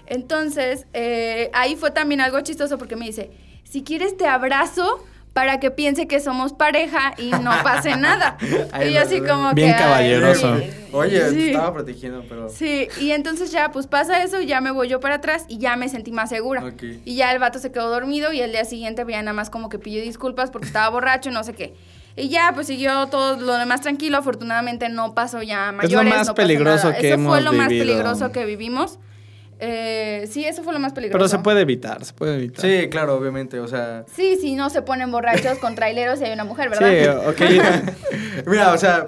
Entonces, 0.07 0.87
eh, 0.93 1.49
ahí 1.53 1.75
fue 1.75 1.91
también 1.91 2.21
algo 2.21 2.41
chistoso 2.41 2.77
porque 2.77 2.95
me 2.95 3.05
dice, 3.05 3.31
si 3.63 3.83
quieres 3.83 4.17
te 4.17 4.27
abrazo 4.27 5.05
para 5.33 5.61
que 5.61 5.71
piense 5.71 6.07
que 6.07 6.19
somos 6.19 6.51
pareja 6.51 7.13
y 7.17 7.31
no 7.31 7.51
pase 7.63 7.95
nada. 7.95 8.37
Ay, 8.73 8.89
y 8.89 8.93
yo 8.95 9.01
así 9.01 9.21
como 9.21 9.53
Bien 9.53 9.69
que... 9.69 9.73
ay, 9.75 9.79
caballeroso. 9.81 10.57
Oye, 10.91 11.19
te 11.21 11.29
Sí. 11.31 11.47
estaba 11.51 11.71
protegiendo, 11.71 12.25
pero. 12.27 12.49
Sí, 12.49 12.89
y 12.99 13.11
entonces 13.11 13.49
ya 13.51 13.71
pues 13.71 13.87
pasa 13.87 14.21
eso, 14.23 14.41
ya 14.41 14.59
me 14.59 14.71
voy 14.71 14.89
yo 14.89 14.99
para 14.99 15.15
atrás 15.15 15.45
y 15.47 15.57
ya 15.57 15.77
me 15.77 15.87
sentí 15.87 16.11
más 16.11 16.29
segura. 16.29 16.73
Y 17.05 17.15
ya 17.15 17.31
el 17.31 17.39
vato 17.39 17.59
se 17.59 17.71
quedó 17.71 17.89
dormido 17.89 18.33
y 18.33 18.41
el 18.41 18.51
día 18.51 18.65
siguiente 18.65 19.05
ya 19.07 19.21
nada 19.21 19.31
más 19.33 19.49
como 19.49 19.69
que 19.69 19.79
pidió 19.79 20.01
disculpas 20.01 20.51
porque 20.51 20.67
estaba 20.67 20.89
borracho 20.89 21.29
y 21.29 21.33
no 21.33 21.45
sé 21.45 21.53
qué. 21.53 21.73
Y 22.15 22.29
ya, 22.29 22.51
pues 22.53 22.67
siguió 22.67 23.07
todo 23.07 23.37
lo 23.39 23.53
demás 23.57 23.81
tranquilo. 23.81 24.17
Afortunadamente 24.17 24.89
no 24.89 25.13
pasó 25.15 25.41
ya 25.41 25.71
mayores. 25.71 26.09
lo 26.11 26.17
más 26.17 26.27
no 26.27 26.35
peligroso 26.35 26.89
nada. 26.89 26.99
que 26.99 27.13
Eso 27.13 27.23
fue 27.23 27.41
lo 27.41 27.53
más 27.53 27.67
peligroso 27.69 28.31
que 28.31 28.45
vivimos. 28.45 28.99
Eh, 29.63 30.27
sí, 30.31 30.43
eso 30.43 30.63
fue 30.63 30.73
lo 30.73 30.79
más 30.79 30.91
peligroso. 30.93 31.17
Pero 31.19 31.27
se 31.29 31.37
puede 31.39 31.61
evitar, 31.61 32.03
se 32.03 32.13
puede 32.13 32.35
evitar. 32.35 32.61
Sí, 32.65 32.89
claro, 32.89 33.15
obviamente, 33.15 33.59
o 33.59 33.67
sea. 33.67 34.05
Sí, 34.11 34.37
sí, 34.41 34.55
no 34.55 34.71
se 34.71 34.81
ponen 34.81 35.11
borrachos 35.11 35.59
con 35.59 35.75
traileros 35.75 36.19
y 36.19 36.23
hay 36.23 36.33
una 36.33 36.43
mujer, 36.45 36.69
Sí, 36.75 36.83
¿verdad? 36.83 37.29
ok. 37.29 37.41
Mira, 38.47 38.73
o 38.73 38.77
sea, 38.79 39.05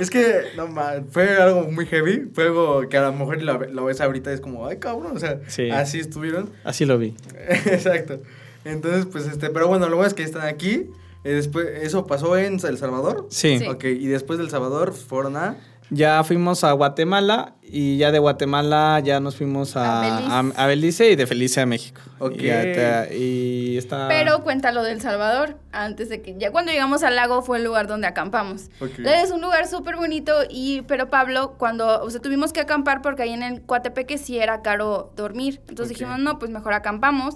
es 0.00 0.10
que 0.10 0.42
no, 0.56 0.68
fue 1.10 1.36
algo 1.40 1.68
muy 1.70 1.86
heavy. 1.86 2.28
Fue 2.34 2.44
algo 2.44 2.88
que 2.88 2.96
a 2.96 3.02
lo 3.02 3.12
mejor 3.12 3.40
lo, 3.42 3.60
lo 3.66 3.84
ves 3.84 4.00
ahorita, 4.00 4.32
es 4.32 4.40
como, 4.40 4.66
ay, 4.66 4.78
cabrón, 4.78 5.16
o 5.16 5.20
sea, 5.20 5.38
Sí. 5.46 5.70
así 5.70 6.00
estuvieron. 6.00 6.50
Así 6.64 6.84
lo 6.84 6.98
vi. 6.98 7.14
Exacto. 7.66 8.20
Entonces, 8.64 9.06
pues, 9.06 9.26
este, 9.26 9.50
pero 9.50 9.68
bueno, 9.68 9.88
lo 9.88 9.96
bueno 9.96 10.08
es 10.08 10.14
que 10.14 10.24
están 10.24 10.46
aquí. 10.46 10.86
Eh, 11.24 11.30
después, 11.34 11.66
¿Eso 11.82 12.06
pasó 12.06 12.36
en 12.36 12.54
El 12.64 12.78
Salvador? 12.78 13.26
Sí. 13.30 13.58
Sí. 13.58 13.66
Ok, 13.66 13.84
y 13.84 14.06
después 14.06 14.38
del 14.38 14.50
Salvador 14.50 14.92
fueron 14.92 15.36
a... 15.36 15.56
Ya 15.90 16.24
fuimos 16.24 16.64
a 16.64 16.72
Guatemala 16.72 17.52
y 17.62 17.98
ya 17.98 18.10
de 18.12 18.18
Guatemala 18.18 18.98
ya 19.04 19.20
nos 19.20 19.36
fuimos 19.36 19.76
a, 19.76 19.98
A 19.98 20.00
Belice. 20.00 20.32
a- 20.32 20.64
a 20.64 20.66
Belice 20.66 21.10
y 21.10 21.16
de 21.16 21.24
Belice 21.26 21.60
a 21.60 21.66
México. 21.66 22.00
Ok. 22.18 22.32
Y, 22.38 22.46
ya 22.46 22.62
te- 22.62 23.18
y 23.18 23.76
está... 23.76 24.08
Pero 24.08 24.42
cuenta 24.42 24.72
lo 24.72 24.84
del 24.84 25.02
Salvador, 25.02 25.58
antes 25.70 26.08
de 26.08 26.22
que 26.22 26.34
ya 26.38 26.50
cuando 26.50 26.72
llegamos 26.72 27.02
al 27.02 27.14
lago 27.16 27.42
fue 27.42 27.58
el 27.58 27.64
lugar 27.64 27.88
donde 27.88 28.06
acampamos. 28.06 28.70
Ok. 28.80 29.00
Es 29.04 29.32
un 29.32 29.42
lugar 29.42 29.68
súper 29.68 29.96
bonito 29.96 30.32
y 30.48 30.80
pero 30.88 31.10
Pablo 31.10 31.56
cuando 31.58 32.02
o 32.02 32.08
sea 32.08 32.22
tuvimos 32.22 32.54
que 32.54 32.60
acampar 32.60 33.02
porque 33.02 33.24
ahí 33.24 33.32
en 33.34 33.42
el 33.42 33.60
Coatepeque 33.60 34.16
sí 34.16 34.38
era 34.38 34.62
caro 34.62 35.12
dormir, 35.14 35.60
entonces 35.68 35.90
dijimos 35.90 36.18
no 36.20 36.38
pues 36.38 36.50
mejor 36.50 36.72
acampamos. 36.72 37.34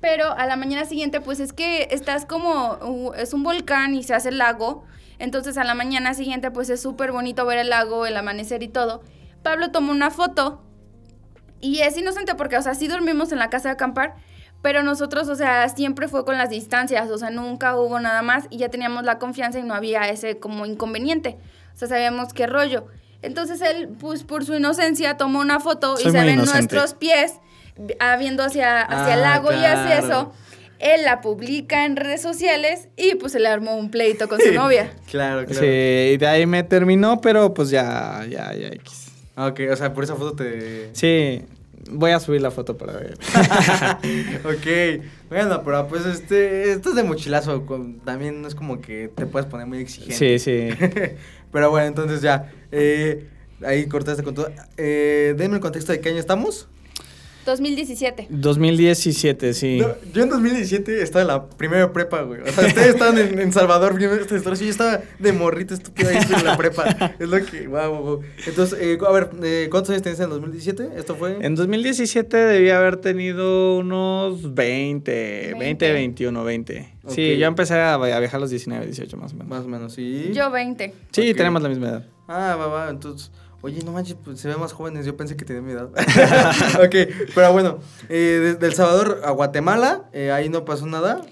Pero 0.00 0.32
a 0.32 0.46
la 0.46 0.56
mañana 0.56 0.84
siguiente 0.84 1.20
pues 1.20 1.40
es 1.40 1.52
que 1.52 1.88
estás 1.90 2.24
como 2.24 2.78
uh, 2.82 3.12
es 3.14 3.32
un 3.32 3.42
volcán 3.42 3.94
y 3.94 4.02
se 4.04 4.14
hace 4.14 4.28
el 4.28 4.38
lago, 4.38 4.84
entonces 5.18 5.58
a 5.58 5.64
la 5.64 5.74
mañana 5.74 6.14
siguiente 6.14 6.50
pues 6.50 6.70
es 6.70 6.80
súper 6.80 7.10
bonito 7.10 7.44
ver 7.44 7.58
el 7.58 7.70
lago, 7.70 8.06
el 8.06 8.16
amanecer 8.16 8.62
y 8.62 8.68
todo. 8.68 9.02
Pablo 9.42 9.70
tomó 9.70 9.90
una 9.90 10.10
foto 10.10 10.62
y 11.60 11.80
es 11.80 11.96
inocente 11.96 12.34
porque, 12.34 12.56
o 12.56 12.62
sea, 12.62 12.74
sí 12.74 12.86
dormimos 12.86 13.32
en 13.32 13.38
la 13.38 13.50
casa 13.50 13.68
de 13.68 13.72
acampar, 13.74 14.14
pero 14.62 14.82
nosotros, 14.82 15.28
o 15.28 15.34
sea, 15.34 15.68
siempre 15.68 16.08
fue 16.08 16.24
con 16.24 16.38
las 16.38 16.50
distancias, 16.50 17.10
o 17.10 17.18
sea, 17.18 17.30
nunca 17.30 17.76
hubo 17.76 17.98
nada 18.00 18.22
más 18.22 18.46
y 18.50 18.58
ya 18.58 18.68
teníamos 18.68 19.04
la 19.04 19.18
confianza 19.18 19.58
y 19.58 19.62
no 19.62 19.74
había 19.74 20.08
ese 20.08 20.38
como 20.38 20.66
inconveniente. 20.66 21.38
O 21.74 21.78
sea, 21.78 21.88
sabíamos 21.88 22.32
qué 22.32 22.46
rollo. 22.46 22.86
Entonces 23.22 23.60
él, 23.60 23.88
pues 24.00 24.22
por 24.22 24.44
su 24.44 24.54
inocencia, 24.54 25.16
tomó 25.16 25.40
una 25.40 25.60
foto 25.60 25.96
Soy 25.96 26.08
y 26.08 26.10
se 26.10 26.18
ven 26.18 26.34
inocente. 26.34 26.58
nuestros 26.58 26.94
pies 26.94 27.40
vi- 27.78 27.94
ah, 28.00 28.16
viendo 28.16 28.42
hacia, 28.44 28.82
hacia 28.82 29.14
el 29.14 29.20
Ah, 29.20 29.34
lago 29.34 29.52
y 29.52 29.64
hacia 29.64 29.98
eso. 29.98 30.32
Él 30.78 31.02
la 31.04 31.20
publica 31.20 31.84
en 31.86 31.96
redes 31.96 32.22
sociales 32.22 32.88
y 32.96 33.16
pues 33.16 33.32
se 33.32 33.40
le 33.40 33.48
armó 33.48 33.76
un 33.76 33.90
pleito 33.90 34.28
con 34.28 34.40
su 34.40 34.52
novia. 34.54 34.92
Claro, 35.10 35.44
claro. 35.44 35.60
Sí, 35.60 35.66
y 35.66 36.16
de 36.16 36.26
ahí 36.26 36.46
me 36.46 36.62
terminó, 36.62 37.20
pero 37.20 37.52
pues 37.52 37.70
ya, 37.70 38.24
ya, 38.30 38.52
ya 38.54 38.68
X. 38.68 39.06
Ok, 39.36 39.60
o 39.72 39.76
sea, 39.76 39.92
por 39.92 40.04
esa 40.04 40.14
foto 40.14 40.34
te... 40.36 40.90
Sí, 40.92 41.42
voy 41.90 42.10
a 42.12 42.20
subir 42.20 42.40
la 42.42 42.50
foto 42.52 42.76
para 42.76 42.92
ver. 42.92 43.14
ok, 44.44 45.04
bueno, 45.30 45.62
pero 45.64 45.86
pues 45.88 46.06
este, 46.06 46.72
esto 46.72 46.90
es 46.90 46.94
de 46.96 47.02
mochilazo, 47.02 47.64
también 48.04 48.42
no 48.42 48.48
es 48.48 48.54
como 48.54 48.80
que 48.80 49.08
te 49.14 49.26
puedes 49.26 49.48
poner 49.48 49.66
muy 49.66 49.78
exigente. 49.78 50.14
Sí, 50.14 50.38
sí. 50.38 50.68
pero 51.52 51.70
bueno, 51.70 51.86
entonces 51.86 52.20
ya, 52.20 52.52
eh, 52.72 53.26
ahí 53.64 53.86
cortaste 53.86 54.22
con 54.22 54.34
todo. 54.34 54.50
Eh, 54.76 55.34
denme 55.36 55.56
el 55.56 55.60
contexto 55.60 55.92
de 55.92 56.00
qué 56.00 56.08
año 56.10 56.18
estamos. 56.18 56.68
2017. 57.48 58.26
2017, 58.30 59.54
sí. 59.54 59.78
No, 59.80 59.88
yo 60.12 60.22
en 60.22 60.28
2017 60.28 61.02
estaba 61.02 61.22
en 61.22 61.26
la 61.28 61.48
primera 61.48 61.92
prepa, 61.92 62.22
güey. 62.22 62.40
O 62.42 62.46
sea, 62.52 62.66
ustedes 62.66 62.88
estaban 62.88 63.18
en, 63.18 63.38
en 63.38 63.52
Salvador 63.52 63.96
viendo 63.96 64.16
esta 64.16 64.36
historia. 64.36 64.58
Yo 64.60 64.70
estaba 64.70 65.00
de 65.18 65.32
morrito 65.32 65.74
estúpido 65.74 66.10
ahí 66.10 66.18
en 66.18 66.44
la 66.44 66.56
prepa. 66.56 67.14
Es 67.18 67.28
lo 67.28 67.44
que, 67.44 67.66
wow, 67.66 67.90
wow, 67.90 68.02
wow. 68.02 68.20
Entonces, 68.46 68.78
eh, 68.80 68.98
a 69.06 69.10
ver, 69.12 69.30
eh, 69.42 69.68
¿cuántos 69.70 69.90
años 69.90 70.02
tenías 70.02 70.20
en 70.20 70.30
2017? 70.30 70.90
Esto 70.96 71.14
fue... 71.16 71.38
En 71.40 71.54
2017 71.54 72.36
debía 72.36 72.78
haber 72.78 72.96
tenido 72.98 73.78
unos 73.78 74.54
20, 74.54 75.10
20, 75.10 75.58
20. 75.58 75.92
21, 75.92 76.44
20. 76.44 76.88
Ok. 77.04 77.10
Sí, 77.12 77.36
yo 77.38 77.46
empecé 77.46 77.74
a, 77.74 77.94
a 77.94 77.98
viajar 78.20 78.36
a 78.36 78.40
los 78.40 78.50
19, 78.50 78.84
18 78.86 79.16
más 79.16 79.32
o 79.32 79.36
menos. 79.36 79.48
Más 79.48 79.64
o 79.64 79.68
menos, 79.68 79.92
sí. 79.94 80.30
Yo 80.32 80.50
20. 80.50 80.92
Sí, 81.12 81.30
Ok. 81.30 81.36
tenemos 81.36 81.62
la 81.62 81.68
misma 81.68 81.88
edad. 81.88 82.06
Ah, 82.28 82.56
va, 82.58 82.66
va, 82.66 82.90
entonces... 82.90 83.30
Oye, 83.60 83.82
no 83.84 83.92
manches, 83.92 84.16
pues, 84.24 84.40
se 84.40 84.48
ven 84.48 84.60
más 84.60 84.72
jóvenes. 84.72 85.04
Yo 85.04 85.16
pensé 85.16 85.36
que 85.36 85.44
tenían 85.44 85.66
mi 85.66 85.72
edad. 85.72 85.88
ok, 86.84 86.94
pero 87.34 87.52
bueno. 87.52 87.78
Eh, 88.08 88.54
desde 88.54 88.66
El 88.66 88.74
Salvador 88.74 89.20
a 89.24 89.30
Guatemala, 89.32 90.08
eh, 90.12 90.30
ahí 90.30 90.48
no 90.48 90.64
pasó 90.64 90.86
nada. 90.86 91.22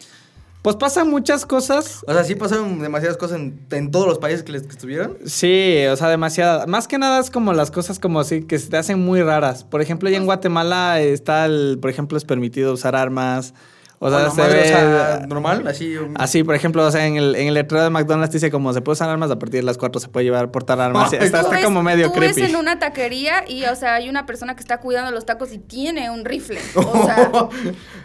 Pues 0.63 0.75
pasan 0.75 1.09
muchas 1.09 1.47
cosas. 1.47 2.03
O 2.09 2.13
sea, 2.13 2.25
sí 2.25 2.35
pasaron 2.35 2.81
demasiadas 2.81 3.17
cosas 3.17 3.39
en, 3.39 3.65
en 3.71 3.93
todos 3.93 4.09
los 4.09 4.19
países 4.19 4.43
que, 4.43 4.51
les, 4.51 4.63
que 4.63 4.73
estuvieron. 4.73 5.17
Sí, 5.25 5.85
o 5.89 5.95
sea, 5.95 6.09
demasiadas. 6.09 6.67
Más 6.67 6.89
que 6.89 6.99
nada 6.99 7.21
es 7.21 7.31
como 7.31 7.53
las 7.53 7.71
cosas 7.71 8.01
como 8.01 8.19
así 8.19 8.43
que 8.43 8.59
se 8.59 8.69
te 8.69 8.77
hacen 8.77 8.99
muy 8.99 9.23
raras. 9.23 9.63
Por 9.63 9.81
ejemplo, 9.81 10.11
ya 10.11 10.17
en 10.17 10.27
Guatemala 10.27 11.01
está 11.01 11.45
el, 11.47 11.79
por 11.81 11.91
ejemplo, 11.91 12.19
es 12.19 12.25
permitido 12.25 12.73
usar 12.73 12.97
armas. 12.97 13.55
O 13.99 14.11
sea, 14.11 14.29
se 14.31 14.41
madre, 14.43 14.55
ve- 14.55 14.63
o 14.63 14.67
sea, 14.67 15.25
normal, 15.27 15.67
así. 15.67 15.97
un- 15.97 16.15
Así, 16.19 16.45
por 16.45 16.55
ejemplo, 16.55 16.85
o 16.87 16.91
sea, 16.91 17.07
en 17.07 17.17
el, 17.17 17.35
en 17.35 17.49
el 17.49 17.55
letrero 17.55 17.83
de 17.83 17.89
McDonald's 17.91 18.33
dice 18.33 18.51
como 18.51 18.73
se 18.75 18.83
puede 18.83 18.93
usar 18.95 19.09
armas 19.09 19.31
a 19.31 19.39
partir 19.39 19.61
de 19.61 19.65
las 19.65 19.79
4 19.79 20.01
se 20.01 20.09
puede 20.09 20.25
llevar 20.25 20.51
portar 20.51 20.79
armas. 20.81 21.11
Ay, 21.13 21.21
está 21.23 21.43
ves- 21.49 21.65
como 21.65 21.83
medio 21.83 22.13
tú 22.13 22.21
ves 22.21 22.35
creepy. 22.35 22.51
en 22.53 22.57
una 22.59 22.79
taquería 22.79 23.45
y, 23.49 23.65
o 23.65 23.75
sea, 23.75 23.95
hay 23.95 24.11
una 24.11 24.27
persona 24.27 24.55
que 24.55 24.61
está 24.61 24.81
cuidando 24.81 25.11
los 25.13 25.25
tacos 25.25 25.51
y 25.53 25.59
tiene 25.59 26.11
un 26.11 26.25
rifle. 26.27 26.59
O 26.75 26.83
sea, 27.07 27.31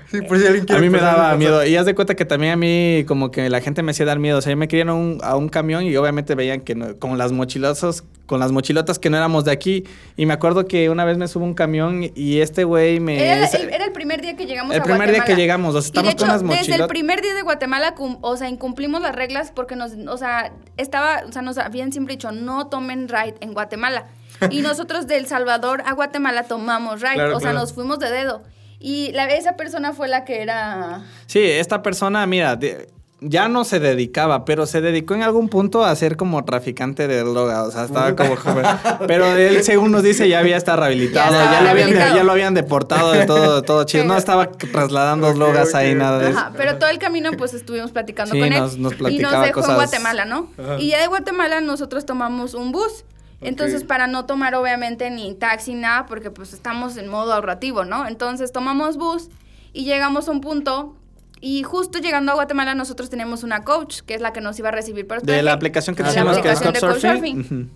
sí, 0.10 0.22
por 0.22 0.40
si 0.40 0.46
alguien 0.46 0.64
A 0.64 0.66
quiere 0.68 0.82
mí 0.82 0.90
me 0.90 1.00
daba 1.00 1.32
a- 1.32 1.36
miedo. 1.36 1.66
Y 1.66 1.76
haz 1.76 1.86
de 1.86 1.94
cuenta 1.94 2.16
que 2.16 2.24
también 2.24 2.54
a 2.54 2.56
mí, 2.56 3.04
como 3.08 3.30
que 3.32 3.50
la 3.50 3.60
gente 3.60 3.84
me 3.84 3.92
hacía 3.92 4.06
dar 4.06 4.18
miedo. 4.20 4.38
O 4.38 4.42
sea, 4.42 4.52
yo 4.52 4.58
me 4.58 4.68
querían 4.70 4.90
a 4.90 4.94
un, 4.94 5.18
a 5.24 5.36
un 5.36 5.50
camión 5.50 5.84
y 5.84 5.96
obviamente 5.98 6.36
veían 6.36 6.62
que 6.62 6.74
no- 6.74 6.98
con 7.00 7.18
las 7.18 7.34
mochilosas, 7.34 8.06
con 8.32 8.40
las 8.40 8.54
mochilotas 8.54 8.98
que 8.98 9.10
no 9.10 9.18
éramos 9.18 9.44
de 9.44 9.52
aquí. 9.52 9.84
Y 10.16 10.26
me 10.26 10.34
acuerdo 10.34 10.66
que 10.66 10.90
una 10.90 11.04
vez 11.04 11.18
me 11.18 11.28
subo 11.28 11.44
a 11.44 11.48
un 11.48 11.54
camión 11.54 12.10
y 12.16 12.40
este 12.40 12.64
güey 12.64 13.02
me. 13.02 13.22
era, 13.22 13.46
el, 13.46 13.70
era 13.70 13.84
el 13.84 13.92
primer 13.92 14.22
día 14.22 14.38
que 14.38 14.46
llegamos 14.46 14.74
El 14.74 14.80
a 14.80 14.84
primer 14.86 15.12
día 15.12 15.26
que 15.26 15.36
llegamos, 15.36 15.76
o 15.76 15.82
sea, 15.82 15.88
Y 15.88 15.90
estamos 15.90 16.08
de 16.08 16.12
hecho, 16.14 16.20
con 16.26 16.30
unas 16.30 16.42
desde 16.42 16.54
el 16.54 16.58
mochilotas. 16.60 16.88
primer 16.88 17.22
día 17.22 17.34
de 17.36 17.42
Guatemala, 17.42 17.94
o 18.22 18.38
sea, 18.38 18.48
incumplimos 18.48 19.02
las 19.02 19.14
reglas 19.14 19.52
porque 19.52 19.76
nos, 19.76 19.92
o 20.08 20.18
sea, 20.18 20.54
estaba, 20.78 21.24
o 21.28 21.32
sea, 21.34 21.42
nos 21.42 21.58
habían 21.58 21.92
siempre 21.92 22.16
dicho, 22.16 22.32
no 22.32 22.68
tomen 22.68 23.10
ride 23.10 23.36
en 23.42 23.54
Guatemala. 23.54 24.08
Y 24.50 24.62
nosotros 24.62 25.08
del 25.08 25.28
Salvador 25.28 25.84
a 25.86 25.92
Guatemala 25.92 26.44
tomamos 26.44 27.02
ride, 27.02 27.16
Claro, 27.16 27.36
o 27.36 27.40
sea, 27.42 27.50
claro. 27.52 27.60
nos 27.60 27.74
fuimos 27.74 28.00
de 28.00 28.10
dedo. 28.10 28.42
Y 28.80 29.12
la, 29.12 29.26
esa 29.26 29.58
persona 29.58 29.94
fue 29.94 30.08
la 30.08 30.26
que 30.26 30.42
era... 30.42 31.04
Sí, 31.28 31.40
esta 31.44 31.84
persona, 31.84 32.26
mira, 32.26 32.56
de- 32.56 32.88
ya 33.24 33.48
no 33.48 33.64
se 33.64 33.80
dedicaba, 33.80 34.46
pero 34.46 34.66
se 34.66 34.82
dedicó 34.82 35.14
en 35.14 35.22
algún 35.22 35.48
punto 35.48 35.86
a 35.86 35.96
ser 35.96 36.18
como 36.18 36.44
traficante 36.44 37.08
de 37.08 37.20
droga. 37.20 37.64
O 37.64 37.72
sea, 37.72 37.86
estaba 37.86 38.16
como 38.16 38.36
joven. 38.36 38.66
Pero 39.08 39.26
él, 39.38 39.64
según 39.64 39.92
nos 39.92 40.02
dice, 40.02 40.28
ya 40.28 40.40
había 40.40 40.58
estado 40.58 40.80
rehabilitado. 40.80 41.32
Ya 41.34 41.62
lo 41.62 41.70
habían, 41.70 41.90
ya 41.92 42.24
lo 42.24 42.32
habían 42.32 42.54
deportado 42.56 43.12
de 43.12 43.26
todo, 43.28 43.62
de 43.62 43.62
todo 43.62 43.84
chido. 43.84 44.06
No 44.06 44.18
estaba 44.18 44.52
trasladando 44.52 45.32
drogas 45.34 45.76
ahí, 45.76 45.94
nada 45.94 46.18
de 46.20 46.32
eso. 46.32 46.40
Ajá, 46.40 46.52
pero 46.58 46.78
todo 46.78 46.90
el 46.90 46.98
camino 46.98 47.30
pues 47.38 47.54
estuvimos 47.54 47.92
platicando 47.92 48.34
Sí, 48.34 48.40
con 48.40 48.52
él. 48.54 48.60
nos- 48.60 48.78
nos 48.78 48.94
y 49.12 49.20
nos 49.20 49.32
dejó 49.44 49.54
cosas. 49.62 49.70
en 49.70 49.76
Guatemala, 49.76 50.26
¿no? 50.26 50.48
Ajá. 50.58 50.80
Y 50.80 50.88
ya 50.90 51.00
de 51.00 51.08
Guatemala 51.08 51.62
nosotros 51.62 52.06
tomamos 52.06 52.54
un 52.56 52.72
bus. 52.72 53.06
Entonces, 53.44 53.84
para 53.84 54.06
no 54.08 54.26
tomar 54.26 54.54
obviamente 54.54 55.10
ni 55.10 55.34
taxi, 55.34 55.74
nada, 55.74 56.06
porque 56.06 56.30
pues 56.30 56.54
estamos 56.54 56.98
en 56.98 57.08
modo 57.08 57.34
ahorrativo, 57.34 57.86
¿no? 57.86 58.08
Entonces 58.08 58.52
tomamos 58.52 58.98
bus 58.98 59.30
y 59.74 59.84
llegamos 59.86 60.28
a 60.28 60.32
un 60.32 60.42
punto 60.42 60.96
Y 61.42 61.64
justo 61.64 61.98
llegando 61.98 62.32
a 62.32 62.36
Guatemala 62.36 62.76
nosotros 62.76 63.10
tenemos 63.10 63.44
una 63.44 63.64
coach, 63.64 64.02
que 64.02 64.14
es 64.14 64.22
la 64.22 64.32
que 64.32 64.42
nos 64.42 64.58
iba 64.60 64.70
a 64.70 64.72
recibir 64.72 65.08
por 65.08 65.24
De 65.24 65.42
la 65.42 65.54
aplicación 65.54 65.96
que 65.96 66.04
decíamos 66.04 66.38
que 66.38 66.52
es. 66.52 66.62
Couchsurfing. 66.62 67.72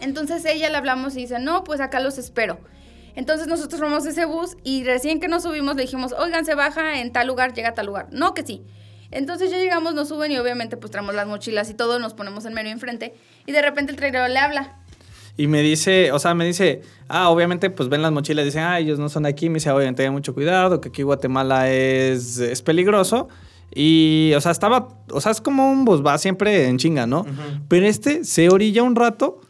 Entonces 0.00 0.44
ella 0.44 0.70
le 0.70 0.76
hablamos 0.76 1.16
y 1.16 1.22
dice, 1.22 1.40
no, 1.40 1.64
pues 1.64 1.80
acá 1.80 1.98
los 1.98 2.16
espero. 2.18 2.60
Entonces 3.16 3.48
nosotros 3.48 3.80
tomamos 3.80 4.06
ese 4.06 4.24
bus 4.24 4.56
y 4.62 4.84
recién 4.84 5.18
que 5.18 5.26
nos 5.26 5.42
subimos 5.42 5.74
le 5.74 5.82
dijimos, 5.82 6.12
oigan, 6.12 6.44
se 6.44 6.54
baja 6.54 7.00
en 7.00 7.12
tal 7.12 7.26
lugar, 7.26 7.52
llega 7.52 7.70
a 7.70 7.74
tal 7.74 7.86
lugar. 7.86 8.06
No, 8.12 8.32
que 8.32 8.46
sí. 8.46 8.62
Entonces 9.10 9.50
ya 9.50 9.58
llegamos, 9.58 9.94
nos 9.94 10.08
suben 10.08 10.30
y 10.30 10.38
obviamente 10.38 10.76
pues 10.76 10.92
traemos 10.92 11.14
las 11.16 11.26
mochilas 11.26 11.68
y 11.70 11.74
todo, 11.74 11.98
nos 11.98 12.14
ponemos 12.14 12.44
en 12.44 12.54
medio 12.54 12.70
enfrente 12.70 13.14
y 13.46 13.52
de 13.52 13.60
repente 13.62 13.90
el 13.90 13.98
trailero 13.98 14.28
le 14.28 14.38
habla. 14.38 14.76
Y 15.38 15.46
me 15.46 15.62
dice, 15.62 16.10
o 16.10 16.18
sea, 16.18 16.34
me 16.34 16.44
dice, 16.44 16.82
ah, 17.06 17.30
obviamente, 17.30 17.70
pues 17.70 17.88
ven 17.88 18.02
las 18.02 18.10
mochilas 18.10 18.42
y 18.42 18.46
dicen, 18.46 18.64
ah, 18.64 18.80
ellos 18.80 18.98
no 18.98 19.08
son 19.08 19.22
de 19.22 19.28
aquí. 19.28 19.48
Me 19.48 19.54
dice, 19.54 19.70
oye, 19.70 19.90
tengan 19.92 20.12
mucho 20.12 20.34
cuidado, 20.34 20.80
que 20.80 20.88
aquí 20.88 21.02
Guatemala 21.04 21.70
es, 21.70 22.38
es 22.38 22.60
peligroso. 22.60 23.28
Y, 23.72 24.32
o 24.36 24.40
sea, 24.40 24.50
estaba, 24.50 24.88
o 25.12 25.20
sea, 25.20 25.30
es 25.30 25.40
como 25.40 25.70
un 25.70 25.84
bus, 25.84 26.04
va 26.04 26.18
siempre 26.18 26.66
en 26.68 26.76
chinga, 26.76 27.06
¿no? 27.06 27.24
Pero 27.68 27.86
este 27.86 28.24
se 28.24 28.48
orilla 28.48 28.82
un 28.82 28.96
rato 28.96 29.40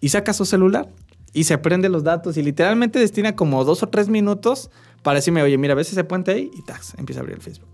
y 0.00 0.08
saca 0.08 0.32
su 0.32 0.44
celular 0.44 0.88
y 1.32 1.44
se 1.44 1.58
prende 1.58 1.88
los 1.90 2.02
datos 2.02 2.36
y 2.36 2.42
literalmente 2.42 2.98
destina 2.98 3.36
como 3.36 3.64
dos 3.64 3.84
o 3.84 3.88
tres 3.88 4.08
minutos 4.08 4.70
para 5.04 5.16
decirme, 5.16 5.42
oye, 5.42 5.56
mira, 5.58 5.74
ves 5.74 5.92
ese 5.92 6.02
puente 6.02 6.32
ahí 6.32 6.50
y 6.56 6.62
tax, 6.62 6.94
empieza 6.98 7.20
a 7.20 7.22
abrir 7.22 7.36
el 7.36 7.42
Facebook. 7.42 7.68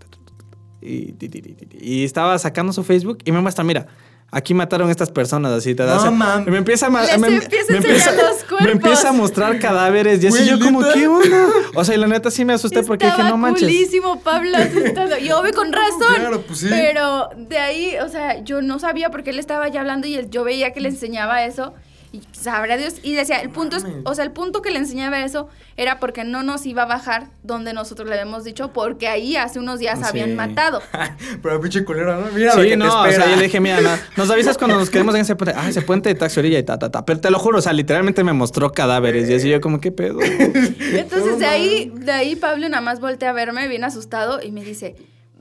Y, 0.79 1.13
ti, 1.13 1.29
ti. 1.29 1.55
y 1.79 2.03
estaba 2.03 2.37
sacando 2.37 2.73
su 2.73 2.83
Facebook 2.83 3.19
y 3.23 3.31
me 3.31 3.39
muestra, 3.39 3.63
mira, 3.63 3.87
aquí 4.33 4.53
mataron 4.53 4.89
a 4.89 4.91
estas 4.91 5.11
personas, 5.11 5.51
así 5.53 5.75
te 5.75 5.83
das. 5.83 6.03
No, 6.03 6.11
mames. 6.11 6.47
Y 6.47 6.51
me 6.51 6.57
empieza 6.57 6.87
a, 6.87 6.89
ma- 6.89 7.03
Les 7.03 7.17
me, 7.19 7.27
empieza 7.27 7.65
a 7.69 7.71
me 7.71 7.77
empieza, 7.77 8.11
los 8.11 8.37
cuerpos. 8.43 8.61
me 8.61 8.71
empieza 8.71 9.09
a 9.09 9.11
mostrar 9.13 9.59
cadáveres 9.59 10.23
y 10.23 10.27
así 10.27 10.45
yo 10.45 10.59
como. 10.59 10.81
¿qué 10.93 11.07
onda? 11.07 11.47
O 11.75 11.83
sea, 11.83 11.95
y 11.95 11.97
la 11.97 12.07
neta 12.07 12.29
sí 12.31 12.43
me 12.45 12.53
asusté 12.53 12.83
porque 12.83 13.05
dije, 13.05 13.15
Estaba 13.17 13.29
no 13.29 13.37
manches. 13.37 13.63
culísimo 13.63 14.19
Pablo 14.21 14.57
asustado. 14.57 15.17
Y 15.17 15.31
obvio 15.31 15.53
con 15.53 15.71
razón. 15.71 16.15
Claro, 16.15 16.41
pues 16.41 16.59
sí. 16.59 16.67
Pero 16.69 17.29
de 17.37 17.57
ahí, 17.57 17.95
o 18.03 18.09
sea, 18.09 18.43
yo 18.43 18.61
no 18.61 18.79
sabía 18.79 19.09
porque 19.09 19.29
él 19.31 19.39
estaba 19.39 19.67
ya 19.69 19.79
hablando 19.81 20.07
y 20.07 20.15
él- 20.15 20.29
yo 20.29 20.43
veía 20.43 20.73
que 20.73 20.81
le 20.81 20.89
enseñaba 20.89 21.45
eso. 21.45 21.73
Y 22.13 22.21
sabrá 22.31 22.77
Dios. 22.77 22.93
Y 23.01 23.13
decía, 23.15 23.41
el 23.41 23.49
punto 23.49 23.75
es, 23.75 23.85
o 24.05 24.13
sea, 24.13 24.23
el 24.23 24.31
punto 24.31 24.61
que 24.61 24.69
le 24.69 24.77
enseñaba 24.77 25.19
eso 25.25 25.49
era 25.77 25.99
porque 25.99 26.23
no 26.23 26.43
nos 26.43 26.63
iba 26.67 26.83
a 26.83 26.85
bajar 26.85 27.29
donde 27.41 27.73
nosotros 27.73 28.07
le 28.07 28.13
habíamos 28.13 28.43
dicho, 28.43 28.71
porque 28.71 29.07
ahí 29.07 29.35
hace 29.35 29.57
unos 29.57 29.79
días 29.79 29.97
Sí. 29.97 30.05
habían 30.07 30.35
matado. 30.35 30.79
Pero 31.41 31.59
pinche 31.59 31.83
culero, 31.83 32.15
¿no? 32.21 32.27
Mira 32.31 32.51
lo 32.53 32.61
que 32.61 32.63
Sí, 32.65 32.69
te 32.69 32.77
no, 32.77 33.01
o 33.01 33.05
espera. 33.05 33.23
sea, 33.23 33.31
yo 33.33 33.37
le 33.37 33.43
dije, 33.45 33.59
mira, 33.59 33.81
no, 33.81 33.89
nos 34.15 34.29
avisas 34.29 34.59
cuando 34.59 34.77
nos 34.77 34.91
quedemos 34.91 35.15
en 35.15 35.21
ese 35.21 35.35
puente. 35.35 35.55
Ah, 35.59 35.67
ese 35.67 35.81
puente 35.81 36.09
de 36.09 36.15
taxi 36.15 36.39
orilla 36.39 36.59
y 36.59 36.63
ta, 36.63 36.77
ta, 36.77 36.91
ta. 36.91 37.03
Pero 37.03 37.19
te 37.19 37.31
lo 37.31 37.39
juro, 37.39 37.57
o 37.57 37.61
sea, 37.61 37.73
literalmente 37.73 38.23
me 38.23 38.33
mostró 38.33 38.71
cadáveres. 38.71 39.27
Y 39.27 39.33
así 39.33 39.49
yo 39.49 39.59
como, 39.59 39.81
¿qué 39.81 39.91
pedo? 39.91 40.19
Entonces 40.79 41.39
de 41.39 41.45
ahí, 41.47 41.91
de 41.95 42.11
ahí 42.11 42.35
Pablo 42.35 42.69
nada 42.69 42.81
más 42.81 42.99
voltea 42.99 43.31
a 43.31 43.33
verme 43.33 43.67
bien 43.67 43.83
asustado 43.83 44.39
y 44.41 44.51
me 44.51 44.63
dice, 44.63 44.95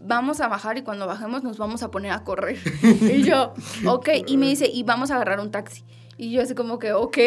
vamos 0.04 0.40
a 0.40 0.48
bajar 0.48 0.78
y 0.78 0.82
cuando 0.82 1.06
bajemos 1.06 1.42
nos 1.42 1.58
vamos 1.58 1.82
a 1.82 1.90
poner 1.90 2.12
a 2.12 2.24
correr. 2.24 2.56
y 2.82 3.22
yo, 3.24 3.52
ok, 3.84 4.08
y 4.26 4.36
me 4.38 4.46
dice, 4.46 4.66
y 4.72 4.82
vamos 4.84 5.10
a 5.10 5.16
agarrar 5.16 5.38
un 5.40 5.50
taxi. 5.50 5.84
Y 6.22 6.30
yo 6.30 6.40
así 6.40 6.54
como 6.54 6.78
que, 6.78 6.92
ok. 6.92 7.18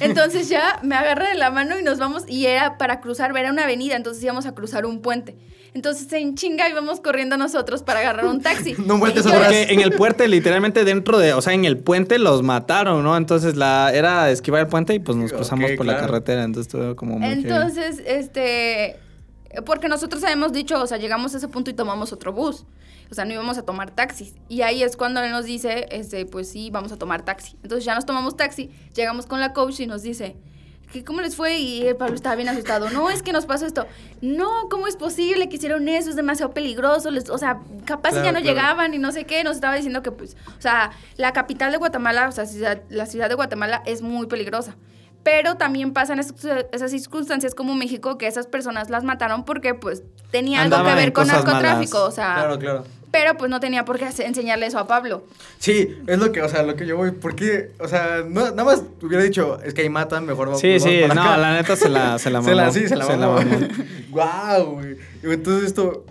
Entonces 0.00 0.48
ya 0.48 0.80
me 0.82 0.94
agarra 0.94 1.28
de 1.28 1.34
la 1.34 1.50
mano 1.50 1.78
y 1.78 1.82
nos 1.82 1.98
vamos, 1.98 2.24
y 2.26 2.46
era 2.46 2.78
para 2.78 3.02
cruzar, 3.02 3.36
era 3.36 3.50
una 3.50 3.64
avenida, 3.64 3.94
entonces 3.94 4.24
íbamos 4.24 4.46
a 4.46 4.54
cruzar 4.54 4.86
un 4.86 5.02
puente. 5.02 5.36
Entonces 5.74 6.10
en 6.14 6.34
chinga 6.34 6.66
íbamos 6.66 7.00
corriendo 7.00 7.36
nosotros 7.36 7.82
para 7.82 8.00
agarrar 8.00 8.24
un 8.24 8.40
taxi. 8.40 8.74
No 8.86 8.96
vueltes. 8.96 9.26
Porque 9.26 9.64
en 9.64 9.80
el 9.80 9.92
puente, 9.92 10.26
literalmente 10.28 10.84
dentro 10.84 11.18
de, 11.18 11.34
o 11.34 11.42
sea, 11.42 11.52
en 11.52 11.66
el 11.66 11.76
puente 11.76 12.18
los 12.18 12.42
mataron, 12.42 13.02
¿no? 13.02 13.18
Entonces 13.18 13.54
la 13.54 13.92
era 13.92 14.30
esquivar 14.30 14.62
el 14.62 14.68
puente 14.68 14.94
y 14.94 14.98
pues 14.98 15.18
nos 15.18 15.30
cruzamos 15.30 15.72
por 15.72 15.84
la 15.84 15.98
carretera. 15.98 16.42
Entonces 16.42 16.72
estuvo 16.72 16.96
como 16.96 17.18
muy 17.18 17.28
heavy. 17.28 17.42
Entonces, 17.42 18.02
este, 18.06 18.96
porque 19.66 19.88
nosotros 19.88 20.24
habíamos 20.24 20.54
dicho, 20.54 20.80
o 20.80 20.86
sea, 20.86 20.96
llegamos 20.96 21.34
a 21.34 21.36
ese 21.36 21.48
punto 21.48 21.70
y 21.70 21.74
tomamos 21.74 22.14
otro 22.14 22.32
bus. 22.32 22.64
O 23.10 23.14
sea, 23.14 23.24
no 23.24 23.32
íbamos 23.32 23.56
a 23.58 23.62
tomar 23.62 23.90
taxis. 23.90 24.34
Y 24.48 24.62
ahí 24.62 24.82
es 24.82 24.96
cuando 24.96 25.20
él 25.22 25.30
nos 25.30 25.44
dice, 25.46 25.86
este, 25.90 26.26
pues 26.26 26.50
sí, 26.50 26.70
vamos 26.70 26.92
a 26.92 26.96
tomar 26.98 27.22
taxi. 27.24 27.56
Entonces 27.62 27.84
ya 27.84 27.94
nos 27.94 28.04
tomamos 28.06 28.36
taxi, 28.36 28.70
llegamos 28.94 29.26
con 29.26 29.40
la 29.40 29.52
coach 29.52 29.80
y 29.80 29.86
nos 29.86 30.02
dice, 30.02 30.36
¿qué, 30.92 31.04
¿cómo 31.04 31.20
les 31.22 31.34
fue? 31.36 31.58
Y 31.58 31.86
el 31.86 31.96
Pablo 31.96 32.14
estaba 32.14 32.34
bien 32.36 32.48
asustado. 32.48 32.90
No, 32.90 33.08
es 33.10 33.22
que 33.22 33.32
nos 33.32 33.46
pasó 33.46 33.64
esto. 33.66 33.86
No, 34.20 34.68
¿cómo 34.70 34.86
es 34.88 34.96
posible 34.96 35.48
que 35.48 35.56
hicieron 35.56 35.88
eso? 35.88 36.10
Es 36.10 36.16
demasiado 36.16 36.52
peligroso. 36.52 37.10
Les- 37.10 37.30
o 37.30 37.38
sea, 37.38 37.60
capaz 37.86 38.10
y 38.10 38.14
ya 38.16 38.20
Claro, 38.22 38.38
no 38.38 38.40
claro. 38.42 38.56
llegaban 38.56 38.94
y 38.94 38.98
no 38.98 39.10
sé 39.12 39.24
qué. 39.24 39.42
Nos 39.44 39.56
estaba 39.56 39.74
diciendo 39.74 40.02
que, 40.02 40.12
pues, 40.12 40.36
o 40.58 40.60
sea, 40.60 40.90
la 41.16 41.32
capital 41.32 41.72
de 41.72 41.78
Guatemala, 41.78 42.28
o 42.28 42.32
sea, 42.32 42.44
la 42.90 43.06
ciudad 43.06 43.28
de 43.28 43.34
Guatemala 43.34 43.82
es 43.86 44.02
muy 44.02 44.26
peligrosa. 44.26 44.76
Pero 45.22 45.56
también 45.56 45.92
pasan 45.92 46.20
es- 46.20 46.32
esas 46.72 46.90
circunstancias 46.90 47.54
como 47.54 47.74
México, 47.74 48.16
que 48.18 48.26
esas 48.26 48.46
personas 48.46 48.88
las 48.88 49.04
mataron 49.04 49.44
porque, 49.44 49.74
pues, 49.74 50.02
tenía 50.30 50.62
algo 50.62 50.76
que 50.84 50.94
ver 50.94 51.12
con 51.12 51.26
narcotráfico. 51.26 51.98
malas. 51.98 52.12
O 52.12 52.14
sea, 52.14 52.34
Claro, 52.34 52.58
claro. 52.58 52.84
pero 53.10 53.36
pues 53.36 53.50
no 53.50 53.60
tenía 53.60 53.84
por 53.84 53.98
qué 53.98 54.08
enseñarle 54.24 54.66
eso 54.66 54.78
a 54.78 54.86
Pablo. 54.86 55.24
Sí, 55.58 55.96
es 56.06 56.18
lo 56.18 56.30
que, 56.32 56.42
o 56.42 56.48
sea, 56.48 56.62
lo 56.62 56.76
que 56.76 56.86
yo 56.86 56.96
voy. 56.96 57.10
Porque, 57.12 57.70
o 57.80 57.88
sea, 57.88 58.22
no, 58.26 58.42
nada 58.50 58.64
más 58.64 58.82
hubiera 59.02 59.22
dicho, 59.24 59.58
es 59.64 59.74
que 59.74 59.82
ahí 59.82 59.88
matan, 59.88 60.26
mejor 60.26 60.46
vamos 60.48 60.60
Sí, 60.60 60.68
vamos 60.68 60.82
sí, 60.84 60.98
para 61.02 61.14
no, 61.14 61.22
acá. 61.22 61.36
la 61.38 61.52
neta 61.54 61.76
se 61.76 61.88
la, 61.88 62.18
se 62.18 62.30
la 62.30 62.40
mamó. 62.40 62.48
Se 62.50 62.54
la, 62.54 62.70
sí, 62.72 62.88
se 62.88 62.96
la 62.96 63.06
mamó. 63.06 63.34
mamó. 63.34 63.68
Guau, 64.10 64.72
güey. 64.74 64.96
Y 65.22 65.32
Entonces 65.32 65.68
esto, 65.68 66.04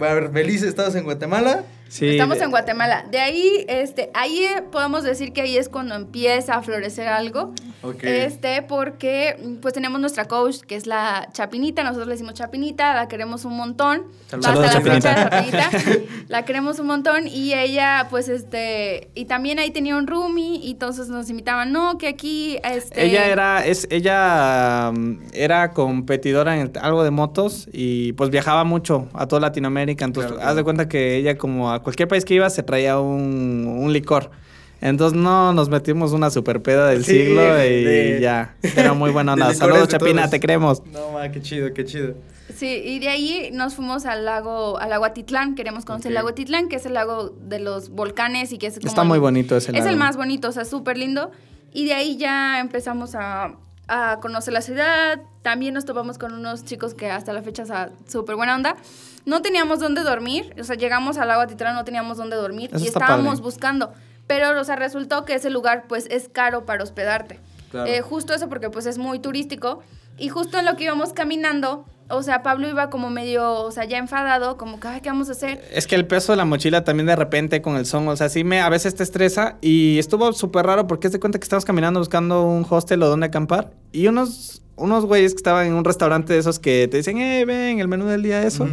a 0.00 0.14
ver, 0.14 0.28
Belice, 0.30 0.68
estás 0.68 0.94
en 0.94 1.04
Guatemala. 1.04 1.64
Sí, 1.92 2.08
Estamos 2.08 2.38
de- 2.38 2.44
en 2.44 2.50
Guatemala. 2.50 3.04
De 3.10 3.20
ahí, 3.20 3.66
este, 3.68 4.10
ahí 4.14 4.44
eh, 4.44 4.62
podemos 4.62 5.02
decir 5.04 5.34
que 5.34 5.42
ahí 5.42 5.58
es 5.58 5.68
cuando 5.68 5.94
empieza 5.94 6.54
a 6.54 6.62
florecer 6.62 7.06
algo. 7.06 7.52
Este, 8.00 8.62
porque 8.62 9.36
mm, 9.38 9.56
pues 9.56 9.74
tenemos 9.74 10.00
nuestra 10.00 10.24
coach, 10.24 10.60
que 10.60 10.74
es 10.76 10.86
la 10.86 11.28
Chapinita, 11.32 11.82
nosotros 11.82 12.06
le 12.06 12.14
decimos 12.14 12.32
Chapinita, 12.32 12.94
la 12.94 13.08
queremos 13.08 13.44
un 13.44 13.58
montón. 13.58 14.04
Saludos. 14.28 14.48
Hasta 14.48 14.72
Saludos, 14.72 14.74
la 14.74 14.94
fecha, 14.94 15.14
Chapinita. 15.28 15.70
Chapinita. 15.70 16.14
la 16.28 16.44
queremos 16.46 16.78
un 16.78 16.86
montón 16.86 17.28
y 17.28 17.52
ella, 17.52 18.06
pues, 18.08 18.30
este, 18.30 19.10
y 19.14 19.26
también 19.26 19.58
ahí 19.58 19.70
tenía 19.70 19.96
un 19.96 20.06
roomie 20.06 20.60
y 20.62 20.70
entonces 20.70 21.08
nos 21.08 21.28
invitaban, 21.28 21.72
no, 21.72 21.98
que 21.98 22.08
aquí, 22.08 22.56
este... 22.64 23.04
Ella 23.04 23.26
era, 23.26 23.66
es, 23.66 23.86
ella 23.90 24.92
mm, 24.94 25.16
era 25.34 25.72
competidora 25.72 26.58
en 26.58 26.72
algo 26.80 27.04
de 27.04 27.10
motos 27.10 27.68
y 27.70 28.14
pues 28.14 28.30
viajaba 28.30 28.64
mucho 28.64 29.08
a 29.12 29.26
toda 29.26 29.40
Latinoamérica. 29.40 30.06
Entonces, 30.06 30.32
Claro, 30.32 30.48
haz 30.48 30.56
de 30.56 30.64
cuenta 30.64 30.88
que 30.88 31.16
ella 31.16 31.36
como 31.36 31.70
a 31.70 31.81
cualquier 31.82 32.08
país 32.08 32.24
que 32.24 32.34
iba 32.34 32.48
se 32.50 32.62
traía 32.62 32.98
un, 32.98 33.66
un 33.66 33.92
licor. 33.92 34.30
Entonces 34.80 35.16
no, 35.16 35.52
nos 35.52 35.68
metimos 35.68 36.12
una 36.12 36.28
super 36.30 36.60
peda 36.60 36.88
del 36.88 37.04
Sí, 37.04 37.12
siglo 37.26 37.42
y 37.64 37.84
de- 37.84 38.18
ya. 38.20 38.56
Era 38.76 38.94
muy 38.94 39.10
buena 39.10 39.34
onda. 39.34 39.54
Saludos, 39.54 39.88
Chapina, 39.88 40.22
todos. 40.22 40.30
te 40.30 40.40
queremos. 40.40 40.82
No, 40.86 41.12
ma, 41.12 41.30
qué 41.30 41.40
chido, 41.40 41.72
qué 41.72 41.84
chido. 41.84 42.14
Sí, 42.56 42.66
y 42.84 42.98
de 42.98 43.08
ahí 43.08 43.50
nos 43.52 43.74
fuimos 43.74 44.04
al 44.06 44.24
lago, 44.24 44.78
al 44.78 44.90
lago 44.90 45.04
Atitlán, 45.04 45.54
queremos 45.54 45.84
conocer 45.84 46.08
el 46.08 46.14
lago 46.14 46.28
Atitlán, 46.30 46.68
que 46.68 46.76
es 46.76 46.86
el 46.86 46.94
lago 46.94 47.30
de 47.40 47.60
los 47.60 47.90
volcanes 47.90 48.52
y 48.52 48.58
que 48.58 48.66
es 48.66 48.74
como 48.74 48.88
Está 48.88 49.04
muy 49.04 49.18
bonito 49.20 49.56
ese 49.56 49.70
Es 49.70 49.78
lago. 49.78 49.88
el 49.88 49.96
más 49.96 50.16
bonito, 50.16 50.48
o 50.48 50.52
sea, 50.52 50.64
súper 50.64 50.98
lindo. 50.98 51.30
Y 51.72 51.86
de 51.86 51.94
ahí 51.94 52.16
ya 52.16 52.58
empezamos 52.60 53.14
a, 53.14 53.54
a 53.92 54.20
conocer 54.20 54.54
la 54.54 54.62
ciudad. 54.62 55.20
También 55.42 55.74
nos 55.74 55.84
topamos 55.84 56.16
con 56.16 56.32
unos 56.32 56.64
chicos 56.64 56.94
que 56.94 57.10
hasta 57.10 57.32
la 57.34 57.42
fecha, 57.42 57.64
o 57.64 57.66
sea, 57.66 57.90
súper 58.08 58.36
buena 58.36 58.54
onda. 58.54 58.76
No 59.26 59.42
teníamos 59.42 59.80
dónde 59.80 60.02
dormir, 60.02 60.54
o 60.58 60.64
sea, 60.64 60.76
llegamos 60.76 61.18
al 61.18 61.28
lago 61.28 61.42
Atitlán, 61.42 61.74
no 61.74 61.84
teníamos 61.84 62.16
dónde 62.16 62.36
dormir 62.36 62.70
Eso 62.72 62.82
y 62.82 62.88
está 62.88 63.00
estábamos 63.00 63.34
padre. 63.34 63.42
buscando. 63.42 63.92
Pero, 64.26 64.58
o 64.58 64.64
sea, 64.64 64.76
resultó 64.76 65.24
que 65.26 65.34
ese 65.34 65.50
lugar, 65.50 65.84
pues, 65.88 66.06
es 66.10 66.30
caro 66.30 66.64
para 66.64 66.82
hospedarte. 66.82 67.38
Claro. 67.70 67.86
Eh, 67.86 68.00
justo 68.00 68.32
eso 68.32 68.48
porque, 68.48 68.70
pues, 68.70 68.86
es 68.86 68.96
muy 68.96 69.18
turístico. 69.18 69.82
Y 70.18 70.28
justo 70.28 70.58
en 70.58 70.66
lo 70.66 70.76
que 70.76 70.84
íbamos 70.84 71.12
caminando, 71.12 71.84
o 72.08 72.22
sea, 72.22 72.42
Pablo 72.42 72.68
iba 72.68 72.90
como 72.90 73.10
medio, 73.10 73.52
o 73.52 73.70
sea, 73.70 73.84
ya 73.84 73.98
enfadado, 73.98 74.56
como 74.58 74.78
que, 74.78 74.88
ay, 74.88 75.00
¿qué 75.00 75.08
vamos 75.08 75.28
a 75.28 75.32
hacer? 75.32 75.64
Es 75.72 75.86
que 75.86 75.94
el 75.94 76.06
peso 76.06 76.32
de 76.32 76.36
la 76.36 76.44
mochila 76.44 76.84
también 76.84 77.06
de 77.06 77.16
repente 77.16 77.62
con 77.62 77.76
el 77.76 77.86
son, 77.86 78.06
o 78.08 78.16
sea, 78.16 78.28
sí 78.28 78.44
me 78.44 78.60
a 78.60 78.68
veces 78.68 78.94
te 78.94 79.02
estresa 79.02 79.56
y 79.60 79.98
estuvo 79.98 80.32
súper 80.32 80.66
raro 80.66 80.86
porque 80.86 81.06
es 81.06 81.12
de 81.12 81.20
cuenta 81.20 81.38
que 81.38 81.44
estábamos 81.44 81.64
caminando 81.64 82.00
buscando 82.00 82.42
un 82.42 82.66
hostel 82.68 83.02
o 83.02 83.08
donde 83.08 83.26
acampar 83.26 83.72
y 83.92 84.06
unos, 84.08 84.62
unos 84.76 85.06
güeyes 85.06 85.32
que 85.32 85.38
estaban 85.38 85.66
en 85.66 85.74
un 85.74 85.84
restaurante 85.84 86.32
de 86.34 86.38
esos 86.38 86.58
que 86.58 86.86
te 86.90 86.98
dicen, 86.98 87.18
eh, 87.18 87.44
ven, 87.44 87.80
el 87.80 87.88
menú 87.88 88.06
del 88.06 88.22
día, 88.22 88.42
eso, 88.42 88.68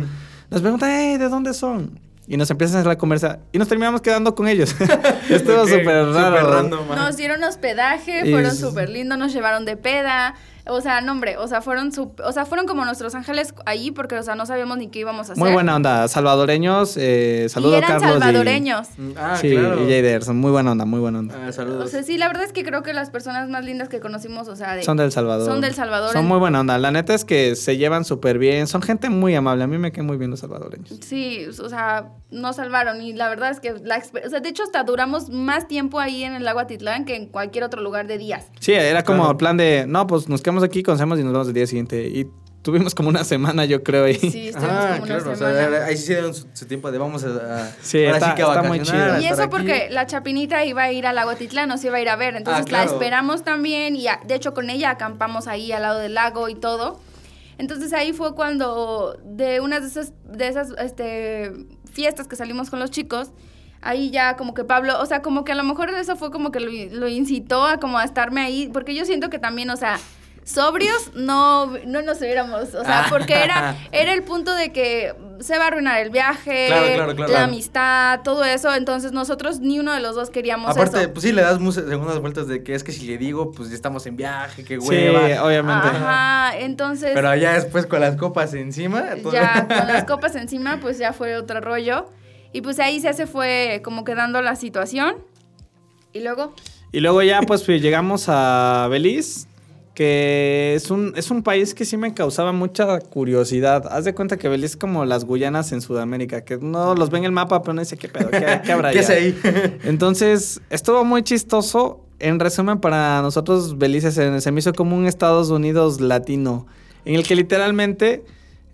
nos 0.49 0.61
preguntan, 0.61 0.91
eh, 0.91 1.17
¿de 1.17 1.29
dónde 1.29 1.53
son? 1.53 1.99
Y 2.27 2.37
nos 2.37 2.51
empiezan 2.51 2.77
a 2.77 2.79
hacer 2.81 2.89
la 2.89 2.97
conversa 2.97 3.39
y 3.51 3.57
nos 3.57 3.67
terminamos 3.67 4.01
quedando 4.01 4.35
con 4.35 4.47
ellos. 4.47 4.75
Estuvo 5.29 5.65
súper 5.65 6.09
raro. 6.09 6.51
Random. 6.51 6.87
Nos 6.89 7.17
dieron 7.17 7.43
hospedaje, 7.43 8.29
fueron 8.29 8.55
súper 8.55 8.87
lindos, 8.87 9.17
nos 9.17 9.33
llevaron 9.33 9.65
de 9.65 9.77
peda. 9.77 10.35
O 10.69 10.81
sea, 10.81 11.01
no, 11.01 11.11
hombre, 11.13 11.37
o 11.37 11.47
sea, 11.47 11.61
fueron 11.61 11.91
sup- 11.91 12.21
o 12.23 12.31
sea, 12.31 12.45
fueron 12.45 12.65
como 12.67 12.85
nuestros 12.85 13.15
ángeles 13.15 13.53
ahí 13.65 13.91
porque, 13.91 14.15
o 14.17 14.23
sea, 14.23 14.35
no 14.35 14.45
sabíamos 14.45 14.77
ni 14.77 14.87
qué 14.89 14.99
íbamos 14.99 15.29
a 15.29 15.33
hacer. 15.33 15.43
Muy 15.43 15.51
buena 15.51 15.75
onda, 15.75 16.07
salvadoreños, 16.07 16.95
eh, 16.97 17.43
Y 17.45 17.49
saludos 17.49 17.77
eran 17.77 17.89
Carlos. 17.99 18.09
y- 18.17 18.19
salvadoreños. 18.19 18.87
Ah, 19.17 19.35
sí, 19.39 19.51
claro. 19.51 19.75
y 19.81 19.83
Jader, 19.91 20.23
son 20.23 20.37
muy 20.37 20.51
buena 20.51 20.71
onda, 20.71 20.85
muy 20.85 20.99
buena 20.99 21.19
onda. 21.19 21.35
Ah, 21.47 21.51
saludos. 21.51 21.85
O 21.85 21.87
sea, 21.87 22.03
sí, 22.03 22.17
la 22.17 22.27
verdad 22.27 22.43
es 22.43 22.53
que 22.53 22.63
creo 22.63 22.83
que 22.83 22.93
las 22.93 23.09
personas 23.09 23.49
más 23.49 23.65
lindas 23.65 23.89
que 23.89 23.99
conocimos, 23.99 24.47
o 24.47 24.55
sea, 24.55 24.75
de- 24.75 24.83
Son 24.83 24.97
del 24.97 25.11
Salvador. 25.11 25.45
Son 25.45 25.61
del 25.61 25.73
Salvador. 25.73 26.11
Son 26.13 26.25
muy 26.27 26.37
buena 26.37 26.59
onda. 26.61 26.77
La 26.77 26.91
neta 26.91 27.13
es 27.13 27.25
que 27.25 27.55
se 27.55 27.77
llevan 27.77 28.05
súper 28.05 28.37
bien. 28.37 28.67
Son 28.67 28.81
gente 28.81 29.09
muy 29.09 29.35
amable. 29.35 29.63
A 29.63 29.67
mí 29.67 29.77
me 29.77 29.91
quedan 29.91 30.05
muy 30.07 30.17
bien 30.17 30.31
los 30.31 30.39
salvadoreños. 30.41 30.99
Sí, 31.01 31.45
o 31.61 31.69
sea, 31.69 32.09
nos 32.31 32.57
salvaron 32.57 33.01
y 33.01 33.13
la 33.13 33.27
verdad 33.29 33.49
es 33.51 33.59
que 33.59 33.73
la 33.83 33.97
o 34.25 34.29
sea, 34.29 34.39
de 34.39 34.49
hecho 34.49 34.63
hasta 34.63 34.83
duramos 34.83 35.29
más 35.29 35.67
tiempo 35.67 35.99
ahí 35.99 36.23
en 36.23 36.33
el 36.33 36.43
lago 36.45 36.59
Atitlán 36.59 37.05
que 37.05 37.15
en 37.15 37.25
cualquier 37.27 37.63
otro 37.63 37.81
lugar 37.81 38.07
de 38.07 38.17
días. 38.17 38.45
Sí, 38.59 38.73
era 38.73 39.03
como 39.03 39.23
Claro. 39.23 39.37
plan 39.37 39.57
de, 39.57 39.85
no, 39.87 40.05
pues 40.07 40.29
nos 40.29 40.41
quedamos 40.41 40.58
aquí, 40.63 40.83
conocemos 40.83 41.19
y 41.19 41.23
nos 41.23 41.31
vemos 41.33 41.47
el 41.47 41.53
día 41.53 41.67
siguiente. 41.67 42.07
Y 42.07 42.27
tuvimos 42.61 42.93
como 42.95 43.09
una 43.09 43.23
semana, 43.23 43.65
yo 43.65 43.83
creo. 43.83 44.05
Ahí. 44.05 44.15
Sí, 44.15 44.49
estuvimos 44.49 44.73
Ah, 44.75 44.87
como 44.99 45.03
una 45.03 45.05
claro, 45.05 45.31
o 45.31 45.35
semana. 45.35 45.69
sea, 45.69 45.85
ahí 45.85 45.97
sí 45.97 46.03
se 46.03 46.13
dieron 46.13 46.33
su, 46.33 46.47
su 46.53 46.65
tiempo 46.65 46.91
de 46.91 46.97
vamos 46.97 47.23
a... 47.23 47.27
a- 47.27 47.71
Sí, 47.81 48.05
ahora 48.05 48.17
está- 48.17 48.29
sí 48.31 48.35
que 48.35 48.43
a 48.43 48.47
está 48.47 48.63
muy 48.63 48.81
chido. 48.81 49.21
Y 49.21 49.25
eso 49.27 49.41
aquí. 49.43 49.49
porque 49.51 49.87
la 49.91 50.05
Chapinita 50.05 50.65
iba 50.65 50.83
a 50.83 50.91
ir 50.91 51.07
a 51.07 51.13
Lagotitlán, 51.13 51.69
nos 51.69 51.83
iba 51.83 51.97
a 51.97 52.01
ir 52.01 52.09
a 52.09 52.15
ver. 52.15 52.35
Entonces 52.35 52.63
Ah, 52.63 52.67
claro. 52.67 52.85
la 52.85 52.91
esperamos 52.91 53.43
también 53.43 53.95
y 53.95 54.07
a- 54.07 54.19
de 54.27 54.35
hecho 54.35 54.53
con 54.53 54.69
ella 54.69 54.89
acampamos 54.91 55.47
ahí 55.47 55.71
al 55.71 55.81
lado 55.83 55.99
del 55.99 56.13
lago 56.13 56.49
y 56.49 56.55
todo. 56.55 56.99
Entonces 57.57 57.91
ahí 57.93 58.13
fue 58.13 58.35
cuando 58.35 59.17
de 59.25 59.59
unas 59.59 59.81
de 59.81 59.87
esas, 59.87 60.13
de 60.23 60.47
esas 60.47 60.69
este, 60.79 61.51
fiestas 61.91 62.27
que 62.27 62.35
salimos 62.37 62.69
con 62.69 62.79
los 62.79 62.89
chicos, 62.89 63.31
ahí 63.81 64.11
ya 64.11 64.37
como 64.37 64.53
que 64.53 64.63
Pablo, 64.63 64.97
o 65.01 65.05
sea, 65.05 65.21
como 65.21 65.43
que 65.43 65.51
a 65.51 65.55
lo 65.55 65.63
mejor 65.63 65.89
eso 65.89 66.15
fue 66.15 66.31
como 66.31 66.51
que 66.51 66.59
lo, 66.61 66.71
lo 66.97 67.07
incitó 67.09 67.65
a 67.65 67.77
como 67.79 67.97
a 67.97 68.05
estarme 68.05 68.41
ahí, 68.41 68.69
porque 68.71 68.95
yo 68.95 69.03
siento 69.05 69.29
que 69.29 69.39
también, 69.39 69.69
o 69.71 69.75
sea, 69.77 69.99
sobrios 70.49 71.11
no, 71.13 71.67
no 71.85 72.01
nos 72.01 72.19
hubiéramos, 72.19 72.73
o 72.73 72.83
sea, 72.83 73.05
porque 73.09 73.35
era, 73.43 73.75
era 73.91 74.13
el 74.13 74.23
punto 74.23 74.53
de 74.55 74.71
que 74.71 75.13
se 75.39 75.57
va 75.57 75.65
a 75.65 75.67
arruinar 75.67 75.99
el 76.01 76.09
viaje, 76.09 76.65
Claro, 76.67 76.87
claro, 76.95 77.15
claro. 77.15 77.31
la 77.33 77.43
amistad, 77.43 78.21
todo 78.23 78.43
eso, 78.43 78.73
entonces 78.73 79.11
nosotros 79.11 79.59
ni 79.59 79.79
uno 79.79 79.93
de 79.93 79.99
los 79.99 80.15
dos 80.15 80.29
queríamos 80.31 80.71
Aparte, 80.71 81.01
eso. 81.01 81.13
pues 81.13 81.23
sí, 81.23 81.31
le 81.31 81.41
das 81.43 81.59
segundas 81.73 82.19
vueltas 82.19 82.47
de 82.47 82.63
que 82.63 82.73
es 82.73 82.83
que 82.83 82.91
si 82.91 83.05
le 83.05 83.17
digo, 83.17 83.51
pues 83.51 83.69
ya 83.69 83.75
estamos 83.75 84.05
en 84.07 84.15
viaje, 84.17 84.63
qué 84.63 84.81
Sí, 84.81 84.87
hueva. 84.89 85.43
obviamente. 85.45 85.87
Ajá, 85.87 86.57
entonces 86.57 87.11
Pero 87.13 87.35
ya 87.35 87.53
después 87.53 87.85
con 87.85 87.99
las 88.01 88.15
copas 88.15 88.53
encima. 88.55 89.03
todo- 89.21 89.31
ya 89.33 89.67
con 89.67 89.87
las 89.87 90.03
copas 90.05 90.35
encima, 90.35 90.79
pues 90.81 90.97
ya 90.97 91.13
fue 91.13 91.35
otro 91.37 91.61
rollo. 91.61 92.07
Y 92.51 92.61
pues 92.61 92.79
ahí 92.79 92.99
ya 92.99 93.13
se 93.13 93.27
fue 93.27 93.81
como 93.83 94.03
quedando 94.03 94.41
la 94.41 94.55
situación. 94.55 95.15
Y 96.11 96.21
luego, 96.21 96.53
Y 96.91 96.99
luego 97.01 97.21
ya 97.21 97.41
pues 97.43 97.61
pues, 97.63 97.81
llegamos 97.83 98.25
a 98.27 98.87
Belice, 98.89 99.47
que 99.99 100.75
es 100.75 100.91
un, 100.91 101.11
es 101.17 101.29
un 101.29 101.43
país 101.43 101.73
que 101.73 101.83
sí 101.83 101.97
me 101.97 102.13
causaba 102.13 102.53
mucha 102.53 103.01
curiosidad. 103.01 103.85
Haz 103.91 104.05
de 104.05 104.15
cuenta 104.15 104.37
que 104.37 104.47
Belice 104.47 104.67
es 104.67 104.77
como 104.77 105.03
las 105.03 105.25
Guyanas 105.25 105.73
en 105.73 105.81
Sudamérica, 105.81 106.45
que 106.45 106.57
no 106.57 106.95
los 106.95 107.09
ven 107.09 107.23
en 107.23 107.25
el 107.25 107.31
mapa, 107.33 107.61
pero 107.63 107.73
no 107.73 107.81
dice 107.81 107.97
qué 107.97 108.07
pedo, 108.07 108.29
qué, 108.31 108.61
qué 108.63 108.71
habrá 108.71 108.91
¿Qué 108.93 108.99
allá?". 108.99 109.13
ahí? 109.13 109.37
Entonces, 109.83 110.61
estuvo 110.69 111.03
muy 111.03 111.23
chistoso. 111.23 111.99
En 112.19 112.39
resumen, 112.39 112.79
para 112.79 113.21
nosotros, 113.21 113.77
Belice 113.77 114.13
se, 114.13 114.39
se 114.39 114.51
me 114.53 114.59
hizo 114.61 114.71
como 114.71 114.95
un 114.95 115.05
Estados 115.05 115.49
Unidos 115.49 115.99
latino, 115.99 116.65
en 117.03 117.15
el 117.15 117.27
que 117.27 117.35
literalmente, 117.35 118.23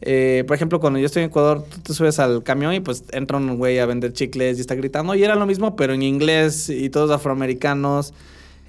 eh, 0.02 0.44
por 0.46 0.56
ejemplo, 0.56 0.80
cuando 0.80 1.00
yo 1.00 1.08
estoy 1.08 1.24
en 1.24 1.30
Ecuador, 1.30 1.64
tú 1.64 1.80
te 1.80 1.96
subes 1.96 2.20
al 2.20 2.44
camión 2.44 2.72
y 2.76 2.82
pues 2.82 3.04
entra 3.14 3.38
un 3.38 3.58
güey 3.58 3.80
a 3.80 3.88
vender 3.88 4.14
chicles 4.14 4.60
y 4.60 4.62
está 4.62 4.76
gritando, 4.76 5.16
y 5.16 5.24
era 5.24 5.34
lo 5.34 5.48
mismo, 5.48 5.76
pero 5.76 5.96
en 5.96 6.04
inglés 6.04 6.70
y 6.70 6.92
todos 6.92 7.10
afroamericanos. 7.10 8.14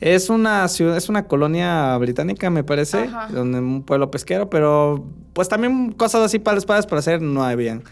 Es 0.00 0.28
una 0.28 0.68
ciudad, 0.68 0.96
es 0.96 1.08
una 1.08 1.26
colonia 1.26 1.96
británica, 1.98 2.50
me 2.50 2.62
parece, 2.64 3.04
Ajá. 3.04 3.28
donde 3.32 3.60
un 3.60 3.82
pueblo 3.82 4.10
pesquero, 4.10 4.50
pero 4.50 5.04
pues 5.32 5.48
también 5.48 5.92
cosas 5.92 6.22
así 6.22 6.38
para 6.38 6.60
padres 6.60 6.86
para 6.86 6.98
hacer 6.98 7.22
no 7.22 7.42
habían. 7.42 7.82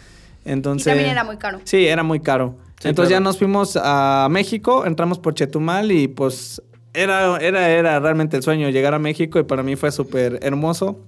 Entonces, 0.44 0.86
y 0.86 0.90
también 0.90 1.10
era 1.10 1.24
muy 1.24 1.38
caro. 1.38 1.60
Sí, 1.64 1.86
era 1.86 2.02
muy 2.02 2.20
caro. 2.20 2.56
Sí, 2.80 2.88
Entonces 2.88 3.10
claro. 3.10 3.22
ya 3.22 3.24
nos 3.24 3.38
fuimos 3.38 3.78
a 3.82 4.28
México, 4.30 4.84
entramos 4.84 5.18
por 5.18 5.34
Chetumal 5.34 5.90
y 5.92 6.08
pues 6.08 6.60
era, 6.92 7.38
era, 7.38 7.70
era 7.70 7.98
realmente 8.00 8.36
el 8.36 8.42
sueño 8.42 8.68
llegar 8.68 8.92
a 8.92 8.98
México 8.98 9.38
y 9.38 9.44
para 9.44 9.62
mí 9.62 9.74
fue 9.76 9.90
súper 9.90 10.38
hermoso. 10.42 10.98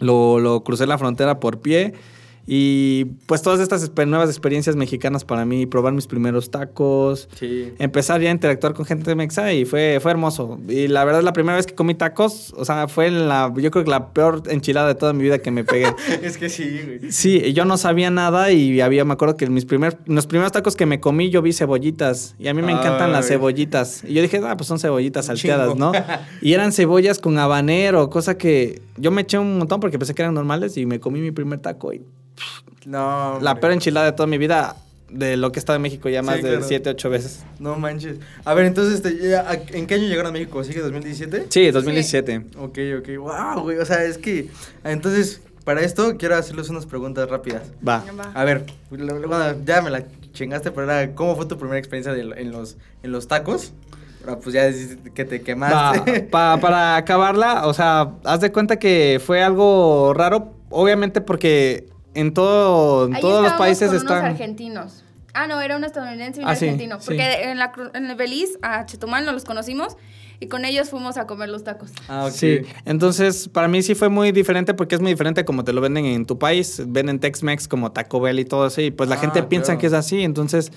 Lo, 0.00 0.40
lo 0.40 0.62
crucé 0.62 0.86
la 0.86 0.98
frontera 0.98 1.40
por 1.40 1.60
pie 1.60 1.94
y 2.46 3.06
pues 3.26 3.42
todas 3.42 3.60
estas 3.60 3.90
nuevas 4.06 4.28
experiencias 4.28 4.76
mexicanas 4.76 5.24
para 5.24 5.44
mí, 5.44 5.66
probar 5.66 5.92
mis 5.92 6.06
primeros 6.06 6.50
tacos, 6.50 7.28
Sí. 7.34 7.72
empezar 7.78 8.20
ya 8.20 8.28
a 8.28 8.32
interactuar 8.32 8.74
con 8.74 8.84
gente 8.84 9.10
de 9.10 9.14
Mexa 9.14 9.52
y 9.52 9.64
fue, 9.64 9.98
fue 10.00 10.10
hermoso. 10.10 10.58
Y 10.68 10.88
la 10.88 11.04
verdad, 11.04 11.22
la 11.22 11.32
primera 11.32 11.56
vez 11.56 11.66
que 11.66 11.74
comí 11.74 11.94
tacos, 11.94 12.52
o 12.56 12.64
sea, 12.64 12.88
fue 12.88 13.10
la, 13.10 13.52
yo 13.56 13.70
creo 13.70 13.84
que 13.84 13.90
la 13.90 14.12
peor 14.12 14.42
enchilada 14.48 14.88
de 14.88 14.94
toda 14.94 15.12
mi 15.12 15.22
vida 15.22 15.38
que 15.38 15.50
me 15.50 15.64
pegué. 15.64 15.86
es 16.22 16.36
que 16.36 16.48
sí, 16.48 16.80
güey. 16.84 17.12
Sí, 17.12 17.52
yo 17.52 17.64
no 17.64 17.76
sabía 17.76 18.10
nada 18.10 18.52
y 18.52 18.80
había, 18.80 19.04
me 19.04 19.14
acuerdo 19.14 19.36
que 19.36 19.48
mis 19.48 19.64
primer, 19.64 19.98
los 20.06 20.26
primeros 20.26 20.52
tacos 20.52 20.76
que 20.76 20.86
me 20.86 21.00
comí 21.00 21.30
yo 21.30 21.40
vi 21.42 21.52
cebollitas 21.52 22.34
y 22.38 22.48
a 22.48 22.54
mí 22.54 22.62
me 22.62 22.72
encantan 22.72 23.12
las 23.12 23.28
cebollitas. 23.28 24.04
Y 24.04 24.14
yo 24.14 24.22
dije, 24.22 24.40
ah, 24.44 24.56
pues 24.56 24.66
son 24.68 24.78
cebollitas 24.78 25.26
salteadas, 25.26 25.72
chingo. 25.72 25.92
¿no? 25.92 25.98
Y 26.42 26.52
eran 26.52 26.72
cebollas 26.72 27.18
con 27.18 27.38
habanero, 27.38 28.10
cosa 28.10 28.36
que 28.36 28.82
yo 28.96 29.10
me 29.10 29.22
eché 29.22 29.38
un 29.38 29.58
montón 29.58 29.80
porque 29.80 29.98
pensé 29.98 30.14
que 30.14 30.22
eran 30.22 30.34
normales 30.34 30.76
y 30.76 30.86
me 30.86 31.00
comí 31.00 31.20
mi 31.20 31.30
primer 31.30 31.58
taco 31.60 31.92
y 31.92 32.02
No. 32.86 33.38
la 33.40 33.50
hombre. 33.52 33.60
peor 33.60 33.72
enchilada 33.72 34.06
de 34.06 34.12
toda 34.12 34.26
mi 34.26 34.38
vida 34.38 34.76
de 35.10 35.36
lo 35.36 35.52
que 35.52 35.58
he 35.58 35.60
estado 35.60 35.76
en 35.76 35.82
México 35.82 36.08
ya 36.08 36.22
más 36.22 36.36
Sí, 36.36 36.42
de 36.42 36.48
claro. 36.50 36.64
7, 36.66 36.90
8 36.90 37.10
veces. 37.10 37.44
No 37.60 37.76
manches. 37.76 38.16
A 38.44 38.52
ver, 38.54 38.66
entonces, 38.66 38.94
este, 38.96 39.28
ya, 39.28 39.48
¿a- 39.48 39.54
¿en 39.54 39.86
qué 39.86 39.94
año 39.94 40.04
llegaron 40.08 40.30
a 40.30 40.32
México? 40.32 40.62
¿Sigue 40.64 40.80
2017? 40.80 41.46
Sí, 41.50 41.70
2017. 41.70 42.46
Ok, 42.58 42.78
ok. 42.98 43.08
Wow, 43.18 43.62
güey. 43.62 43.78
O 43.78 43.84
sea, 43.86 44.02
es 44.04 44.18
que. 44.18 44.48
Entonces, 44.82 45.40
para 45.64 45.82
esto 45.82 46.16
quiero 46.18 46.34
hacerles 46.36 46.68
unas 46.68 46.84
preguntas 46.86 47.28
rápidas. 47.30 47.62
Va. 47.86 48.04
Va. 48.18 48.32
A 48.34 48.44
ver, 48.44 48.64
bueno, 48.90 49.54
ya 49.64 49.80
me 49.82 49.90
la 49.90 50.04
chingaste, 50.32 50.72
pero 50.72 50.90
era, 50.90 51.14
¿cómo 51.14 51.36
fue 51.36 51.46
tu 51.46 51.56
primera 51.58 51.78
experiencia 51.78 52.12
de- 52.12 52.40
en, 52.40 52.50
los, 52.50 52.76
en 53.04 53.12
los 53.12 53.28
tacos? 53.28 53.72
Ahora, 54.26 54.40
pues 54.40 54.52
ya 54.54 54.68
que 55.14 55.24
te 55.24 55.38
Va, 55.38 55.44
quemaste. 55.44 56.20
pa- 56.22 56.58
para 56.60 56.96
acabarla, 56.96 57.66
o 57.68 57.74
sea, 57.74 58.14
haz 58.24 58.40
de 58.40 58.50
cuenta 58.50 58.78
que 58.78 59.20
fue 59.24 59.42
algo 59.42 60.12
raro, 60.14 60.54
obviamente 60.70 61.20
porque 61.20 61.86
en 62.14 62.32
todo, 62.34 63.06
en 63.06 63.14
Ahí 63.16 63.20
todos 63.20 63.42
los 63.42 63.52
países 63.54 63.88
con 63.88 63.96
están... 63.96 64.18
unos 64.20 64.30
argentinos. 64.30 65.04
Ah, 65.36 65.46
no, 65.48 65.60
era 65.60 65.76
un 65.76 65.82
estadounidense 65.84 66.40
y 66.40 66.44
un 66.44 66.48
Ah, 66.48 66.52
argentino. 66.52 67.00
sí. 67.00 67.06
Porque 67.06 67.42
en, 67.50 67.58
la, 67.58 67.72
cru- 67.72 67.90
en 67.94 68.06
el 68.06 68.16
Belize, 68.16 68.56
a 68.62 68.86
Chetumal, 68.86 69.24
no 69.24 69.32
los 69.32 69.44
conocimos 69.44 69.96
y 70.38 70.46
con 70.46 70.64
ellos 70.64 70.90
fuimos 70.90 71.16
a 71.16 71.26
comer 71.26 71.48
los 71.48 71.64
tacos. 71.64 71.90
ah, 72.08 72.26
ok. 72.26 72.32
Sí, 72.32 72.60
entonces 72.84 73.48
para 73.48 73.66
mí 73.66 73.82
sí 73.82 73.94
fue 73.96 74.08
muy 74.08 74.30
diferente 74.32 74.74
porque 74.74 74.94
es 74.94 75.00
muy 75.00 75.10
diferente 75.12 75.44
como 75.44 75.64
te 75.64 75.72
lo 75.72 75.80
venden 75.80 76.04
en 76.06 76.24
tu 76.26 76.38
país, 76.38 76.82
venden 76.86 77.18
Tex-Mex 77.18 77.66
como 77.66 77.90
Taco 77.92 78.20
Bell 78.20 78.38
y 78.38 78.44
todo 78.44 78.66
eso 78.68 78.80
y 78.80 78.90
pues 78.92 79.08
la 79.08 79.16
Ah, 79.16 79.18
gente 79.18 79.42
piensa 79.42 79.76
que 79.78 79.86
es 79.88 79.92
así, 79.92 80.22
entonces, 80.22 80.70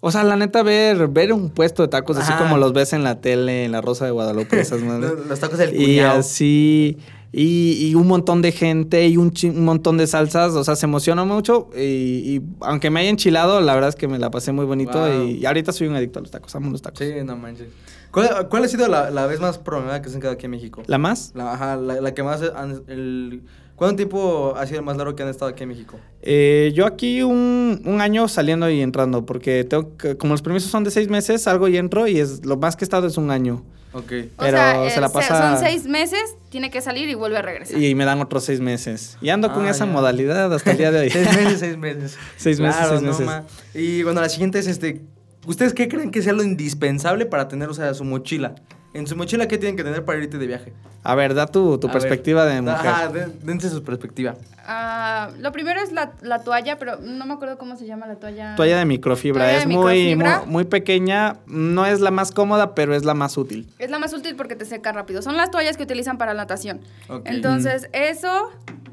o 0.00 0.10
sea, 0.10 0.24
la 0.24 0.34
neta 0.36 0.62
ver, 0.64 1.06
ver 1.08 1.32
un 1.32 1.50
puesto 1.50 1.82
de 1.82 1.88
tacos 1.88 2.16
así 2.16 2.32
como 2.32 2.56
los 2.56 2.72
ves 2.72 2.92
en 2.92 3.04
la 3.04 3.20
tele, 3.20 3.64
en 3.64 3.72
la 3.72 3.80
Rosa 3.80 4.06
de 4.06 4.10
Guadalupe, 4.12 4.58
esas 4.60 4.80
madres. 4.82 5.10
Los, 5.12 5.26
los 5.26 5.40
tacos 5.40 5.58
del 5.58 5.74
Y 5.74 5.84
cuñado. 5.98 6.18
así, 6.20 6.98
y, 7.32 7.88
y 7.88 7.94
un 7.94 8.06
montón 8.08 8.42
de 8.42 8.50
gente 8.52 9.06
y 9.06 9.16
un, 9.16 9.32
montón 9.64 9.96
de 9.96 10.06
salsas, 10.06 10.52
o 10.54 10.64
sea, 10.64 10.74
se 10.76 10.86
emocionó 10.86 11.26
mucho 11.26 11.70
y, 11.76 11.80
y 11.80 12.42
aunque 12.60 12.90
me 12.90 13.00
haya 13.00 13.10
enchilado, 13.10 13.60
la 13.60 13.74
verdad 13.74 13.90
es 13.90 13.96
que 13.96 14.08
me 14.08 14.18
la 14.18 14.30
pasé 14.30 14.50
muy 14.52 14.64
bonito 14.66 14.98
Wow. 14.98 15.24
y, 15.28 15.30
y 15.38 15.46
ahorita 15.46 15.72
soy 15.72 15.86
un 15.86 15.94
adicto 15.94 16.18
a 16.18 16.22
los 16.22 16.30
tacos, 16.30 16.54
amo 16.56 16.70
los 16.70 16.82
tacos. 16.82 16.98
Sí, 16.98 17.12
no 17.24 17.36
manches. 17.36 17.68
¿Cuál, 18.10 18.48
cuál 18.48 18.64
ha 18.64 18.68
sido 18.68 18.88
la, 18.88 19.10
la 19.10 19.26
vez 19.26 19.38
más 19.38 19.58
problemada 19.58 20.02
que 20.02 20.08
se 20.08 20.16
han 20.16 20.20
quedado 20.20 20.34
aquí 20.34 20.46
en 20.46 20.50
México? 20.50 20.82
¿La 20.86 20.98
más? 20.98 21.30
La, 21.36 21.52
ajá, 21.52 21.76
la, 21.76 22.00
la 22.00 22.12
que 22.14 22.22
más 22.24 22.42
han- 22.42 22.82
el, 22.88 23.42
¿Cuánto 23.76 23.96
tiempo 23.96 24.52
ha 24.58 24.66
sido 24.66 24.80
el 24.80 24.84
más 24.84 24.96
largo 24.98 25.14
que 25.14 25.22
han 25.22 25.28
estado 25.30 25.50
aquí 25.52 25.62
en 25.62 25.70
México? 25.70 25.96
Eh, 26.20 26.70
yo 26.74 26.84
aquí 26.84 27.22
un, 27.22 27.80
un 27.86 28.00
año 28.02 28.28
saliendo 28.28 28.68
y 28.68 28.80
entrando, 28.82 29.24
porque 29.24 29.64
tengo 29.64 29.96
que- 29.96 30.16
como 30.18 30.34
los 30.34 30.42
permisos 30.42 30.70
son 30.70 30.84
de 30.84 30.90
seis 30.90 31.08
meses, 31.08 31.42
salgo 31.42 31.66
y 31.68 31.76
entro 31.78 32.06
y 32.06 32.18
es 32.18 32.44
lo 32.44 32.56
más 32.58 32.76
que 32.76 32.84
he 32.84 32.86
estado 32.86 33.06
es 33.06 33.16
un 33.16 33.30
año. 33.30 33.62
Ok. 33.92 34.02
O 34.02 34.04
Pero 34.38 34.56
sea, 34.56 34.90
se 34.90 35.00
la 35.00 35.08
pasa- 35.08 35.54
son 35.56 35.64
seis 35.66 35.84
meses, 35.86 36.20
tiene 36.50 36.70
que 36.70 36.80
salir 36.80 37.08
y 37.08 37.14
vuelve 37.14 37.38
a 37.38 37.42
regresar. 37.42 37.80
Y 37.80 37.94
me 37.94 38.04
dan 38.04 38.20
otros 38.20 38.44
seis 38.44 38.60
meses. 38.60 39.18
Y 39.20 39.30
ando 39.30 39.52
con 39.52 39.66
Ah, 39.66 39.70
esa 39.70 39.84
modalidad 39.86 40.52
hasta 40.54 40.70
el 40.72 40.76
día 40.78 40.90
de 40.92 41.00
hoy. 41.00 41.10
seis 41.10 41.26
meses, 41.36 41.58
seis 41.60 41.76
meses. 41.76 42.18
Seis 42.36 42.60
meses, 42.60 42.76
Claro, 42.76 42.90
seis 42.98 43.02
no 43.02 43.08
meses. 43.10 43.26
ma. 43.26 43.44
Y 43.74 44.02
bueno, 44.02 44.20
la 44.20 44.28
siguiente 44.28 44.58
es 44.58 44.66
este. 44.66 45.02
¿Ustedes 45.46 45.72
qué 45.74 45.88
creen 45.88 46.10
que 46.10 46.22
sea 46.22 46.32
lo 46.34 46.42
indispensable 46.42 47.26
para 47.26 47.48
tener, 47.48 47.68
o 47.68 47.74
sea, 47.74 47.92
su 47.94 48.04
mochila? 48.04 48.54
En 48.92 49.06
su 49.06 49.16
mochila, 49.16 49.46
¿qué 49.48 49.56
tienen 49.56 49.76
que 49.76 49.84
tener 49.84 50.04
para 50.04 50.18
irte 50.18 50.36
de 50.36 50.46
viaje? 50.46 50.72
A 51.04 51.14
ver, 51.14 51.32
da 51.34 51.46
tu, 51.46 51.78
tu 51.78 51.88
A 51.88 51.92
perspectiva 51.92 52.44
ver. 52.44 52.54
de 52.56 52.60
mujer. 52.62 52.86
Ajá, 52.88 53.08
de- 53.08 53.26
dense 53.42 53.70
su 53.70 53.82
perspectiva. 53.84 54.34
Ah, 54.72 55.30
lo 55.40 55.50
primero 55.50 55.80
es 55.80 55.90
la, 55.90 56.12
la 56.20 56.44
toalla, 56.44 56.78
pero 56.78 56.98
no 57.00 57.26
me 57.26 57.34
acuerdo 57.34 57.58
cómo 57.58 57.74
se 57.74 57.86
llama 57.86 58.06
la 58.06 58.14
toalla. 58.14 58.54
Toalla 58.54 58.78
de 58.78 58.84
microfibra. 58.84 59.42
Toalla 59.42 59.58
es 59.58 59.66
muy, 59.66 60.04
microfibra. 60.04 60.38
muy, 60.42 60.46
muy 60.46 60.64
pequeña. 60.64 61.38
No 61.48 61.86
es 61.86 61.98
la 61.98 62.12
más 62.12 62.30
cómoda, 62.30 62.72
pero 62.76 62.94
es 62.94 63.04
la 63.04 63.14
más 63.14 63.36
útil. 63.36 63.68
Es 63.80 63.90
la 63.90 63.98
más 63.98 64.12
útil 64.12 64.36
porque 64.36 64.54
te 64.54 64.64
seca 64.64 64.92
rápido. 64.92 65.22
Son 65.22 65.36
las 65.36 65.50
toallas 65.50 65.76
que 65.76 65.82
utilizan 65.82 66.18
para 66.18 66.34
natación. 66.34 66.82
Entonces, 67.24 67.88
eso, 67.92 68.48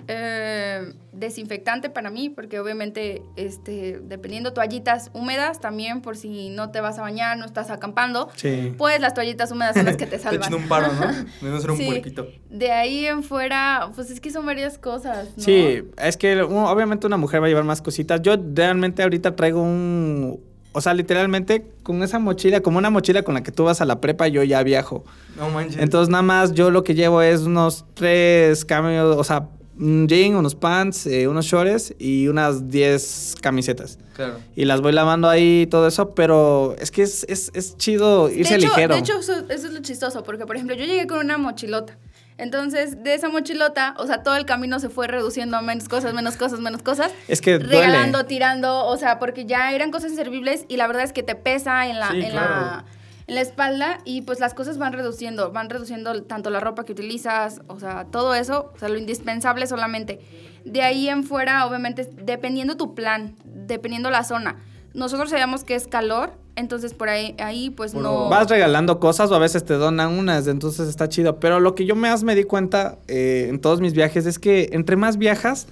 eh, 0.08 0.94
desinfectante 1.12 1.90
para 1.90 2.10
mí, 2.10 2.30
porque 2.30 2.60
obviamente, 2.60 3.22
este, 3.36 4.00
dependiendo 4.04 4.54
toallitas 4.54 5.10
húmedas 5.14 5.60
también, 5.60 6.02
por 6.02 6.16
si 6.16 6.50
no 6.50 6.70
te 6.72 6.80
vas 6.82 6.98
a 7.00 7.02
bañar, 7.02 7.38
no 7.38 7.46
estás 7.46 7.70
acampando, 7.70 8.30
Sí. 8.36 8.74
pues 8.78 9.00
las 9.02 9.14
toallitas 9.14 9.52
húmedas 9.52 9.76
son 9.76 9.86
las 9.86 9.98
que 9.98 10.06
te 10.06 10.12
Te 10.18 10.20
salvan. 10.20 10.42
echan 10.50 10.54
un 10.62 10.68
paro, 10.70 10.88
¿no? 10.94 11.08
De 11.42 11.50
no 11.52 11.60
ser 11.60 11.72
un 11.72 11.78
Sí. 11.78 11.86
puerquito. 11.88 12.28
De 12.50 12.72
ahí 12.72 13.06
en 13.06 13.24
fuera, 13.24 13.90
pues 13.96 14.10
es 14.10 14.20
que 14.22 14.32
son 14.32 14.46
varias 14.46 14.78
cosas, 14.78 15.30
¿no? 15.38 15.44
Sí, 15.44 15.84
es 15.98 16.18
que 16.18 16.42
obviamente 16.42 17.08
una 17.08 17.18
mujer 17.18 17.42
va 17.42 17.46
a 17.48 17.50
llevar 17.50 17.64
más 17.66 17.82
cositas. 17.82 18.22
Yo 18.22 18.36
realmente 18.54 19.04
ahorita 19.04 19.36
traigo 19.36 19.62
un... 19.62 20.40
O 20.74 20.82
sea, 20.82 20.94
literalmente 20.94 21.66
con 21.82 22.04
esa 22.04 22.20
mochila, 22.20 22.62
como 22.62 22.78
una 22.78 22.92
mochila 22.92 23.24
con 23.24 23.34
la 23.34 23.42
que 23.42 23.52
tú 23.52 23.64
vas 23.64 23.82
a 23.82 23.86
la 23.86 24.00
prepa, 24.00 24.28
yo 24.28 24.44
ya 24.44 24.62
viajo. 24.62 25.04
No 25.36 25.50
manches. 25.50 25.82
Entonces 25.82 26.10
nada 26.10 26.22
más 26.22 26.54
yo 26.54 26.70
lo 26.70 26.84
que 26.84 26.94
llevo 26.94 27.24
es 27.24 27.42
unos 27.42 27.84
tres 27.96 28.64
cambios, 28.64 29.18
o 29.18 29.24
sea, 29.24 29.48
un 29.80 30.08
jean, 30.08 30.36
unos 30.36 30.56
pants, 30.56 31.06
eh, 31.08 31.28
unos 31.28 31.46
shorts 31.46 31.94
y 32.00 32.28
unas 32.28 32.70
10 32.70 33.36
camisetas. 33.42 34.00
Claro. 34.16 34.40
Y 34.56 34.66
las 34.66 34.82
voy 34.82 34.92
lavando 34.92 35.30
ahí 35.30 35.62
y 35.62 35.68
todo 35.68 35.88
eso, 35.88 36.14
pero 36.16 36.76
es 36.80 36.92
que 36.92 37.04
es, 37.04 37.26
es, 37.30 37.52
es 37.54 37.78
chido 37.78 38.30
irse 38.30 38.54
de 38.54 38.60
hecho, 38.60 38.68
ligero. 38.70 38.94
De 38.96 39.00
hecho, 39.02 39.20
eso, 39.20 39.34
eso 39.50 39.68
es 39.68 39.74
lo 39.74 39.80
chistoso, 39.82 40.24
porque 40.24 40.46
por 40.46 40.56
ejemplo, 40.56 40.76
yo 40.76 40.86
llegué 40.86 41.08
con 41.08 41.20
una 41.20 41.38
mochilota. 41.38 41.98
Entonces, 42.38 43.04
de 43.04 43.16
esa 43.16 43.30
mochilota, 43.30 43.96
o 43.98 44.06
sea, 44.06 44.22
todo 44.22 44.36
el 44.36 44.46
camino 44.46 44.80
se 44.80 44.90
fue 44.90 45.08
reduciendo 45.08 45.58
a 45.58 45.62
menos 45.62 45.90
cosas, 45.90 46.14
menos 46.14 46.38
cosas, 46.38 46.60
menos 46.60 46.84
cosas. 46.84 47.12
Es 47.28 47.42
que 47.42 47.58
duele. 47.58 47.78
regalando, 47.78 48.26
tirando, 48.26 48.86
o 48.86 48.96
sea, 48.98 49.18
porque 49.18 49.46
ya 49.46 49.74
eran 49.74 49.90
cosas 49.90 50.12
inservibles 50.12 50.66
y 50.68 50.78
la 50.78 50.86
verdad 50.86 51.04
es 51.04 51.14
que 51.14 51.24
te 51.24 51.34
pesa 51.34 51.88
en 51.88 52.00
la, 52.00 52.12
Sí, 52.12 52.22
en 52.22 52.30
claro. 52.32 52.56
la, 52.56 52.86
en 53.28 53.36
la 53.36 53.42
espalda 53.42 54.00
y 54.06 54.22
pues 54.22 54.40
las 54.40 54.54
cosas 54.54 54.78
van 54.78 54.94
reduciendo, 54.94 55.52
van 55.52 55.70
reduciendo 55.70 56.24
tanto 56.24 56.50
la 56.50 56.60
ropa 56.60 56.86
que 56.86 56.94
utilizas, 56.94 57.62
o 57.68 57.80
sea, 57.80 58.06
todo 58.06 58.34
eso, 58.34 58.72
o 58.74 58.80
sea, 58.80 58.90
lo 58.90 58.98
indispensable 58.98 59.68
solamente. 59.68 60.20
De 60.64 60.82
ahí 60.82 61.10
en 61.10 61.24
fuera, 61.24 61.66
obviamente, 61.66 62.10
dependiendo 62.24 62.78
tu 62.78 62.96
plan, 62.96 63.36
dependiendo 63.44 64.10
la 64.10 64.24
zona. 64.24 64.58
Nosotros 64.94 65.30
sabíamos 65.30 65.66
que 65.66 65.76
es 65.76 65.88
calor, 65.88 66.32
entonces 66.56 66.94
por 66.94 67.10
ahí, 67.10 67.36
ahí 67.38 67.70
pues 67.70 67.94
no... 67.94 68.30
Vas 68.30 68.50
regalando 68.50 69.00
cosas 69.00 69.30
o 69.30 69.36
a 69.36 69.40
veces 69.40 69.64
te 69.66 69.74
donan 69.74 70.18
unas, 70.18 70.48
entonces 70.48 70.88
está 70.88 71.10
chido. 71.10 71.40
Pero 71.40 71.60
lo 71.60 71.76
que 71.76 71.86
yo 71.86 71.96
más 71.96 72.24
me 72.24 72.34
di 72.34 72.46
cuenta 72.46 72.98
eh, 73.08 73.48
en 73.50 73.60
todos 73.60 73.82
mis 73.82 73.94
viajes 73.94 74.26
es 74.26 74.40
que 74.40 74.70
entre 74.72 74.96
más 74.96 75.18
viajas, 75.18 75.68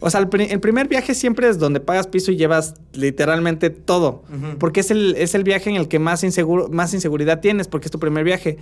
o 0.00 0.10
sea, 0.10 0.20
el, 0.20 0.28
pri- 0.28 0.48
el 0.50 0.60
primer 0.60 0.88
viaje 0.88 1.14
siempre 1.14 1.48
es 1.48 1.58
donde 1.58 1.80
pagas 1.80 2.06
piso 2.06 2.32
y 2.32 2.36
llevas 2.36 2.74
literalmente 2.94 3.70
todo. 3.70 4.22
Porque 4.58 4.80
es 4.80 4.90
el, 4.90 5.14
es 5.16 5.34
el 5.34 5.44
viaje 5.44 5.70
en 5.70 5.76
el 5.76 5.88
que 5.88 5.98
más, 5.98 6.24
inseguro, 6.24 6.68
más 6.68 6.94
inseguridad 6.94 7.40
tienes, 7.40 7.68
porque 7.68 7.86
es 7.86 7.90
tu 7.92 7.98
primer 7.98 8.24
viaje. 8.24 8.56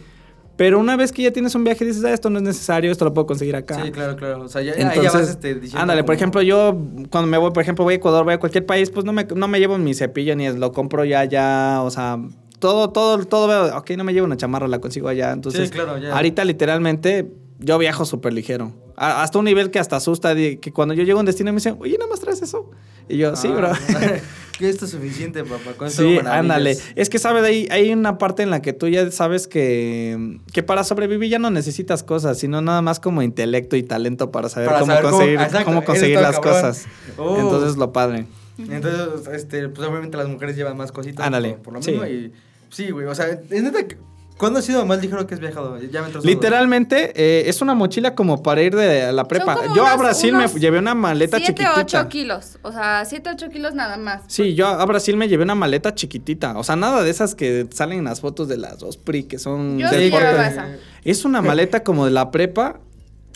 Pero 0.57 0.80
una 0.80 0.97
vez 0.97 1.12
que 1.12 1.22
ya 1.22 1.30
tienes 1.32 1.55
un 1.55 1.62
viaje, 1.62 1.84
dices, 1.84 2.05
ah, 2.05 2.12
esto 2.12 2.30
no 2.30 2.39
es 2.39 2.43
necesario, 2.43 2.91
esto 2.91 3.05
lo 3.05 3.14
puedo 3.14 3.26
conseguir 3.28 3.55
acá. 3.55 3.80
Sí, 3.84 3.93
claro, 3.93 4.16
claro. 4.16 4.43
O 4.43 4.49
sea, 4.49 4.61
ya, 4.61 4.72
Entonces, 4.72 5.05
ya 5.05 5.12
vas 5.12 5.28
este, 5.30 5.55
diciendo 5.55 5.80
ándale, 5.80 6.03
por 6.03 6.16
ejemplo, 6.16 6.43
yo 6.43 6.76
cuando 7.11 7.28
me 7.30 7.39
voy, 7.39 7.53
por 7.53 7.62
ejemplo, 7.62 7.84
voy 7.84 7.95
a 7.95 7.97
Ecuador, 7.99 8.24
voy 8.24 8.34
a 8.34 8.41
cualquier 8.41 8.66
país, 8.66 8.91
pues 8.91 9.07
no 9.07 9.12
me, 9.12 9.24
no 9.36 9.47
me 9.47 9.61
llevo 9.61 9.78
mi 9.78 9.95
cepillo 9.95 10.34
ni 10.34 10.47
es- 10.49 10.57
lo 10.57 10.72
compro 10.72 11.05
ya, 11.05 11.24
ya, 11.26 11.80
o 11.84 11.91
sea, 11.93 12.18
todo, 12.59 12.91
todo, 12.91 13.24
todo 13.24 13.47
veo, 13.47 13.78
ok, 13.78 13.91
no 13.91 14.03
me 14.03 14.12
llevo 14.12 14.26
una 14.26 14.36
chamarra, 14.36 14.66
la 14.66 14.80
consigo 14.80 15.07
allá. 15.07 15.30
Entonces, 15.30 15.68
Sí, 15.68 15.72
claro, 15.74 15.97
ya. 15.99 16.12
ahorita 16.16 16.45
literalmente 16.45 17.30
yo 17.59 17.78
viajo 17.78 18.04
súper 18.04 18.32
ligero. 18.32 18.72
A- 18.96 19.22
hasta 19.22 19.38
un 19.38 19.44
nivel 19.44 19.70
que 19.70 19.78
hasta 19.78 19.96
asusta, 19.96 20.34
de 20.34 20.59
que 20.59 20.72
cuando 20.72 20.94
yo 20.94 21.02
llego 21.04 21.18
a 21.18 21.20
un 21.20 21.26
destino 21.26 21.52
me 21.52 21.56
dicen, 21.56 21.76
oye, 21.80 21.96
nada 21.98 22.11
más 22.11 22.20
traes 22.20 22.42
eso. 22.42 22.70
Y 23.09 23.16
yo, 23.18 23.34
sí, 23.36 23.48
Ah, 23.50 23.54
bro. 23.56 23.72
que 24.59 24.68
esto 24.68 24.84
es 24.86 24.90
suficiente, 24.90 25.42
papá. 25.44 25.72
Con 25.76 25.86
esto 25.88 26.02
Sí, 26.02 26.18
ándale. 26.26 26.76
Es 26.96 27.09
que, 27.09 27.18
¿sabes? 27.18 27.44
Hay, 27.44 27.68
hay 27.70 27.92
una 27.92 28.18
parte 28.18 28.42
en 28.42 28.50
la 28.50 28.61
que 28.61 28.72
tú 28.72 28.88
ya 28.88 29.11
sabes 29.11 29.46
que, 29.48 30.38
que 30.52 30.62
para 30.62 30.82
sobrevivir 30.84 31.30
ya 31.30 31.38
no 31.38 31.50
necesitas 31.50 32.02
cosas, 32.02 32.38
sino 32.38 32.61
nada 32.61 32.82
más 32.82 33.00
como 33.00 33.22
intelecto 33.22 33.76
y 33.76 33.82
talento 33.82 34.30
para 34.30 34.48
saber 34.48 34.68
Para 34.68 34.80
cómo 34.80 34.92
saber 34.92 35.11
conseguir, 35.11 35.38
cómo 35.64 35.84
conseguir 35.84 36.20
las 36.20 36.34
cabrón. 36.40 36.54
cosas. 36.54 36.86
Oh. 37.16 37.38
Entonces, 37.38 37.76
lo 37.76 37.92
padre. 37.92 38.26
Entonces, 38.59 39.28
este, 39.32 39.68
pues 39.68 39.88
obviamente 39.88 40.16
las 40.16 40.28
mujeres 40.28 40.56
llevan 40.56 40.76
más 40.76 40.90
cositas. 40.90 41.24
Ándale, 41.24 41.50
Por, 41.54 41.62
por 41.62 41.74
lo 41.74 41.82
sí. 41.82 41.92
mismo. 41.92 42.06
Y, 42.06 42.32
sí, 42.70 42.90
güey. 42.90 43.06
O 43.06 43.14
sea, 43.14 43.26
es 43.28 43.62
neta 43.62 43.86
que. 43.86 43.96
¿Cuándo 44.39 44.61
ha 44.61 44.62
sido 44.62 44.86
más 44.86 45.01
ligero 45.03 45.26
que 45.26 45.34
has 45.34 45.41
viajado? 45.41 45.78
Ya 45.91 46.01
me 46.03 46.09
Literalmente, 46.22 47.12
eh, 47.16 47.49
es 47.49 47.61
una 47.61 47.74
mochila 47.74 48.14
como 48.14 48.43
para 48.43 48.62
ir 48.62 48.74
de 48.76 49.03
a 49.03 49.12
la 49.12 49.26
prepa. 49.26 49.57
Yo 49.74 49.84
a 49.86 49.97
Brasil 49.97 50.32
me 50.32 50.47
llevé 50.49 50.78
una 50.78 50.95
maleta 50.95 51.39
7 51.39 51.53
chiquitita. 51.53 52.01
8 52.03 52.09
kilos, 52.09 52.59
o 52.62 52.70
sea, 52.70 53.05
7 53.05 53.30
8 53.34 53.49
kilos 53.51 53.74
nada 53.74 53.97
más. 53.97 54.22
Sí, 54.28 54.55
yo 54.55 54.68
a 54.68 54.84
Brasil 54.86 55.16
me 55.16 55.26
llevé 55.28 55.43
una 55.43 55.57
maleta 55.57 55.95
chiquitita. 55.95 56.57
O 56.57 56.62
sea, 56.62 56.76
nada 56.76 57.03
de 57.03 57.11
esas 57.11 57.34
que 57.34 57.66
salen 57.72 57.99
en 57.99 58.05
las 58.05 58.20
fotos 58.20 58.47
de 58.47 58.57
las 58.59 58.78
dos 58.78 58.97
PRI, 58.97 59.24
que 59.24 59.39
son 59.41 59.78
Yo 59.78 59.91
del 59.91 60.11
sí 60.11 60.16
esa. 60.16 60.68
Es 61.05 61.24
una 61.24 61.43
maleta 61.43 61.82
como 61.82 62.05
de 62.05 62.12
la 62.12 62.30
prepa, 62.30 62.78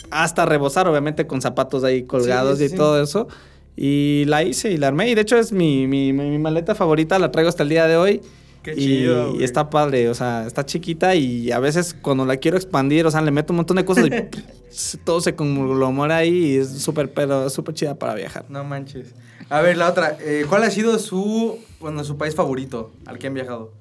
hasta 0.09 0.45
rebosar, 0.45 0.87
obviamente, 0.87 1.27
con 1.27 1.41
zapatos 1.41 1.83
ahí 1.83 2.03
colgados 2.03 2.59
Sí, 2.59 2.65
y 2.65 2.69
sí. 2.69 2.75
todo 2.77 3.01
eso. 3.03 3.27
Y 3.75 4.23
la 4.27 4.43
hice 4.43 4.71
y 4.71 4.77
la 4.77 4.87
armé. 4.87 5.09
Y 5.09 5.15
de 5.15 5.21
hecho 5.21 5.37
es 5.37 5.51
mi, 5.51 5.85
mi, 5.87 6.13
mi- 6.13 6.29
mi 6.29 6.37
maleta 6.39 6.75
favorita, 6.75 7.17
la 7.19 7.31
traigo 7.31 7.49
hasta 7.49 7.63
el 7.63 7.69
día 7.69 7.87
de 7.87 7.97
hoy. 7.97 8.21
Qué 8.63 8.71
y, 8.71 8.75
chido, 8.75 9.35
y 9.35 9.43
está 9.43 9.69
padre, 9.69 10.09
o 10.09 10.13
sea, 10.13 10.47
está 10.47 10.65
chiquita 10.65 11.15
y 11.15 11.51
a 11.51 11.59
veces 11.59 11.93
cuando 12.01 12.25
la 12.25 12.37
quiero 12.37 12.55
expandir, 12.55 13.05
o 13.05 13.11
sea, 13.11 13.21
le 13.21 13.29
meto 13.29 13.51
un 13.51 13.57
montón 13.57 13.75
de 13.75 13.83
cosas 13.83 14.05
y 14.07 14.97
todo 15.03 15.19
se 15.19 15.35
conglomera 15.35 16.17
ahí 16.17 16.53
y 16.53 16.57
es 16.57 16.69
súper, 16.69 17.11
pero 17.11 17.49
súper 17.49 17.75
chida 17.75 17.95
para 17.95 18.15
viajar. 18.15 18.45
No 18.47 18.63
manches. 18.63 19.13
A 19.49 19.61
ver, 19.61 19.75
la 19.77 19.89
otra. 19.89 20.17
eh, 20.21 20.45
¿Cuál 20.47 20.63
ha 20.63 20.71
sido 20.71 20.97
su, 20.97 21.59
bueno, 21.81 22.03
su 22.05 22.17
país 22.17 22.35
favorito 22.35 22.91
al 23.05 23.19
que 23.19 23.27
han 23.27 23.33
viajado? 23.33 23.71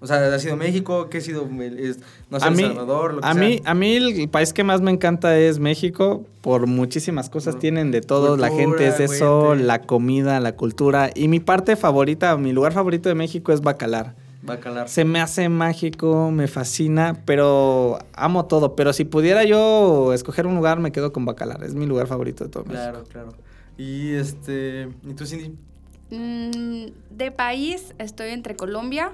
O 0.00 0.06
sea, 0.06 0.34
¿ha 0.34 0.38
sido 0.38 0.56
México? 0.56 1.08
¿Qué 1.08 1.18
ha 1.18 1.20
sido? 1.20 1.42
el- 1.60 1.96
no 2.30 2.38
sé, 2.38 2.44
a 2.44 2.48
El 2.48 2.54
mí, 2.56 2.62
Salvador, 2.64 3.14
lo 3.14 3.20
que 3.22 3.26
a 3.28 3.32
sea. 3.32 3.42
mí, 3.42 3.62
a 3.64 3.74
mí 3.74 3.94
el 3.96 4.28
país 4.28 4.52
que 4.52 4.62
más 4.62 4.80
me 4.82 4.90
encanta 4.90 5.38
es 5.38 5.58
México 5.58 6.24
por 6.42 6.66
muchísimas 6.66 7.30
cosas 7.30 7.54
Por 7.54 7.60
tienen 7.62 7.90
de 7.90 8.02
todo. 8.02 8.36
la 8.36 8.50
gente 8.50 8.86
es 8.88 9.00
eso, 9.00 9.50
gente. 9.50 9.64
la 9.64 9.80
comida, 9.82 10.38
la 10.40 10.52
cultura. 10.54 11.10
Y 11.14 11.28
mi 11.28 11.40
parte 11.40 11.76
favorita, 11.76 12.36
mi 12.36 12.52
lugar 12.52 12.72
favorito 12.72 13.08
de 13.08 13.14
México 13.14 13.52
es 13.52 13.62
Bacalar. 13.62 14.14
Bacalar. 14.42 14.88
Se 14.88 15.04
me 15.04 15.18
hace 15.20 15.48
mágico, 15.48 16.30
me 16.30 16.46
fascina, 16.46 17.22
pero 17.24 17.98
amo 18.12 18.44
todo. 18.44 18.76
Pero 18.76 18.92
si 18.92 19.04
pudiera 19.04 19.42
yo 19.44 20.12
escoger 20.12 20.46
un 20.46 20.54
lugar, 20.54 20.78
me 20.78 20.92
quedo 20.92 21.12
con 21.12 21.24
Bacalar. 21.24 21.64
Es 21.64 21.74
mi 21.74 21.86
lugar 21.86 22.06
favorito 22.06 22.44
de 22.44 22.50
todo 22.50 22.64
México. 22.64 22.80
Claro, 22.82 23.04
claro. 23.10 23.28
Y 23.78 24.12
este. 24.12 24.88
¿Y 25.08 25.14
tú, 25.14 25.26
Cindy? 25.26 25.56
Mm, 26.10 26.92
de 27.10 27.30
país 27.32 27.92
estoy 27.98 28.28
entre 28.30 28.54
Colombia 28.54 29.10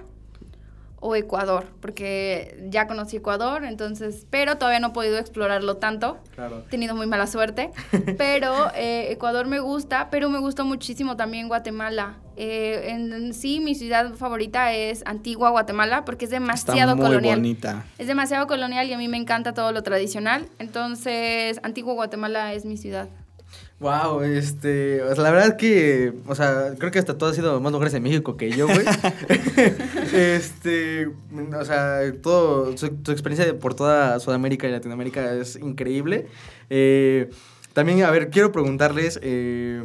o 1.05 1.17
Ecuador, 1.17 1.67
porque 1.81 2.57
ya 2.71 2.87
conocí 2.87 3.17
Ecuador, 3.17 3.65
entonces, 3.65 4.25
pero 4.31 4.57
todavía 4.57 4.79
no 4.79 4.89
he 4.89 4.93
podido 4.93 5.19
explorarlo 5.19 5.77
tanto. 5.77 6.19
Claro. 6.35 6.61
He 6.67 6.71
tenido 6.71 6.95
muy 6.95 7.07
mala 7.09 7.27
suerte, 7.27 7.73
pero 8.19 8.71
eh, 8.77 9.11
Ecuador 9.11 9.47
me 9.49 9.59
gusta, 9.59 10.09
pero 10.11 10.31
me 10.31 10.39
gusta 10.39 10.63
muchísimo 10.63 11.17
también 11.17 11.49
Guatemala. 11.49 12.19
Eh, 12.37 12.91
en, 12.91 13.13
en 13.13 13.35
sí, 13.35 13.59
mi 13.59 13.75
ciudad 13.75 14.15
favorita 14.15 14.73
es 14.73 15.03
Antigua 15.05 15.51
Guatemala, 15.51 16.05
porque 16.05 16.25
es 16.27 16.31
demasiado 16.31 16.93
Está 16.93 16.95
muy 16.95 17.07
colonial. 17.07 17.37
bonita. 17.39 17.85
Es 17.99 18.07
demasiado 18.07 18.47
colonial 18.47 18.87
y 18.89 18.93
a 18.93 18.99
mí 18.99 19.09
me 19.09 19.17
encanta 19.17 19.53
todo 19.55 19.73
lo 19.73 19.83
tradicional. 19.83 20.47
Entonces, 20.61 21.59
Antigua 21.65 21.95
Guatemala 21.95 22.53
es 22.55 22.65
mi 22.65 22.77
ciudad. 22.77 23.09
Wow, 23.83 24.23
este, 24.23 25.03
o 25.03 25.13
sea, 25.13 25.25
la 25.25 25.33
verdad 25.33 25.57
que, 25.57 26.13
o 26.29 26.37
sea, 26.37 26.75
creo 26.79 26.93
que 26.93 27.01
hasta 27.01 27.19
tú 27.19 27.27
has 27.27 27.37
ido 27.37 27.57
a 27.57 27.59
más 27.59 27.73
lugares 27.73 27.93
en 27.95 28.05
México 28.05 28.37
que 28.37 28.53
yo, 28.53 28.69
güey. 28.69 28.79
este, 30.15 31.09
o 31.09 31.65
sea, 31.65 32.01
todo, 32.23 32.77
su, 32.79 32.87
experiencia 32.87 33.59
por 33.59 33.75
toda 33.75 34.21
Sudamérica 34.21 34.69
y 34.69 34.71
Latinoamérica 34.71 35.35
es 35.35 35.57
increíble. 35.57 36.29
Eh, 36.71 37.31
también, 37.73 38.05
a 38.05 38.11
ver, 38.13 38.31
quiero 38.31 38.53
preguntarles, 38.53 39.19
eh, 39.21 39.83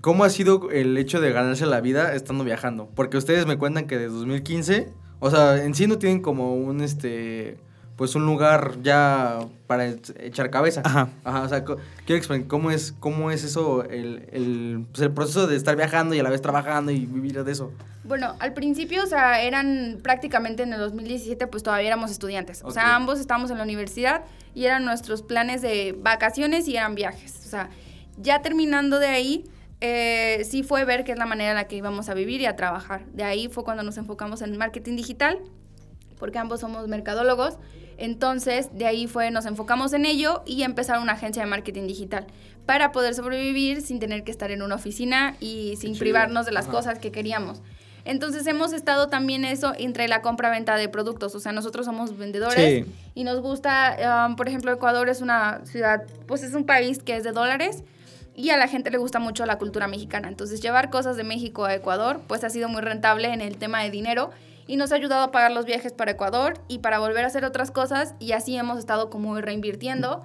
¿cómo 0.00 0.24
ha 0.24 0.30
sido 0.30 0.70
el 0.70 0.96
hecho 0.96 1.20
de 1.20 1.32
ganarse 1.32 1.66
la 1.66 1.82
vida 1.82 2.14
estando 2.14 2.44
viajando? 2.44 2.88
Porque 2.94 3.18
ustedes 3.18 3.44
me 3.44 3.58
cuentan 3.58 3.88
que 3.88 3.98
desde 3.98 4.14
2015, 4.14 4.88
o 5.18 5.30
sea, 5.30 5.62
en 5.62 5.74
sí 5.74 5.86
no 5.86 5.98
tienen 5.98 6.22
como 6.22 6.54
un, 6.54 6.80
este, 6.80 7.58
pues 8.00 8.14
un 8.14 8.24
lugar 8.24 8.78
ya 8.82 9.40
para 9.66 9.86
ech- 9.88 10.14
echar 10.20 10.48
cabeza. 10.48 10.80
Ajá. 10.86 11.10
Ajá, 11.22 11.42
o 11.42 11.48
sea, 11.50 11.64
quiero 11.66 12.16
explicar 12.16 12.46
cómo 12.46 12.70
es, 12.70 12.92
cómo 12.98 13.30
es 13.30 13.44
eso, 13.44 13.84
el, 13.84 14.26
el, 14.32 14.86
pues, 14.90 15.02
el 15.02 15.12
proceso 15.12 15.46
de 15.46 15.54
estar 15.54 15.76
viajando 15.76 16.14
y 16.14 16.18
a 16.18 16.22
la 16.22 16.30
vez 16.30 16.40
trabajando 16.40 16.92
y 16.92 17.04
vivir 17.04 17.44
de 17.44 17.52
eso. 17.52 17.72
Bueno, 18.04 18.36
al 18.38 18.54
principio, 18.54 19.02
o 19.02 19.06
sea, 19.06 19.42
eran 19.42 19.98
prácticamente 20.02 20.62
en 20.62 20.72
el 20.72 20.78
2017, 20.80 21.46
pues 21.48 21.62
todavía 21.62 21.88
éramos 21.88 22.10
estudiantes. 22.10 22.62
O 22.64 22.70
sea, 22.70 22.96
ambos 22.96 23.20
estábamos 23.20 23.50
en 23.50 23.58
la 23.58 23.64
universidad 23.64 24.22
y 24.54 24.64
eran 24.64 24.86
nuestros 24.86 25.20
planes 25.20 25.60
de 25.60 25.94
vacaciones 26.00 26.68
y 26.68 26.78
eran 26.78 26.94
viajes. 26.94 27.42
O 27.44 27.50
sea, 27.50 27.68
ya 28.16 28.40
terminando 28.40 28.98
de 28.98 29.08
ahí, 29.08 29.44
eh, 29.82 30.40
sí 30.48 30.62
fue 30.62 30.86
ver 30.86 31.04
qué 31.04 31.12
es 31.12 31.18
la 31.18 31.26
manera 31.26 31.50
en 31.50 31.56
la 31.56 31.64
que 31.68 31.76
íbamos 31.76 32.08
a 32.08 32.14
vivir 32.14 32.40
y 32.40 32.46
a 32.46 32.56
trabajar. 32.56 33.04
De 33.12 33.24
ahí 33.24 33.48
fue 33.48 33.62
cuando 33.62 33.82
nos 33.82 33.98
enfocamos 33.98 34.40
en 34.40 34.56
marketing 34.56 34.96
digital, 34.96 35.38
porque 36.18 36.38
ambos 36.38 36.60
somos 36.60 36.88
mercadólogos. 36.88 37.58
Entonces, 38.00 38.70
de 38.76 38.86
ahí 38.86 39.06
fue, 39.06 39.30
nos 39.30 39.44
enfocamos 39.46 39.92
en 39.92 40.06
ello 40.06 40.42
y 40.46 40.62
empezar 40.62 40.98
una 41.00 41.12
agencia 41.12 41.42
de 41.42 41.48
marketing 41.48 41.86
digital 41.86 42.26
para 42.66 42.92
poder 42.92 43.14
sobrevivir 43.14 43.82
sin 43.82 44.00
tener 44.00 44.24
que 44.24 44.30
estar 44.30 44.50
en 44.50 44.62
una 44.62 44.74
oficina 44.76 45.36
y 45.38 45.76
sin 45.76 45.96
privarnos 45.98 46.46
de 46.46 46.52
las 46.52 46.64
Ajá. 46.64 46.72
cosas 46.72 46.98
que 46.98 47.12
queríamos. 47.12 47.60
Entonces 48.06 48.46
hemos 48.46 48.72
estado 48.72 49.08
también 49.08 49.44
eso 49.44 49.74
entre 49.76 50.08
la 50.08 50.22
compra-venta 50.22 50.76
de 50.76 50.88
productos. 50.88 51.34
O 51.34 51.40
sea, 51.40 51.52
nosotros 51.52 51.84
somos 51.84 52.16
vendedores 52.16 52.84
Sí. 52.86 52.92
y 53.14 53.24
nos 53.24 53.40
gusta, 53.42 54.26
um, 54.28 54.36
por 54.36 54.48
ejemplo, 54.48 54.72
Ecuador 54.72 55.10
es 55.10 55.20
una 55.20 55.60
ciudad, 55.66 56.04
pues 56.26 56.42
es 56.42 56.54
un 56.54 56.64
país 56.64 57.02
que 57.02 57.16
es 57.16 57.22
de 57.24 57.32
dólares 57.32 57.84
y 58.34 58.48
a 58.50 58.56
la 58.56 58.68
gente 58.68 58.90
le 58.90 58.96
gusta 58.96 59.18
mucho 59.18 59.44
la 59.44 59.58
cultura 59.58 59.86
mexicana. 59.86 60.28
Entonces 60.28 60.62
llevar 60.62 60.88
cosas 60.88 61.18
de 61.18 61.24
México 61.24 61.66
a 61.66 61.74
Ecuador, 61.74 62.22
pues 62.26 62.42
ha 62.44 62.48
sido 62.48 62.70
muy 62.70 62.80
rentable 62.80 63.28
en 63.34 63.42
el 63.42 63.58
tema 63.58 63.82
de 63.82 63.90
dinero 63.90 64.30
y 64.70 64.76
nos 64.76 64.92
ha 64.92 64.94
ayudado 64.94 65.24
a 65.24 65.32
pagar 65.32 65.50
los 65.50 65.64
viajes 65.64 65.92
para 65.92 66.12
Ecuador 66.12 66.54
y 66.68 66.78
para 66.78 67.00
volver 67.00 67.24
a 67.24 67.26
hacer 67.26 67.44
otras 67.44 67.72
cosas 67.72 68.14
y 68.20 68.30
así 68.30 68.56
hemos 68.56 68.78
estado 68.78 69.10
como 69.10 69.40
reinvirtiendo. 69.40 70.22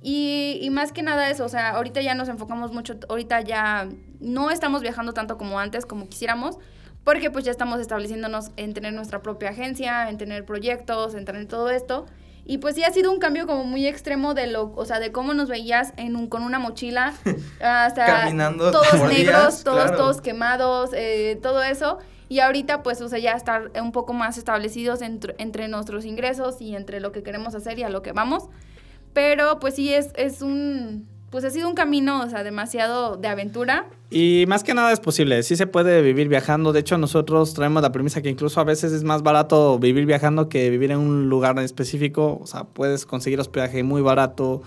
Y, 0.00 0.58
y 0.62 0.70
más 0.70 0.92
que 0.92 1.02
nada 1.02 1.28
eso, 1.28 1.44
o 1.44 1.48
sea, 1.50 1.72
ahorita 1.72 2.00
ya 2.00 2.14
nos 2.14 2.30
enfocamos 2.30 2.72
mucho, 2.72 2.94
ahorita 3.10 3.42
ya 3.42 3.90
no 4.18 4.50
estamos 4.50 4.80
viajando 4.80 5.12
tanto 5.12 5.36
como 5.36 5.60
antes, 5.60 5.84
como 5.84 6.08
quisiéramos, 6.08 6.56
porque 7.04 7.30
pues 7.30 7.44
ya 7.44 7.50
estamos 7.50 7.80
estableciéndonos 7.80 8.52
en 8.56 8.72
tener 8.72 8.94
nuestra 8.94 9.20
propia 9.20 9.50
agencia, 9.50 10.08
en 10.08 10.16
tener 10.16 10.46
proyectos, 10.46 11.14
en 11.14 11.26
tener 11.26 11.46
todo 11.46 11.68
esto. 11.68 12.06
Y 12.46 12.58
pues 12.58 12.74
sí 12.76 12.84
ha 12.84 12.90
sido 12.92 13.12
un 13.12 13.18
cambio 13.18 13.46
como 13.46 13.64
muy 13.64 13.86
extremo 13.86 14.32
de 14.32 14.46
lo, 14.46 14.72
o 14.74 14.86
sea, 14.86 15.00
de 15.00 15.12
cómo 15.12 15.34
nos 15.34 15.50
veías 15.50 15.92
en 15.98 16.16
un, 16.16 16.28
con 16.28 16.44
una 16.44 16.58
mochila, 16.58 17.12
hasta 17.60 18.06
Caminando 18.06 18.70
todos 18.70 18.94
negros, 18.94 19.16
días, 19.16 19.64
todos, 19.64 19.82
claro. 19.82 19.96
todos 19.98 20.22
quemados, 20.22 20.90
eh, 20.94 21.38
todo 21.42 21.62
eso. 21.62 21.98
Y 22.32 22.40
ahorita, 22.40 22.82
pues, 22.82 23.02
o 23.02 23.10
sea, 23.10 23.18
ya 23.18 23.32
estar 23.32 23.70
un 23.78 23.92
poco 23.92 24.14
más 24.14 24.38
establecidos 24.38 25.02
entre, 25.02 25.34
entre 25.36 25.68
nuestros 25.68 26.06
ingresos 26.06 26.62
y 26.62 26.74
entre 26.74 26.98
lo 26.98 27.12
que 27.12 27.22
queremos 27.22 27.54
hacer 27.54 27.78
y 27.78 27.82
a 27.82 27.90
lo 27.90 28.00
que 28.00 28.12
vamos. 28.12 28.44
Pero, 29.12 29.58
pues 29.60 29.74
sí, 29.74 29.92
es, 29.92 30.12
es 30.16 30.40
un... 30.40 31.06
Pues 31.28 31.44
ha 31.44 31.50
sido 31.50 31.68
un 31.68 31.74
camino, 31.74 32.22
o 32.22 32.30
sea, 32.30 32.42
demasiado 32.42 33.18
de 33.18 33.28
aventura. 33.28 33.84
Y 34.10 34.46
más 34.48 34.64
que 34.64 34.72
nada 34.72 34.92
es 34.92 35.00
posible, 35.00 35.42
sí 35.42 35.56
se 35.56 35.66
puede 35.66 36.00
vivir 36.00 36.28
viajando. 36.28 36.72
De 36.72 36.80
hecho, 36.80 36.96
nosotros 36.96 37.52
traemos 37.52 37.82
la 37.82 37.92
premisa 37.92 38.22
que 38.22 38.30
incluso 38.30 38.60
a 38.60 38.64
veces 38.64 38.92
es 38.92 39.04
más 39.04 39.22
barato 39.22 39.78
vivir 39.78 40.06
viajando 40.06 40.48
que 40.48 40.70
vivir 40.70 40.90
en 40.90 41.00
un 41.00 41.28
lugar 41.28 41.58
específico. 41.58 42.38
O 42.42 42.46
sea, 42.46 42.64
puedes 42.64 43.04
conseguir 43.04 43.40
hospedaje 43.40 43.82
muy 43.82 44.00
barato. 44.00 44.62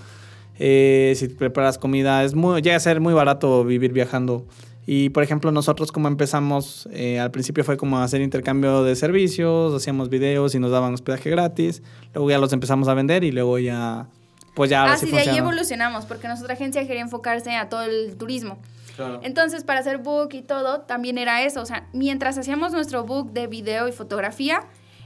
Eh, 0.59 1.13
si 1.15 1.29
preparas 1.29 1.79
comida, 1.79 2.23
es 2.23 2.35
muy, 2.35 2.61
llega 2.61 2.75
a 2.75 2.79
ser 2.79 3.01
muy 3.01 3.15
barato 3.15 3.63
vivir 3.63 3.91
viajando. 3.91 4.45
Y 4.85 5.09
por 5.09 5.23
ejemplo, 5.23 5.51
nosotros 5.51 5.91
como 5.91 6.07
empezamos, 6.07 6.87
eh, 6.91 7.19
al 7.19 7.31
principio 7.31 7.63
fue 7.63 7.77
como 7.77 7.99
hacer 7.99 8.21
intercambio 8.21 8.83
de 8.83 8.95
servicios, 8.95 9.73
hacíamos 9.73 10.09
videos 10.09 10.53
y 10.53 10.59
nos 10.59 10.71
daban 10.71 10.93
hospedaje 10.93 11.29
gratis. 11.29 11.81
Luego 12.13 12.29
ya 12.29 12.37
los 12.37 12.53
empezamos 12.53 12.87
a 12.87 12.93
vender 12.93 13.23
y 13.23 13.31
luego 13.31 13.57
ya, 13.57 14.07
pues 14.53 14.69
ya 14.69 14.83
Ah, 14.83 14.97
sí 14.97 15.09
de 15.09 15.17
ahí 15.17 15.37
evolucionamos, 15.37 16.05
porque 16.05 16.27
nuestra 16.27 16.53
agencia 16.53 16.85
quería 16.85 17.01
enfocarse 17.01 17.55
a 17.55 17.67
todo 17.69 17.83
el 17.83 18.15
turismo. 18.15 18.59
Claro. 18.95 19.19
Entonces, 19.23 19.63
para 19.63 19.79
hacer 19.79 19.97
book 19.97 20.29
y 20.33 20.41
todo, 20.41 20.81
también 20.81 21.17
era 21.17 21.41
eso. 21.43 21.61
O 21.61 21.65
sea, 21.65 21.87
mientras 21.91 22.37
hacíamos 22.37 22.71
nuestro 22.71 23.03
book 23.03 23.33
de 23.33 23.47
video 23.47 23.87
y 23.87 23.91
fotografía, 23.91 24.61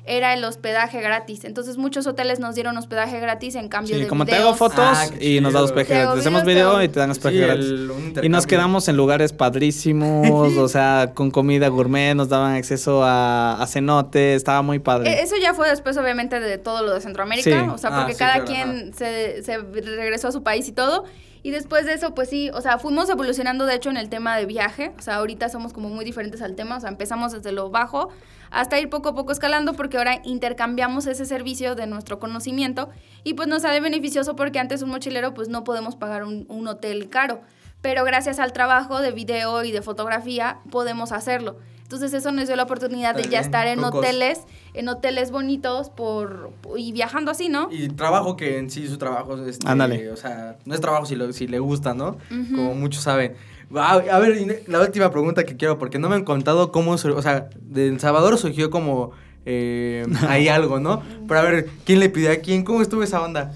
era 0.06 0.34
el 0.34 0.44
hospedaje 0.44 1.02
gratis. 1.02 1.44
Entonces, 1.46 1.78
muchos 1.78 2.08
hoteles 2.08 2.40
nos 2.40 2.56
dieron 2.56 2.78
hospedaje 2.78 3.20
gratis 3.20 3.56
en 3.56 3.68
cambio 3.70 3.96
Sí, 3.96 4.02
de 4.02 4.08
como 4.08 4.26
te 4.26 4.32
videos. 4.32 4.48
hago 4.48 4.56
fotos 4.58 4.80
Ah, 4.80 5.08
y 5.20 5.40
nos 5.42 5.54
da 5.54 5.62
hospedaje 5.64 5.94
Te 5.94 6.00
gratis. 6.02 6.20
Hacemos 6.22 6.44
video 6.46 6.78
te 6.80 6.84
y 6.86 6.88
te 6.90 7.00
dan 7.00 7.12
hospedaje 7.12 7.38
Sí, 7.38 7.44
gratis. 7.46 7.66
el- 7.66 8.26
Y 8.26 8.30
nos 8.30 8.48
quedamos 8.48 8.88
en 8.88 8.98
lugares 8.98 9.34
padrísimos, 9.34 10.30
o 10.58 10.68
sea, 10.68 11.12
con 11.16 11.32
comida 11.32 11.68
gourmet, 11.68 12.16
nos 12.16 12.30
daban 12.30 12.56
acceso 12.56 13.04
a, 13.04 13.62
a 13.62 13.68
cenote, 13.68 14.36
estaba 14.36 14.62
muy 14.62 14.80
padre. 14.80 15.12
E- 15.12 15.22
Eso 15.24 15.36
ya 15.42 15.54
fue 15.54 15.70
después, 15.70 15.96
obviamente, 15.98 16.40
de 16.40 16.58
todo 16.58 16.84
lo 16.84 16.94
de 16.94 17.02
Centroamérica. 17.02 17.64
Sí. 17.66 17.70
O 17.72 17.78
sea, 17.78 17.92
Ah, 17.94 17.98
porque 18.00 18.14
sí, 18.14 18.20
cada 18.20 18.44
claro, 18.44 18.46
quien 18.46 18.94
se, 18.94 19.44
se 19.44 19.58
regresó 19.58 20.30
a 20.30 20.32
su 20.32 20.44
país 20.44 20.68
y 20.68 20.72
todo. 20.72 21.04
Y 21.42 21.52
después 21.52 21.86
de 21.86 21.94
eso, 21.94 22.14
pues 22.14 22.30
sí, 22.30 22.50
o 22.54 22.62
sea, 22.62 22.80
fuimos 22.80 23.10
evolucionando, 23.10 23.66
de 23.66 23.76
hecho, 23.76 23.90
en 23.90 23.98
el 23.98 24.10
tema 24.10 24.38
de 24.38 24.46
viaje. 24.46 24.94
O 24.98 25.02
sea, 25.02 25.16
ahorita 25.16 25.50
somos 25.50 25.74
como 25.74 25.90
muy 25.90 26.04
diferentes 26.04 26.42
al 26.42 26.56
tema. 26.56 26.78
O 26.78 26.80
sea, 26.80 26.90
empezamos 26.90 27.32
desde 27.32 27.52
lo 27.52 27.70
bajo 27.70 28.10
hasta 28.52 28.80
ir 28.80 28.90
poco 28.90 29.10
a 29.10 29.16
poco 29.16 29.32
escalando 29.32 29.74
porque 29.74 29.98
ahora 29.98 30.22
intercambiamos 30.24 31.06
ese 31.08 31.26
servicio 31.26 31.76
de 31.76 31.88
nuestro 31.88 32.20
conocimiento 32.20 32.90
y 33.24 33.36
pues 33.36 33.48
nos 33.48 33.62
sale 33.62 33.80
beneficioso 33.80 34.36
porque 34.36 34.60
antes 34.60 34.82
un 34.82 34.90
mochilero 34.90 35.34
pues 35.34 35.50
no 35.50 35.64
podemos 35.64 35.96
pagar 35.96 36.24
un, 36.24 36.68
hotel 36.68 37.10
caro. 37.10 37.42
Pero 37.82 38.04
gracias 38.04 38.40
al 38.40 38.52
trabajo 38.52 39.02
de 39.02 39.12
video 39.12 39.64
y 39.64 39.72
de 39.72 39.82
fotografía 39.82 40.60
podemos 40.70 41.12
hacerlo. 41.12 41.58
Entonces 41.90 42.14
eso 42.14 42.32
nos 42.32 42.46
dio 42.46 42.56
la 42.56 42.62
oportunidad 42.64 43.16
de 43.16 43.28
ya 43.30 43.40
estar 43.40 43.66
en 43.66 43.80
cocos. 43.82 43.96
hoteles, 44.02 44.42
en 44.76 44.88
hoteles 44.90 45.32
bonitos 45.32 45.90
por 45.90 46.52
y 46.78 46.92
viajando 46.92 47.32
así, 47.32 47.50
¿no? 47.50 47.68
Y 47.72 47.88
trabajo 47.88 48.38
que 48.38 48.60
en 48.60 48.70
sí 48.70 48.88
su 48.88 49.00
trabajo 49.00 49.36
es, 49.42 49.48
este, 49.48 49.68
Ándale. 49.68 50.12
o 50.12 50.16
sea, 50.16 50.58
no 50.66 50.76
es 50.76 50.82
trabajo 50.82 51.08
si, 51.08 51.16
lo- 51.16 51.34
si 51.34 51.48
le 51.48 51.58
gusta, 51.58 51.96
¿no? 51.96 52.20
Como 52.54 52.76
muchos 52.76 53.02
saben. 53.02 53.34
Wow, 53.72 53.82
a 54.12 54.20
ver, 54.20 54.64
la 54.68 54.82
última 54.82 55.10
pregunta 55.10 55.44
que 55.46 55.58
quiero, 55.58 55.80
porque 55.80 55.98
no 55.98 56.10
me 56.10 56.16
han 56.16 56.24
contado 56.26 56.72
cómo, 56.72 56.92
o 56.92 56.98
sea, 57.24 57.50
de 57.60 57.88
El 57.88 58.00
Salvador 58.00 58.38
surgió 58.38 58.70
como 58.70 59.10
eh, 59.48 60.06
ahí 60.28 60.48
algo, 60.48 60.80
¿no? 60.80 61.02
Pero 61.28 61.40
a 61.40 61.44
ver, 61.44 61.70
¿quién 61.86 62.00
le 62.00 62.10
pidió 62.10 62.32
a 62.32 62.36
quién? 62.36 62.64
¿Cómo 62.64 62.84
estuvo 62.84 63.02
esa 63.02 63.20
onda? 63.20 63.52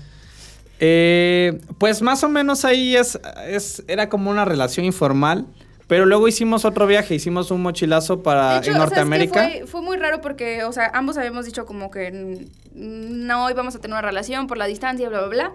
Eh, 0.79 1.61
pues 1.77 2.01
más 2.01 2.23
o 2.23 2.29
menos 2.29 2.65
ahí 2.65 2.95
es, 2.95 3.19
es, 3.47 3.83
era 3.87 4.09
como 4.09 4.31
una 4.31 4.43
relación 4.43 4.85
informal. 4.87 5.45
Pero 5.87 6.05
luego 6.05 6.27
hicimos 6.27 6.65
otro 6.65 6.87
viaje, 6.87 7.15
hicimos 7.15 7.51
un 7.51 7.61
mochilazo 7.61 8.23
para 8.23 8.57
hecho, 8.57 8.71
en. 8.71 8.77
Norteamérica. 8.77 9.49
Fue, 9.49 9.67
fue 9.67 9.81
muy 9.81 9.97
raro 9.97 10.21
porque, 10.21 10.63
o 10.63 10.71
sea, 10.71 10.89
ambos 10.93 11.17
habíamos 11.17 11.45
dicho 11.45 11.65
como 11.65 11.91
que 11.91 12.47
no 12.73 13.49
íbamos 13.49 13.75
a 13.75 13.79
tener 13.79 13.93
una 13.93 14.01
relación 14.01 14.47
por 14.47 14.57
la 14.57 14.65
distancia, 14.65 15.09
bla, 15.09 15.19
bla, 15.19 15.27
bla. 15.27 15.51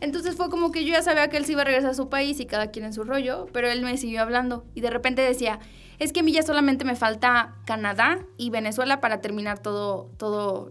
Entonces 0.00 0.36
fue 0.36 0.48
como 0.48 0.70
que 0.70 0.84
yo 0.84 0.92
ya 0.92 1.02
sabía 1.02 1.28
que 1.28 1.36
él 1.36 1.44
se 1.44 1.52
iba 1.52 1.62
a 1.62 1.64
regresar 1.64 1.90
a 1.90 1.94
su 1.94 2.08
país 2.08 2.38
y 2.40 2.46
cada 2.46 2.70
quien 2.70 2.84
en 2.84 2.92
su 2.92 3.04
rollo, 3.04 3.46
pero 3.52 3.68
él 3.68 3.82
me 3.82 3.96
siguió 3.96 4.22
hablando 4.22 4.64
y 4.74 4.80
de 4.80 4.90
repente 4.90 5.22
decía, 5.22 5.58
es 5.98 6.12
que 6.12 6.20
a 6.20 6.22
mí 6.22 6.32
ya 6.32 6.42
solamente 6.42 6.84
me 6.84 6.94
falta 6.94 7.56
Canadá 7.66 8.20
y 8.36 8.50
Venezuela 8.50 9.00
para 9.00 9.20
terminar 9.20 9.58
todo, 9.58 10.10
todo 10.16 10.70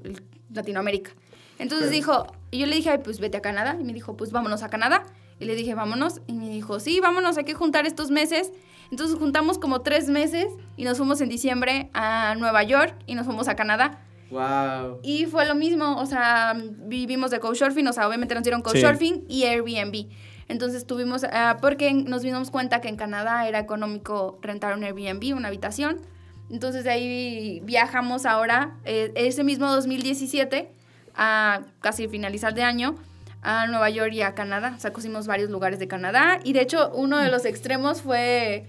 Latinoamérica. 0.54 1.12
Entonces 1.60 1.90
dijo, 1.90 2.28
y 2.52 2.60
yo 2.60 2.68
le 2.68 2.76
dije, 2.76 2.92
"Ay, 2.92 3.00
pues 3.04 3.20
vete 3.20 3.38
a 3.38 3.42
Canadá. 3.42 3.78
Y 3.80 3.84
me 3.84 3.92
dijo, 3.94 4.16
pues 4.16 4.32
vámonos 4.32 4.64
a 4.64 4.70
Canadá. 4.70 5.04
Y 5.40 5.46
le 5.46 5.56
dije, 5.56 5.74
vámonos. 5.76 6.22
Y 6.28 6.34
me 6.34 6.50
dijo, 6.50 6.80
sí, 6.80 7.00
vámonos, 7.00 7.38
hay 7.38 7.44
que 7.44 7.54
juntar 7.56 7.86
estos 7.86 8.12
meses. 8.12 8.52
Entonces 8.92 9.18
juntamos 9.18 9.58
como 9.58 9.82
tres 9.82 10.08
meses 10.08 10.48
y 10.76 10.84
nos 10.84 10.98
fuimos 10.98 11.22
en 11.22 11.30
diciembre 11.30 11.90
a 11.94 12.36
Nueva 12.38 12.64
York 12.64 12.96
y 13.06 13.16
nos 13.16 13.26
fuimos 13.26 13.48
a 13.48 13.56
Canadá. 13.56 14.00
Wow. 14.30 15.00
Y 15.04 15.26
fue 15.26 15.46
lo 15.46 15.56
mismo, 15.56 15.98
o 15.98 16.06
sea, 16.06 16.54
vivimos 16.56 17.32
de 17.32 17.40
couchsurfing, 17.40 17.88
o 17.88 17.94
sea, 17.94 18.08
obviamente 18.08 18.36
nos 18.36 18.44
dieron 18.44 18.62
couchsurfing 18.62 19.26
y 19.28 19.44
Airbnb. 19.44 20.08
Entonces 20.50 20.86
tuvimos, 20.86 21.26
ah, 21.26 21.58
porque 21.62 21.94
nos 21.94 22.22
dimos 22.22 22.52
cuenta 22.52 22.82
que 22.82 22.88
en 22.88 22.96
Canadá 22.96 23.48
era 23.48 23.60
económico 23.60 24.40
rentar 24.42 24.76
un 24.78 24.84
Airbnb, 24.84 25.36
una 25.36 25.50
habitación. 25.50 26.02
Entonces 26.50 26.86
de 26.86 26.92
ahí 26.92 27.62
viajamos 27.64 28.26
ahora, 28.26 28.78
eh, 28.86 29.12
ese 29.16 29.44
mismo 29.44 29.68
2017, 29.68 30.72
a 31.16 31.62
casi 31.82 32.08
finalizar 32.08 32.54
de 32.54 32.64
año, 32.64 32.96
a 33.42 33.68
Nueva 33.68 33.90
York 33.90 34.14
y 34.14 34.22
a 34.22 34.34
Canadá. 34.36 34.74
O 34.78 34.80
sea, 34.80 34.94
cosimos 34.94 35.28
varios 35.28 35.50
lugares 35.50 35.80
de 35.80 35.88
Canadá. 35.88 36.40
Y 36.44 36.54
de 36.54 36.62
hecho, 36.62 36.92
uno 36.94 37.18
de 37.18 37.30
los 37.30 37.46
extremos 37.46 38.02
fue 38.02 38.66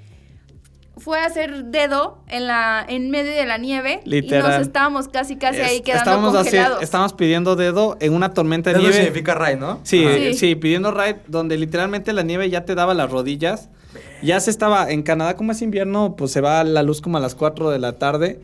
fue 0.98 1.20
hacer 1.20 1.64
dedo 1.66 2.18
en 2.28 2.46
la 2.46 2.84
en 2.88 3.10
medio 3.10 3.32
de 3.32 3.46
la 3.46 3.58
nieve 3.58 4.00
y 4.04 4.10
Literal. 4.10 4.50
nos 4.58 4.60
estábamos 4.66 5.08
casi 5.08 5.36
casi 5.36 5.60
ahí 5.60 5.76
Es- 5.76 5.82
quedando 5.82 5.98
estábamos, 6.10 6.34
congelados. 6.34 6.82
estábamos 6.82 7.12
pidiendo 7.14 7.56
dedo 7.56 7.96
en 8.00 8.12
una 8.14 8.34
tormenta 8.34 8.70
de 8.70 8.76
Eso 8.76 8.82
nieve. 8.88 9.04
significa 9.04 9.34
Ray, 9.34 9.56
¿no? 9.56 9.80
Sí, 9.84 10.04
sí, 10.16 10.34
Sí. 10.34 10.54
pidiendo 10.54 10.90
ride 10.90 11.20
donde 11.28 11.56
literalmente 11.56 12.12
la 12.12 12.22
nieve 12.22 12.50
ya 12.50 12.64
te 12.64 12.74
daba 12.74 12.94
las 12.94 13.10
rodillas. 13.10 13.68
Ya 14.22 14.38
se 14.40 14.50
estaba, 14.50 14.90
en 14.90 15.02
Canadá 15.02 15.34
como 15.36 15.52
es 15.52 15.62
invierno, 15.62 16.14
pues 16.16 16.32
se 16.32 16.40
va 16.40 16.62
la 16.64 16.82
luz 16.82 17.00
como 17.00 17.18
a 17.18 17.20
las 17.20 17.34
4 17.34 17.70
de 17.70 17.78
la 17.78 17.92
tarde. 17.98 18.40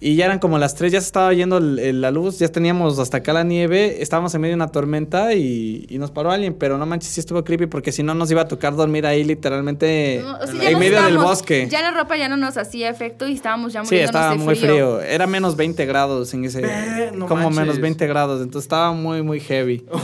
Y 0.00 0.16
ya 0.16 0.26
eran 0.26 0.38
como 0.38 0.58
las 0.58 0.74
3, 0.74 0.92
ya 0.92 1.00
se 1.00 1.06
estaba 1.06 1.32
yendo 1.32 1.56
el- 1.58 1.78
el- 1.78 2.00
la 2.02 2.10
luz, 2.10 2.38
ya 2.38 2.48
teníamos 2.48 2.98
hasta 2.98 3.18
acá 3.18 3.32
la 3.32 3.42
nieve, 3.44 4.02
estábamos 4.02 4.34
en 4.34 4.40
medio 4.42 4.52
de 4.52 4.56
una 4.56 4.68
tormenta 4.68 5.32
y, 5.34 5.86
y 5.88 5.98
nos 5.98 6.10
paró 6.10 6.30
alguien, 6.30 6.54
pero 6.54 6.76
no 6.76 6.84
manches, 6.84 7.10
sí 7.12 7.20
estuvo 7.20 7.42
creepy 7.44 7.66
porque 7.66 7.90
si 7.92 8.02
no 8.02 8.12
nos 8.14 8.30
iba 8.30 8.42
a 8.42 8.48
tocar 8.48 8.74
dormir 8.74 9.06
ahí 9.06 9.24
literalmente 9.24 10.20
No, 10.22 10.36
o 10.38 10.46
sea, 10.46 10.54
ya 10.62 10.70
en 10.70 10.78
medio 10.78 11.02
del 11.02 11.16
bosque. 11.16 11.68
Ya 11.70 11.80
la 11.80 11.92
ropa 11.92 12.16
ya 12.16 12.28
no 12.28 12.36
nos 12.36 12.56
hacía 12.58 12.90
efecto 12.90 13.26
y 13.28 13.34
estábamos 13.34 13.72
ya 13.72 13.80
Sí, 13.84 13.86
muriéndonos 13.94 14.08
estaba 14.20 14.30
de 14.36 14.38
muy 14.44 14.54
frío. 14.56 15.00
Era 15.00 15.26
menos 15.26 15.56
20 15.56 15.86
grados 15.86 16.34
en 16.34 16.44
ese. 16.44 16.60
Ve, 16.60 17.12
no 17.14 17.26
como 17.26 17.44
manches. 17.44 17.60
menos 17.60 17.80
20 17.80 18.06
grados. 18.06 18.42
Entonces 18.42 18.64
estaba 18.66 18.92
muy, 18.92 19.22
muy 19.22 19.40
heavy. 19.40 19.86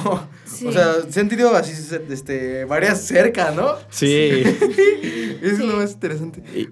Sí. 0.46 0.66
O 0.66 0.72
sea, 0.72 0.92
se 1.08 1.20
han 1.20 1.28
tenido 1.28 1.54
así, 1.56 1.72
este, 2.10 2.64
varias 2.66 3.00
cerca, 3.02 3.50
¿no? 3.52 3.76
Sí. 3.88 4.42
Eso 5.42 5.52
es 5.52 5.56
Sí. 5.58 5.66
lo 5.66 5.76
más 5.76 5.92
interesante. 5.92 6.42
y, 6.54 6.68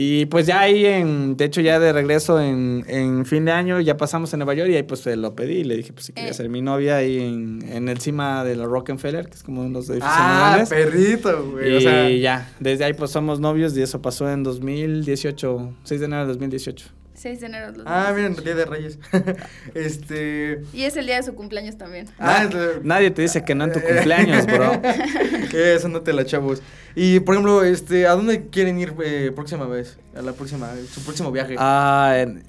y, 0.00 0.26
pues 0.26 0.46
ya 0.46 0.60
ahí, 0.60 0.86
en, 0.86 1.36
de 1.36 1.44
hecho, 1.46 1.60
ya 1.60 1.78
de 1.80 1.92
regreso 1.92 2.40
en, 2.40 2.84
en 2.86 3.26
fin 3.26 3.44
de 3.44 3.50
año, 3.52 3.80
ya 3.80 3.96
pasamos 3.96 4.32
a 4.32 4.36
Nueva 4.36 4.54
York 4.54 4.70
y 4.70 4.76
ahí 4.76 4.82
pues 4.84 5.00
se 5.00 5.16
lo 5.16 5.34
pedí. 5.34 5.56
Y 5.58 5.64
le 5.64 5.76
dije, 5.76 5.92
pues 5.92 6.06
si 6.06 6.12
quería 6.12 6.30
Eh. 6.30 6.34
ser 6.34 6.48
mi 6.48 6.62
novia 6.62 6.96
ahí 6.96 7.18
en, 7.18 7.64
en 7.68 7.88
el 7.88 7.98
cima 7.98 8.44
de 8.44 8.54
la 8.56 8.64
Rockefeller, 8.66 9.26
que 9.28 9.34
es 9.34 9.42
como 9.42 9.60
uno 9.62 9.68
de 9.70 9.74
los 9.74 9.90
edificios 9.90 10.12
Ah, 10.16 10.64
perrito, 10.68 11.50
güey. 11.50 11.72
Y 11.72 11.76
O 11.76 11.80
sea, 11.80 12.10
ya, 12.10 12.52
desde 12.60 12.84
ahí 12.84 12.92
pues 12.94 13.10
somos 13.10 13.40
novios 13.40 13.76
y 13.76 13.82
eso 13.82 14.00
pasó 14.00 14.30
en 14.30 14.42
2018, 14.44 15.72
6 15.84 16.00
de 16.00 16.06
enero 16.06 16.22
de 16.22 16.28
2018. 16.28 16.86
6 17.18 17.40
de 17.40 17.46
enero. 17.46 17.72
los 17.72 17.86
ah, 17.86 18.12
miren, 18.14 18.36
Día 18.36 18.54
de 18.54 18.64
Reyes. 18.64 18.98
este. 19.74 20.62
Y 20.72 20.84
es 20.84 20.96
el 20.96 21.06
día 21.06 21.16
de 21.16 21.22
su 21.22 21.34
cumpleaños 21.34 21.76
también. 21.76 22.06
Ah, 22.18 22.44
es- 22.48 22.84
Nadie 22.84 23.10
te 23.10 23.22
dice 23.22 23.44
que 23.44 23.54
no 23.54 23.64
en 23.64 23.72
tu 23.72 23.80
cumpleaños, 23.80 24.46
bro. 24.46 24.80
Eso 25.52 25.88
no 25.88 26.02
te 26.02 26.12
la 26.12 26.24
chavos. 26.24 26.62
Y 26.94 27.20
por 27.20 27.34
ejemplo, 27.34 27.62
este, 27.64 28.06
¿a 28.06 28.12
dónde 28.12 28.48
quieren 28.48 28.78
ir 28.78 28.94
eh, 29.04 29.32
próxima 29.34 29.66
vez? 29.66 29.98
A 30.16 30.22
la 30.22 30.32
próxima, 30.32 30.70
su 30.90 31.02
próximo 31.04 31.30
viaje. 31.30 31.56
Ah, 31.58 32.14
en- 32.18 32.42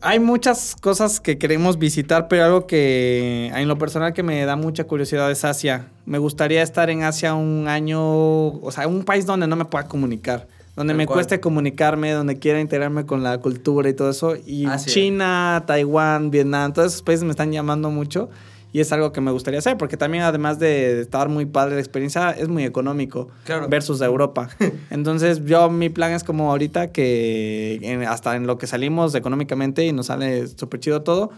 hay 0.00 0.20
muchas 0.20 0.76
cosas 0.80 1.18
que 1.18 1.38
queremos 1.38 1.76
visitar, 1.78 2.28
pero 2.28 2.44
algo 2.44 2.66
que 2.68 3.50
en 3.52 3.66
lo 3.66 3.78
personal 3.78 4.12
que 4.12 4.22
me 4.22 4.44
da 4.44 4.54
mucha 4.54 4.84
curiosidad 4.84 5.28
es 5.30 5.44
Asia. 5.44 5.88
Me 6.06 6.18
gustaría 6.18 6.62
estar 6.62 6.88
en 6.88 7.02
Asia 7.02 7.34
un 7.34 7.66
año, 7.66 8.00
o 8.00 8.70
sea, 8.70 8.86
un 8.86 9.04
país 9.04 9.26
donde 9.26 9.48
no 9.48 9.56
me 9.56 9.64
pueda 9.64 9.88
comunicar, 9.88 10.46
donde 10.78 10.94
me 10.94 11.04
cual. 11.06 11.16
cueste 11.18 11.40
comunicarme, 11.40 12.12
donde 12.12 12.38
quiera 12.38 12.60
integrarme 12.60 13.04
con 13.04 13.22
la 13.22 13.38
cultura 13.38 13.88
y 13.90 13.92
todo 13.94 14.08
eso. 14.10 14.34
Y. 14.46 14.66
China, 14.86 15.64
Taiwán, 15.66 16.30
Vietnam, 16.30 16.72
todos 16.72 16.92
esos 16.92 17.02
países 17.02 17.24
me 17.24 17.30
están 17.30 17.52
llamando 17.52 17.90
mucho. 17.90 18.30
Y 18.70 18.80
es 18.80 18.92
algo 18.92 19.12
que 19.12 19.22
me 19.22 19.30
gustaría 19.30 19.60
hacer, 19.60 19.78
porque 19.78 19.96
también 19.96 20.24
además 20.24 20.58
de 20.58 21.00
estar 21.00 21.30
muy 21.30 21.46
padre 21.46 21.74
la 21.76 21.80
experiencia, 21.80 22.32
es 22.32 22.48
muy 22.48 22.64
económico 22.64 23.28
Claro. 23.44 23.66
versus 23.66 24.02
Europa. 24.02 24.50
Entonces 24.90 25.42
yo 25.46 25.70
mi 25.70 25.88
plan 25.88 26.12
es 26.12 26.22
como 26.22 26.50
ahorita 26.50 26.92
que 26.92 27.78
en- 27.80 28.02
hasta 28.02 28.36
en 28.36 28.46
lo 28.46 28.58
que 28.58 28.66
salimos 28.66 29.14
económicamente 29.14 29.86
y 29.86 29.92
nos 29.92 30.06
sale 30.06 30.46
súper 30.48 30.80
chido 30.80 31.00
todo, 31.02 31.30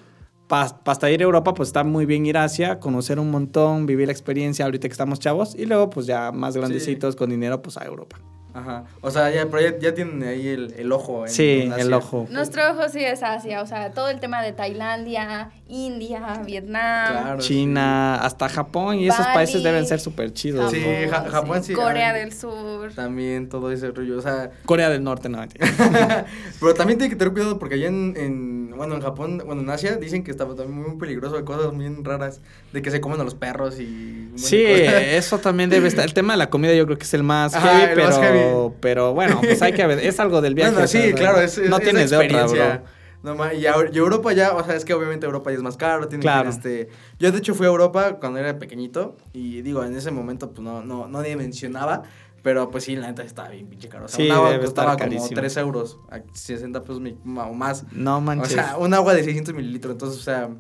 pa- 0.48 0.80
hasta 0.84 1.08
ir 1.08 1.20
a 1.20 1.24
Europa 1.24 1.54
pues 1.54 1.68
está 1.68 1.84
muy 1.84 2.04
bien 2.04 2.26
ir 2.26 2.36
a 2.36 2.42
Asia, 2.42 2.80
conocer 2.80 3.20
un 3.20 3.30
montón, 3.30 3.86
vivir 3.86 4.08
la 4.08 4.12
experiencia 4.12 4.64
ahorita 4.64 4.88
que 4.88 4.92
estamos 4.92 5.20
chavos 5.20 5.54
y 5.54 5.66
luego 5.66 5.88
pues 5.88 6.06
ya 6.06 6.32
más 6.32 6.56
grandecitos 6.56 7.14
con 7.14 7.30
dinero 7.30 7.62
pues 7.62 7.76
a 7.76 7.84
Europa. 7.84 8.16
Ajá. 8.54 8.84
O 9.00 9.10
sea, 9.10 9.30
ya, 9.30 9.46
pero 9.46 9.60
ya, 9.62 9.78
ya 9.78 9.94
tienen 9.94 10.22
ahí 10.22 10.48
el, 10.48 10.74
el 10.76 10.92
ojo. 10.92 11.26
en- 11.26 11.32
Sí, 11.32 11.62
en 11.62 11.72
el 11.72 11.92
ojo. 11.92 12.26
Nuestro 12.30 12.70
ojo 12.72 12.88
sí 12.88 13.04
es 13.04 13.22
Asia, 13.22 13.62
o 13.62 13.66
sea, 13.66 13.90
todo 13.92 14.08
el 14.08 14.20
tema 14.20 14.42
de 14.42 14.52
Tailandia, 14.52 15.50
India, 15.68 16.42
Vietnam. 16.44 17.12
Claro. 17.12 17.38
China, 17.40 18.16
hasta 18.16 18.48
Japón 18.48 18.96
y 18.98 19.08
esos 19.08 19.26
países 19.26 19.62
deben 19.62 19.86
ser 19.86 20.00
súper 20.00 20.32
chidos. 20.32 20.70
Sí, 20.70 20.84
Japón 21.10 21.62
sí, 21.62 21.74
Corea 21.74 22.10
ah. 22.10 22.14
del 22.14 22.32
Sur. 22.32 22.92
También 22.94 23.48
todo 23.48 23.70
ese 23.70 23.90
rollo. 23.90 24.18
O 24.18 24.22
sea, 24.22 24.50
Corea 24.64 24.90
del 24.90 25.02
Norte, 25.02 25.28
no. 25.28 25.40
pero 26.60 26.74
también 26.74 26.98
tiene 26.98 27.10
que 27.10 27.16
tener 27.16 27.32
cuidado 27.32 27.58
porque 27.58 27.76
allá 27.76 27.88
en, 27.88 28.14
en- 28.16 28.59
bueno, 28.76 28.94
en 28.94 29.02
Japón, 29.02 29.42
bueno, 29.44 29.62
en 29.62 29.70
Asia 29.70 29.96
dicen 29.96 30.22
que 30.24 30.30
está 30.30 30.46
también 30.46 30.72
muy 30.72 30.96
peligroso 30.96 31.36
de 31.36 31.44
cosas 31.44 31.76
bien 31.76 32.04
raras, 32.04 32.40
de 32.72 32.82
que 32.82 32.90
se 32.90 33.00
comen 33.00 33.20
a 33.20 33.24
los 33.24 33.34
perros 33.34 33.78
y... 33.80 34.30
Sí, 34.36 34.64
cosas. 34.64 35.02
eso 35.06 35.38
también 35.38 35.70
debe 35.70 35.88
estar. 35.88 36.04
El 36.04 36.14
tema 36.14 36.32
de 36.34 36.38
la 36.38 36.50
comida 36.50 36.74
yo 36.74 36.86
creo 36.86 36.98
que 36.98 37.04
es 37.04 37.14
el 37.14 37.22
más 37.22 37.54
Ajá, 37.54 37.68
heavy, 37.70 37.82
el 37.90 37.94
pero, 37.94 38.06
más 38.08 38.18
heavy. 38.18 38.74
pero 38.80 39.14
bueno, 39.14 39.40
pues 39.40 39.60
hay 39.62 39.72
que 39.72 39.86
ver. 39.86 39.98
Es 40.00 40.18
algo 40.20 40.40
del 40.40 40.54
viaje. 40.54 40.72
Bueno, 40.72 40.86
sí, 40.88 41.12
claro, 41.14 41.40
es, 41.40 41.58
es- 41.58 41.68
no 41.70 41.76
es 41.78 41.82
tienes 41.82 42.10
de 42.10 42.16
otra, 42.16 42.26
experiencia. 42.26 42.76
bro. 42.78 43.00
No 43.22 43.34
ma- 43.34 43.52
y, 43.52 43.66
a- 43.66 43.74
y 43.92 43.98
Europa 43.98 44.32
ya, 44.32 44.54
o 44.54 44.64
sea, 44.64 44.74
es 44.76 44.84
que 44.86 44.94
obviamente 44.94 45.26
Europa 45.26 45.50
ya 45.50 45.56
es 45.58 45.62
más 45.62 45.76
caro, 45.76 46.08
tiene 46.08 46.22
Claro. 46.22 46.44
que 46.44 46.56
este... 46.56 46.88
Yo 47.18 47.30
de 47.30 47.36
hecho 47.36 47.54
fui 47.54 47.66
a 47.66 47.68
Europa 47.68 48.16
cuando 48.18 48.38
era 48.38 48.58
pequeñito 48.58 49.14
y 49.34 49.60
digo, 49.60 49.84
en 49.84 49.94
ese 49.94 50.10
momento 50.10 50.50
pues 50.52 50.60
no, 50.62 50.82
no, 50.82 51.06
no 51.06 51.20
dimensionaba, 51.20 52.04
pero 52.42 52.70
pues 52.70 52.84
sí, 52.84 52.96
la 52.96 53.08
neta 53.08 53.22
estaba 53.22 53.48
bien 53.48 53.66
pinche 53.68 53.88
caro. 53.88 54.06
O 54.06 54.08
sea, 54.08 54.16
Sí, 54.16 54.26
un 54.30 54.32
agua 54.36 54.50
debe 54.50 54.64
costaba 54.64 54.92
estar 54.92 55.08
como 55.08 55.16
carísimo. 55.18 55.40
3 55.40 55.56
euros, 55.58 55.98
a 56.10 56.20
60 56.32 56.82
pesos 56.82 57.00
o 57.00 57.52
más. 57.54 57.84
No 57.92 58.16
O 58.18 58.20
manches. 58.20 58.52
sea, 58.52 58.76
un 58.78 58.94
agua 58.94 59.14
de 59.14 59.24
600 59.24 59.54
mililitros, 59.54 59.92
entonces, 59.92 60.18
o 60.20 60.22
sea... 60.22 60.50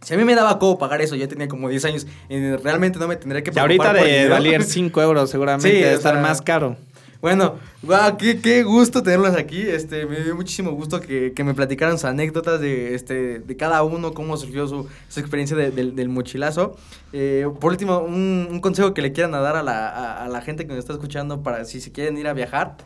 Si 0.00 0.14
a 0.14 0.16
mí 0.16 0.22
me 0.22 0.36
daba 0.36 0.60
como 0.60 0.78
pagar 0.78 1.02
eso, 1.02 1.16
yo 1.16 1.26
tenía 1.26 1.48
como 1.48 1.68
10 1.68 1.84
años, 1.86 2.06
y 2.28 2.54
realmente 2.54 3.00
no 3.00 3.08
me 3.08 3.16
tendría 3.16 3.42
que 3.42 3.50
y 3.52 3.58
ahorita 3.58 3.92
de 3.92 4.28
valer 4.28 4.62
5 4.62 5.02
euros 5.02 5.28
seguramente 5.30 5.68
Sí, 5.68 5.76
debe 5.76 5.94
o 5.94 5.96
estar 5.96 6.14
sea, 6.14 6.22
más 6.22 6.40
caro. 6.40 6.76
Bueno, 7.20 7.58
guau, 7.82 8.16
qué, 8.16 8.40
qué 8.40 8.62
gusto 8.62 9.02
tenerlos 9.02 9.34
aquí. 9.34 9.60
Este, 9.60 10.06
me 10.06 10.20
dio 10.20 10.36
muchísimo 10.36 10.70
gusto 10.72 11.00
que, 11.00 11.32
que 11.34 11.42
me 11.42 11.52
platicaran 11.52 11.94
sus 11.98 12.04
anécdotas 12.04 12.60
de, 12.60 12.94
este, 12.94 13.40
de 13.40 13.56
cada 13.56 13.82
uno, 13.82 14.14
cómo 14.14 14.36
surgió 14.36 14.68
su, 14.68 14.88
su 15.08 15.18
experiencia 15.18 15.56
de- 15.56 15.72
del- 15.72 15.96
del 15.96 16.08
mochilazo. 16.08 16.76
Eh, 17.12 17.44
por 17.60 17.72
último, 17.72 17.98
un, 17.98 18.46
un 18.48 18.60
consejo 18.60 18.94
que 18.94 19.02
le 19.02 19.12
quieran 19.12 19.32
dar 19.32 19.56
a 19.56 19.64
la, 19.64 19.88
a, 19.88 20.26
a 20.26 20.28
la 20.28 20.40
gente 20.42 20.62
que 20.64 20.68
nos 20.68 20.78
está 20.78 20.92
escuchando 20.92 21.42
para 21.42 21.64
si 21.64 21.80
se 21.80 21.90
quieren 21.90 22.16
ir 22.18 22.28
a 22.28 22.34
viajar, 22.34 22.76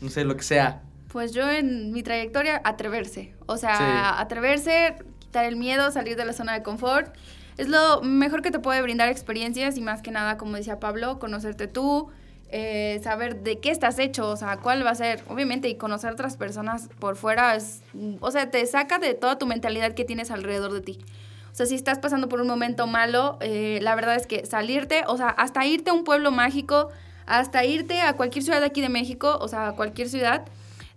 no 0.00 0.10
sé, 0.10 0.22
lo 0.24 0.36
que 0.36 0.44
sea. 0.44 0.82
Pues 1.12 1.32
yo 1.32 1.50
en 1.50 1.90
mi 1.92 2.04
trayectoria, 2.04 2.60
atreverse. 2.64 3.34
O 3.46 3.56
sea, 3.56 3.76
Sí. 3.78 3.84
atreverse, 4.22 4.94
quitar 5.18 5.44
el 5.44 5.56
miedo, 5.56 5.90
salir 5.90 6.16
de 6.16 6.24
la 6.24 6.34
zona 6.34 6.52
de 6.52 6.62
confort. 6.62 7.12
Es 7.56 7.68
lo 7.68 8.00
mejor 8.02 8.42
que 8.42 8.52
te 8.52 8.60
puede 8.60 8.80
brindar 8.82 9.08
experiencias 9.08 9.76
y 9.76 9.80
más 9.80 10.02
que 10.02 10.12
nada, 10.12 10.36
como 10.36 10.54
decía 10.56 10.78
Pablo, 10.78 11.18
conocerte 11.18 11.66
tú, 11.66 12.10
eh, 12.50 13.00
saber 13.02 13.42
de 13.42 13.58
qué 13.58 13.70
estás 13.70 13.98
hecho, 13.98 14.28
o 14.28 14.36
sea, 14.36 14.58
cuál 14.58 14.84
va 14.86 14.90
a 14.90 14.94
ser, 14.94 15.22
obviamente, 15.28 15.68
y 15.68 15.74
conocer 15.74 16.12
otras 16.12 16.36
personas 16.36 16.88
por 16.98 17.16
fuera 17.16 17.56
es, 17.56 17.82
o 18.20 18.30
sea, 18.30 18.50
te 18.50 18.64
saca 18.66 18.98
de 18.98 19.14
toda 19.14 19.38
tu 19.38 19.46
mentalidad 19.46 19.94
que 19.94 20.04
tienes 20.04 20.30
alrededor 20.30 20.72
de 20.72 20.80
ti. 20.80 20.98
O 21.52 21.56
sea, 21.56 21.66
si 21.66 21.74
estás 21.74 21.98
pasando 21.98 22.28
por 22.28 22.40
un 22.40 22.46
momento 22.46 22.86
malo, 22.86 23.38
eh, 23.40 23.78
la 23.82 23.94
verdad 23.94 24.16
es 24.16 24.26
que 24.26 24.44
salirte, 24.46 25.04
o 25.06 25.16
sea, 25.16 25.28
hasta 25.28 25.64
irte 25.66 25.90
a 25.90 25.94
un 25.94 26.04
pueblo 26.04 26.30
mágico, 26.30 26.90
hasta 27.24 27.64
irte 27.64 28.00
a 28.00 28.12
cualquier 28.12 28.44
ciudad 28.44 28.62
aquí 28.62 28.80
de 28.80 28.90
México, 28.90 29.38
o 29.40 29.48
sea, 29.48 29.68
a 29.68 29.72
cualquier 29.72 30.08
ciudad, 30.08 30.44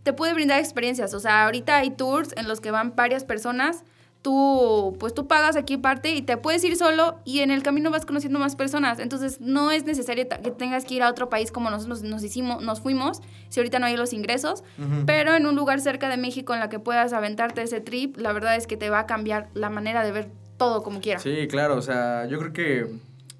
te 0.03 0.13
puede 0.13 0.33
brindar 0.33 0.59
experiencias. 0.59 1.13
O 1.13 1.19
sea, 1.19 1.45
ahorita 1.45 1.77
hay 1.77 1.91
tours 1.91 2.33
en 2.37 2.47
los 2.47 2.61
que 2.61 2.71
van 2.71 2.95
varias 2.95 3.23
personas. 3.23 3.83
Tú, 4.21 4.97
pues 4.99 5.13
tú 5.13 5.27
pagas 5.27 5.55
aquí 5.55 5.77
parte 5.77 6.13
y 6.13 6.21
te 6.21 6.35
puedes 6.35 6.61
ir 6.65 6.75
solo 6.75 7.19
y 7.23 7.39
en 7.39 7.51
el 7.51 7.63
camino 7.63 7.89
vas 7.89 8.05
conociendo 8.05 8.37
más 8.37 8.57
personas. 8.57 8.99
Entonces, 8.99 9.39
no 9.39 9.71
es 9.71 9.85
necesario 9.85 10.27
que 10.27 10.51
tengas 10.51 10.83
que 10.83 10.95
ir 10.95 11.03
a 11.03 11.09
otro 11.09 11.29
país 11.29 11.53
como 11.53 11.69
nosotros 11.69 12.03
nos 12.03 12.21
hicimos, 12.21 12.61
nos 12.61 12.81
fuimos, 12.81 13.21
si 13.47 13.61
ahorita 13.61 13.79
no 13.79 13.85
hay 13.85 13.95
los 13.95 14.11
ingresos, 14.11 14.65
pero 15.05 15.35
en 15.35 15.45
un 15.45 15.55
lugar 15.55 15.79
cerca 15.79 16.09
de 16.09 16.17
México 16.17 16.53
en 16.53 16.59
la 16.59 16.67
que 16.67 16.79
puedas 16.79 17.13
aventarte 17.13 17.61
ese 17.61 17.79
trip, 17.79 18.17
la 18.17 18.33
verdad 18.33 18.57
es 18.57 18.67
que 18.67 18.75
te 18.75 18.89
va 18.89 18.99
a 18.99 19.05
cambiar 19.05 19.47
la 19.53 19.69
manera 19.69 20.03
de 20.03 20.11
ver 20.11 20.27
todo 20.57 20.83
como 20.83 20.99
quieras. 20.99 21.23
Sí, 21.23 21.47
claro, 21.47 21.77
o 21.77 21.81
sea, 21.81 22.27
yo 22.27 22.39
creo 22.39 22.51
que... 22.51 22.87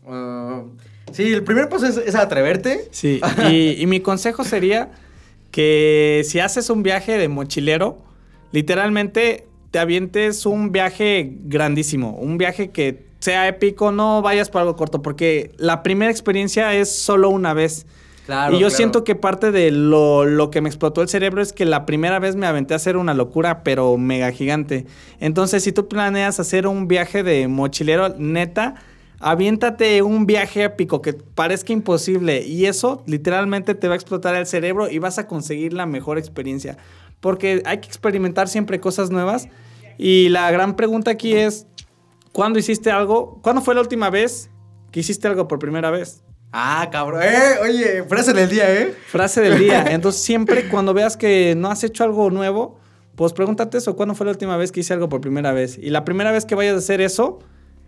ah, 0.08 0.64
sí, 1.12 1.34
el 1.34 1.44
primer 1.44 1.68
paso 1.68 1.88
es, 1.88 1.98
es 1.98 2.16
atreverte. 2.16 2.88
Sí, 2.92 3.20
y, 3.52 3.82
y 3.82 3.86
mi 3.86 4.00
consejo 4.00 4.46
sería 4.46 4.92
que 5.52 6.22
si 6.24 6.40
haces 6.40 6.70
un 6.70 6.84
viaje 6.84 7.18
de 7.18 7.28
mochilero, 7.28 7.98
literalmente 8.54 9.49
te 9.72 9.80
avientes 9.80 10.46
un 10.46 10.72
viaje 10.72 11.38
grandísimo, 11.44 12.12
un 12.12 12.38
viaje 12.38 12.72
que 12.72 13.06
sea 13.20 13.48
épico, 13.48 13.92
no 13.92 14.22
vayas 14.22 14.50
por 14.50 14.62
algo 14.62 14.76
corto, 14.76 15.02
porque 15.02 15.52
la 15.58 15.84
primera 15.84 16.12
experiencia 16.12 16.74
es 16.74 16.94
solo 16.94 17.30
una 17.30 17.54
vez. 17.54 17.86
Claro, 18.26 18.54
y 18.54 18.60
yo 18.60 18.68
claro. 18.68 18.76
siento 18.76 19.04
que 19.04 19.16
parte 19.16 19.52
de 19.52 19.72
lo, 19.72 20.24
lo 20.26 20.52
que 20.52 20.62
me 20.62 20.70
explotó 20.70 21.02
el 21.02 21.10
cerebro 21.10 21.42
es 21.42 21.52
que 21.52 21.66
la 21.66 21.86
primera 21.86 22.20
vez 22.20 22.36
me 22.36 22.46
aventé 22.46 22.74
a 22.74 22.78
hacer 22.78 22.96
una 22.96 23.14
locura, 23.14 23.64
pero 23.64 23.98
mega 23.98 24.32
gigante. 24.32 24.86
Entonces, 25.20 25.64
si 25.64 25.72
tú 25.72 25.88
planeas 25.88 26.40
hacer 26.40 26.68
un 26.68 26.88
viaje 26.88 27.24
de 27.24 27.48
mochilero, 27.48 28.10
neta, 28.18 28.76
aviéntate 29.20 30.02
un 30.04 30.26
viaje 30.26 30.64
épico 30.64 31.02
que 31.02 31.14
parezca 31.14 31.74
imposible. 31.74 32.44
Y 32.44 32.68
eso 32.68 33.04
literalmente 33.08 33.74
te 33.76 33.88
va 33.88 33.94
a 33.94 33.98
explotar 33.98 34.36
el 34.36 34.46
cerebro 34.46 34.90
y 34.90 35.00
vas 35.00 35.18
a 35.18 35.28
conseguir 35.28 35.74
la 35.74 35.88
mejor 35.88 36.18
experiencia. 36.20 36.78
Porque 37.20 37.62
hay 37.66 37.80
que 37.80 37.88
experimentar 37.88 38.48
siempre 38.48 38.80
cosas 38.80 39.12
nuevas. 39.12 39.48
Y 39.98 40.30
la 40.30 40.50
gran 40.52 40.76
pregunta 40.76 41.12
aquí 41.12 41.34
es, 41.34 41.68
¿cuándo 42.32 42.60
hiciste 42.60 42.92
algo? 42.92 43.40
¿Cuándo 43.42 43.62
fue 43.62 43.76
la 43.76 43.82
última 43.82 44.10
vez 44.10 44.50
que 44.92 45.02
hiciste 45.02 45.28
algo 45.28 45.48
por 45.48 45.60
primera 45.60 45.92
vez? 45.92 46.24
Ah, 46.52 46.88
cabrón. 46.92 47.22
Eh, 47.24 47.60
oye, 47.62 48.04
frase 48.04 48.34
del 48.34 48.50
día, 48.50 48.74
¿eh? 48.74 48.96
Frase 49.08 49.42
del 49.42 49.60
día. 49.60 49.86
Entonces, 49.90 50.22
siempre 50.22 50.68
cuando 50.70 50.94
veas 50.94 51.16
que 51.16 51.54
no 51.56 51.70
has 51.70 51.84
hecho 51.84 52.04
algo 52.04 52.32
nuevo, 52.32 52.80
pues 53.16 53.34
pregúntate 53.34 53.78
eso, 53.78 53.96
¿cuándo 53.96 54.16
fue 54.16 54.26
la 54.26 54.32
última 54.32 54.56
vez 54.58 54.72
que 54.72 54.80
hice 54.80 54.94
algo 54.94 55.10
por 55.10 55.22
primera 55.22 55.52
vez? 55.52 55.78
Y 55.78 55.90
la 55.90 56.06
primera 56.06 56.32
vez 56.32 56.46
que 56.46 56.56
vayas 56.56 56.76
a 56.76 56.78
hacer 56.78 57.02
eso, 57.02 57.40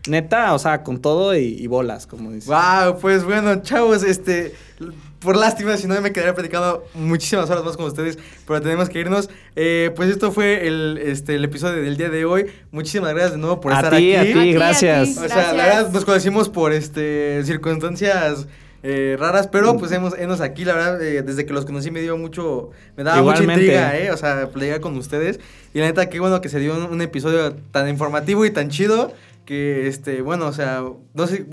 neta, 0.08 0.54
o 0.54 0.60
sea, 0.60 0.84
con 0.84 1.00
todo 1.00 1.36
y, 1.36 1.56
y 1.60 1.68
bolas, 1.68 2.08
como 2.08 2.32
dices. 2.32 2.48
Wow, 2.50 3.00
pues 3.00 3.24
bueno, 3.24 3.62
chavos, 3.62 4.04
este, 4.04 4.54
por 5.20 5.38
lástima, 5.38 5.78
si 5.78 5.88
no 5.88 6.00
me 6.02 6.12
quedaría 6.12 6.34
platicando 6.34 6.84
muchísimas 6.96 7.50
horas 7.50 7.64
más 7.64 7.78
con 7.78 7.86
ustedes, 7.86 8.18
pero 8.48 8.62
tenemos 8.62 8.90
que 8.90 9.00
irnos. 9.00 9.30
Eh, 9.56 9.92
pues 9.96 10.10
esto 10.10 10.32
fue 10.32 10.68
el, 10.68 10.98
este, 11.04 11.36
el 11.36 11.44
episodio 11.44 11.82
del 11.84 11.98
día 11.98 12.10
de 12.10 12.26
hoy. 12.26 12.48
Muchísimas 12.72 13.12
gracias 13.12 13.34
de 13.34 13.38
nuevo 13.38 13.62
por 13.62 13.74
A 13.74 13.78
estar 13.78 13.96
ti, 13.96 14.16
aquí. 14.16 14.30
a 14.30 14.34
ti, 14.34 14.40
A 14.40 14.44
ti, 14.44 14.50
a 14.50 14.54
gracias. 14.54 15.10
O 15.10 15.14
sea, 15.14 15.28
la 15.28 15.36
Gracias. 15.36 15.56
verdad 15.58 15.92
nos 15.92 16.06
conocimos 16.06 16.50
por 16.50 16.74
este 16.74 17.44
circunstancias 17.46 18.48
eh, 18.84 19.16
raras, 19.20 19.48
pero 19.48 19.78
pues 19.78 19.92
hemos, 19.92 20.18
hemos 20.18 20.42
aquí, 20.42 20.66
la 20.66 20.74
verdad, 20.74 21.00
eh, 21.04 21.22
desde 21.22 21.46
que 21.46 21.54
los 21.54 21.66
conocí 21.66 21.92
me 21.92 22.02
dio 22.02 22.18
mucho, 22.18 22.72
me 22.98 23.04
daba 23.04 23.22
mucha 23.22 23.44
intriga, 23.44 23.96
eh, 23.96 24.10
o 24.10 24.18
sea, 24.18 24.50
platicar 24.50 24.80
con 24.82 24.98
ustedes. 24.98 25.40
Y 25.76 25.80
la 25.80 25.86
neta, 25.86 26.10
qué 26.10 26.20
bueno 26.20 26.42
que 26.42 26.50
se 26.50 26.60
dio 26.60 26.76
un, 26.76 26.86
un 26.86 27.02
episodio 27.04 27.54
tan 27.72 27.88
informativo 27.90 28.44
y 28.44 28.50
tan 28.50 28.70
chido 28.70 29.14
que, 29.46 29.88
este, 29.88 30.22
bueno, 30.22 30.48
o 30.48 30.54
sea, 30.54 30.84
no 31.14 31.28
sé, 31.28 31.46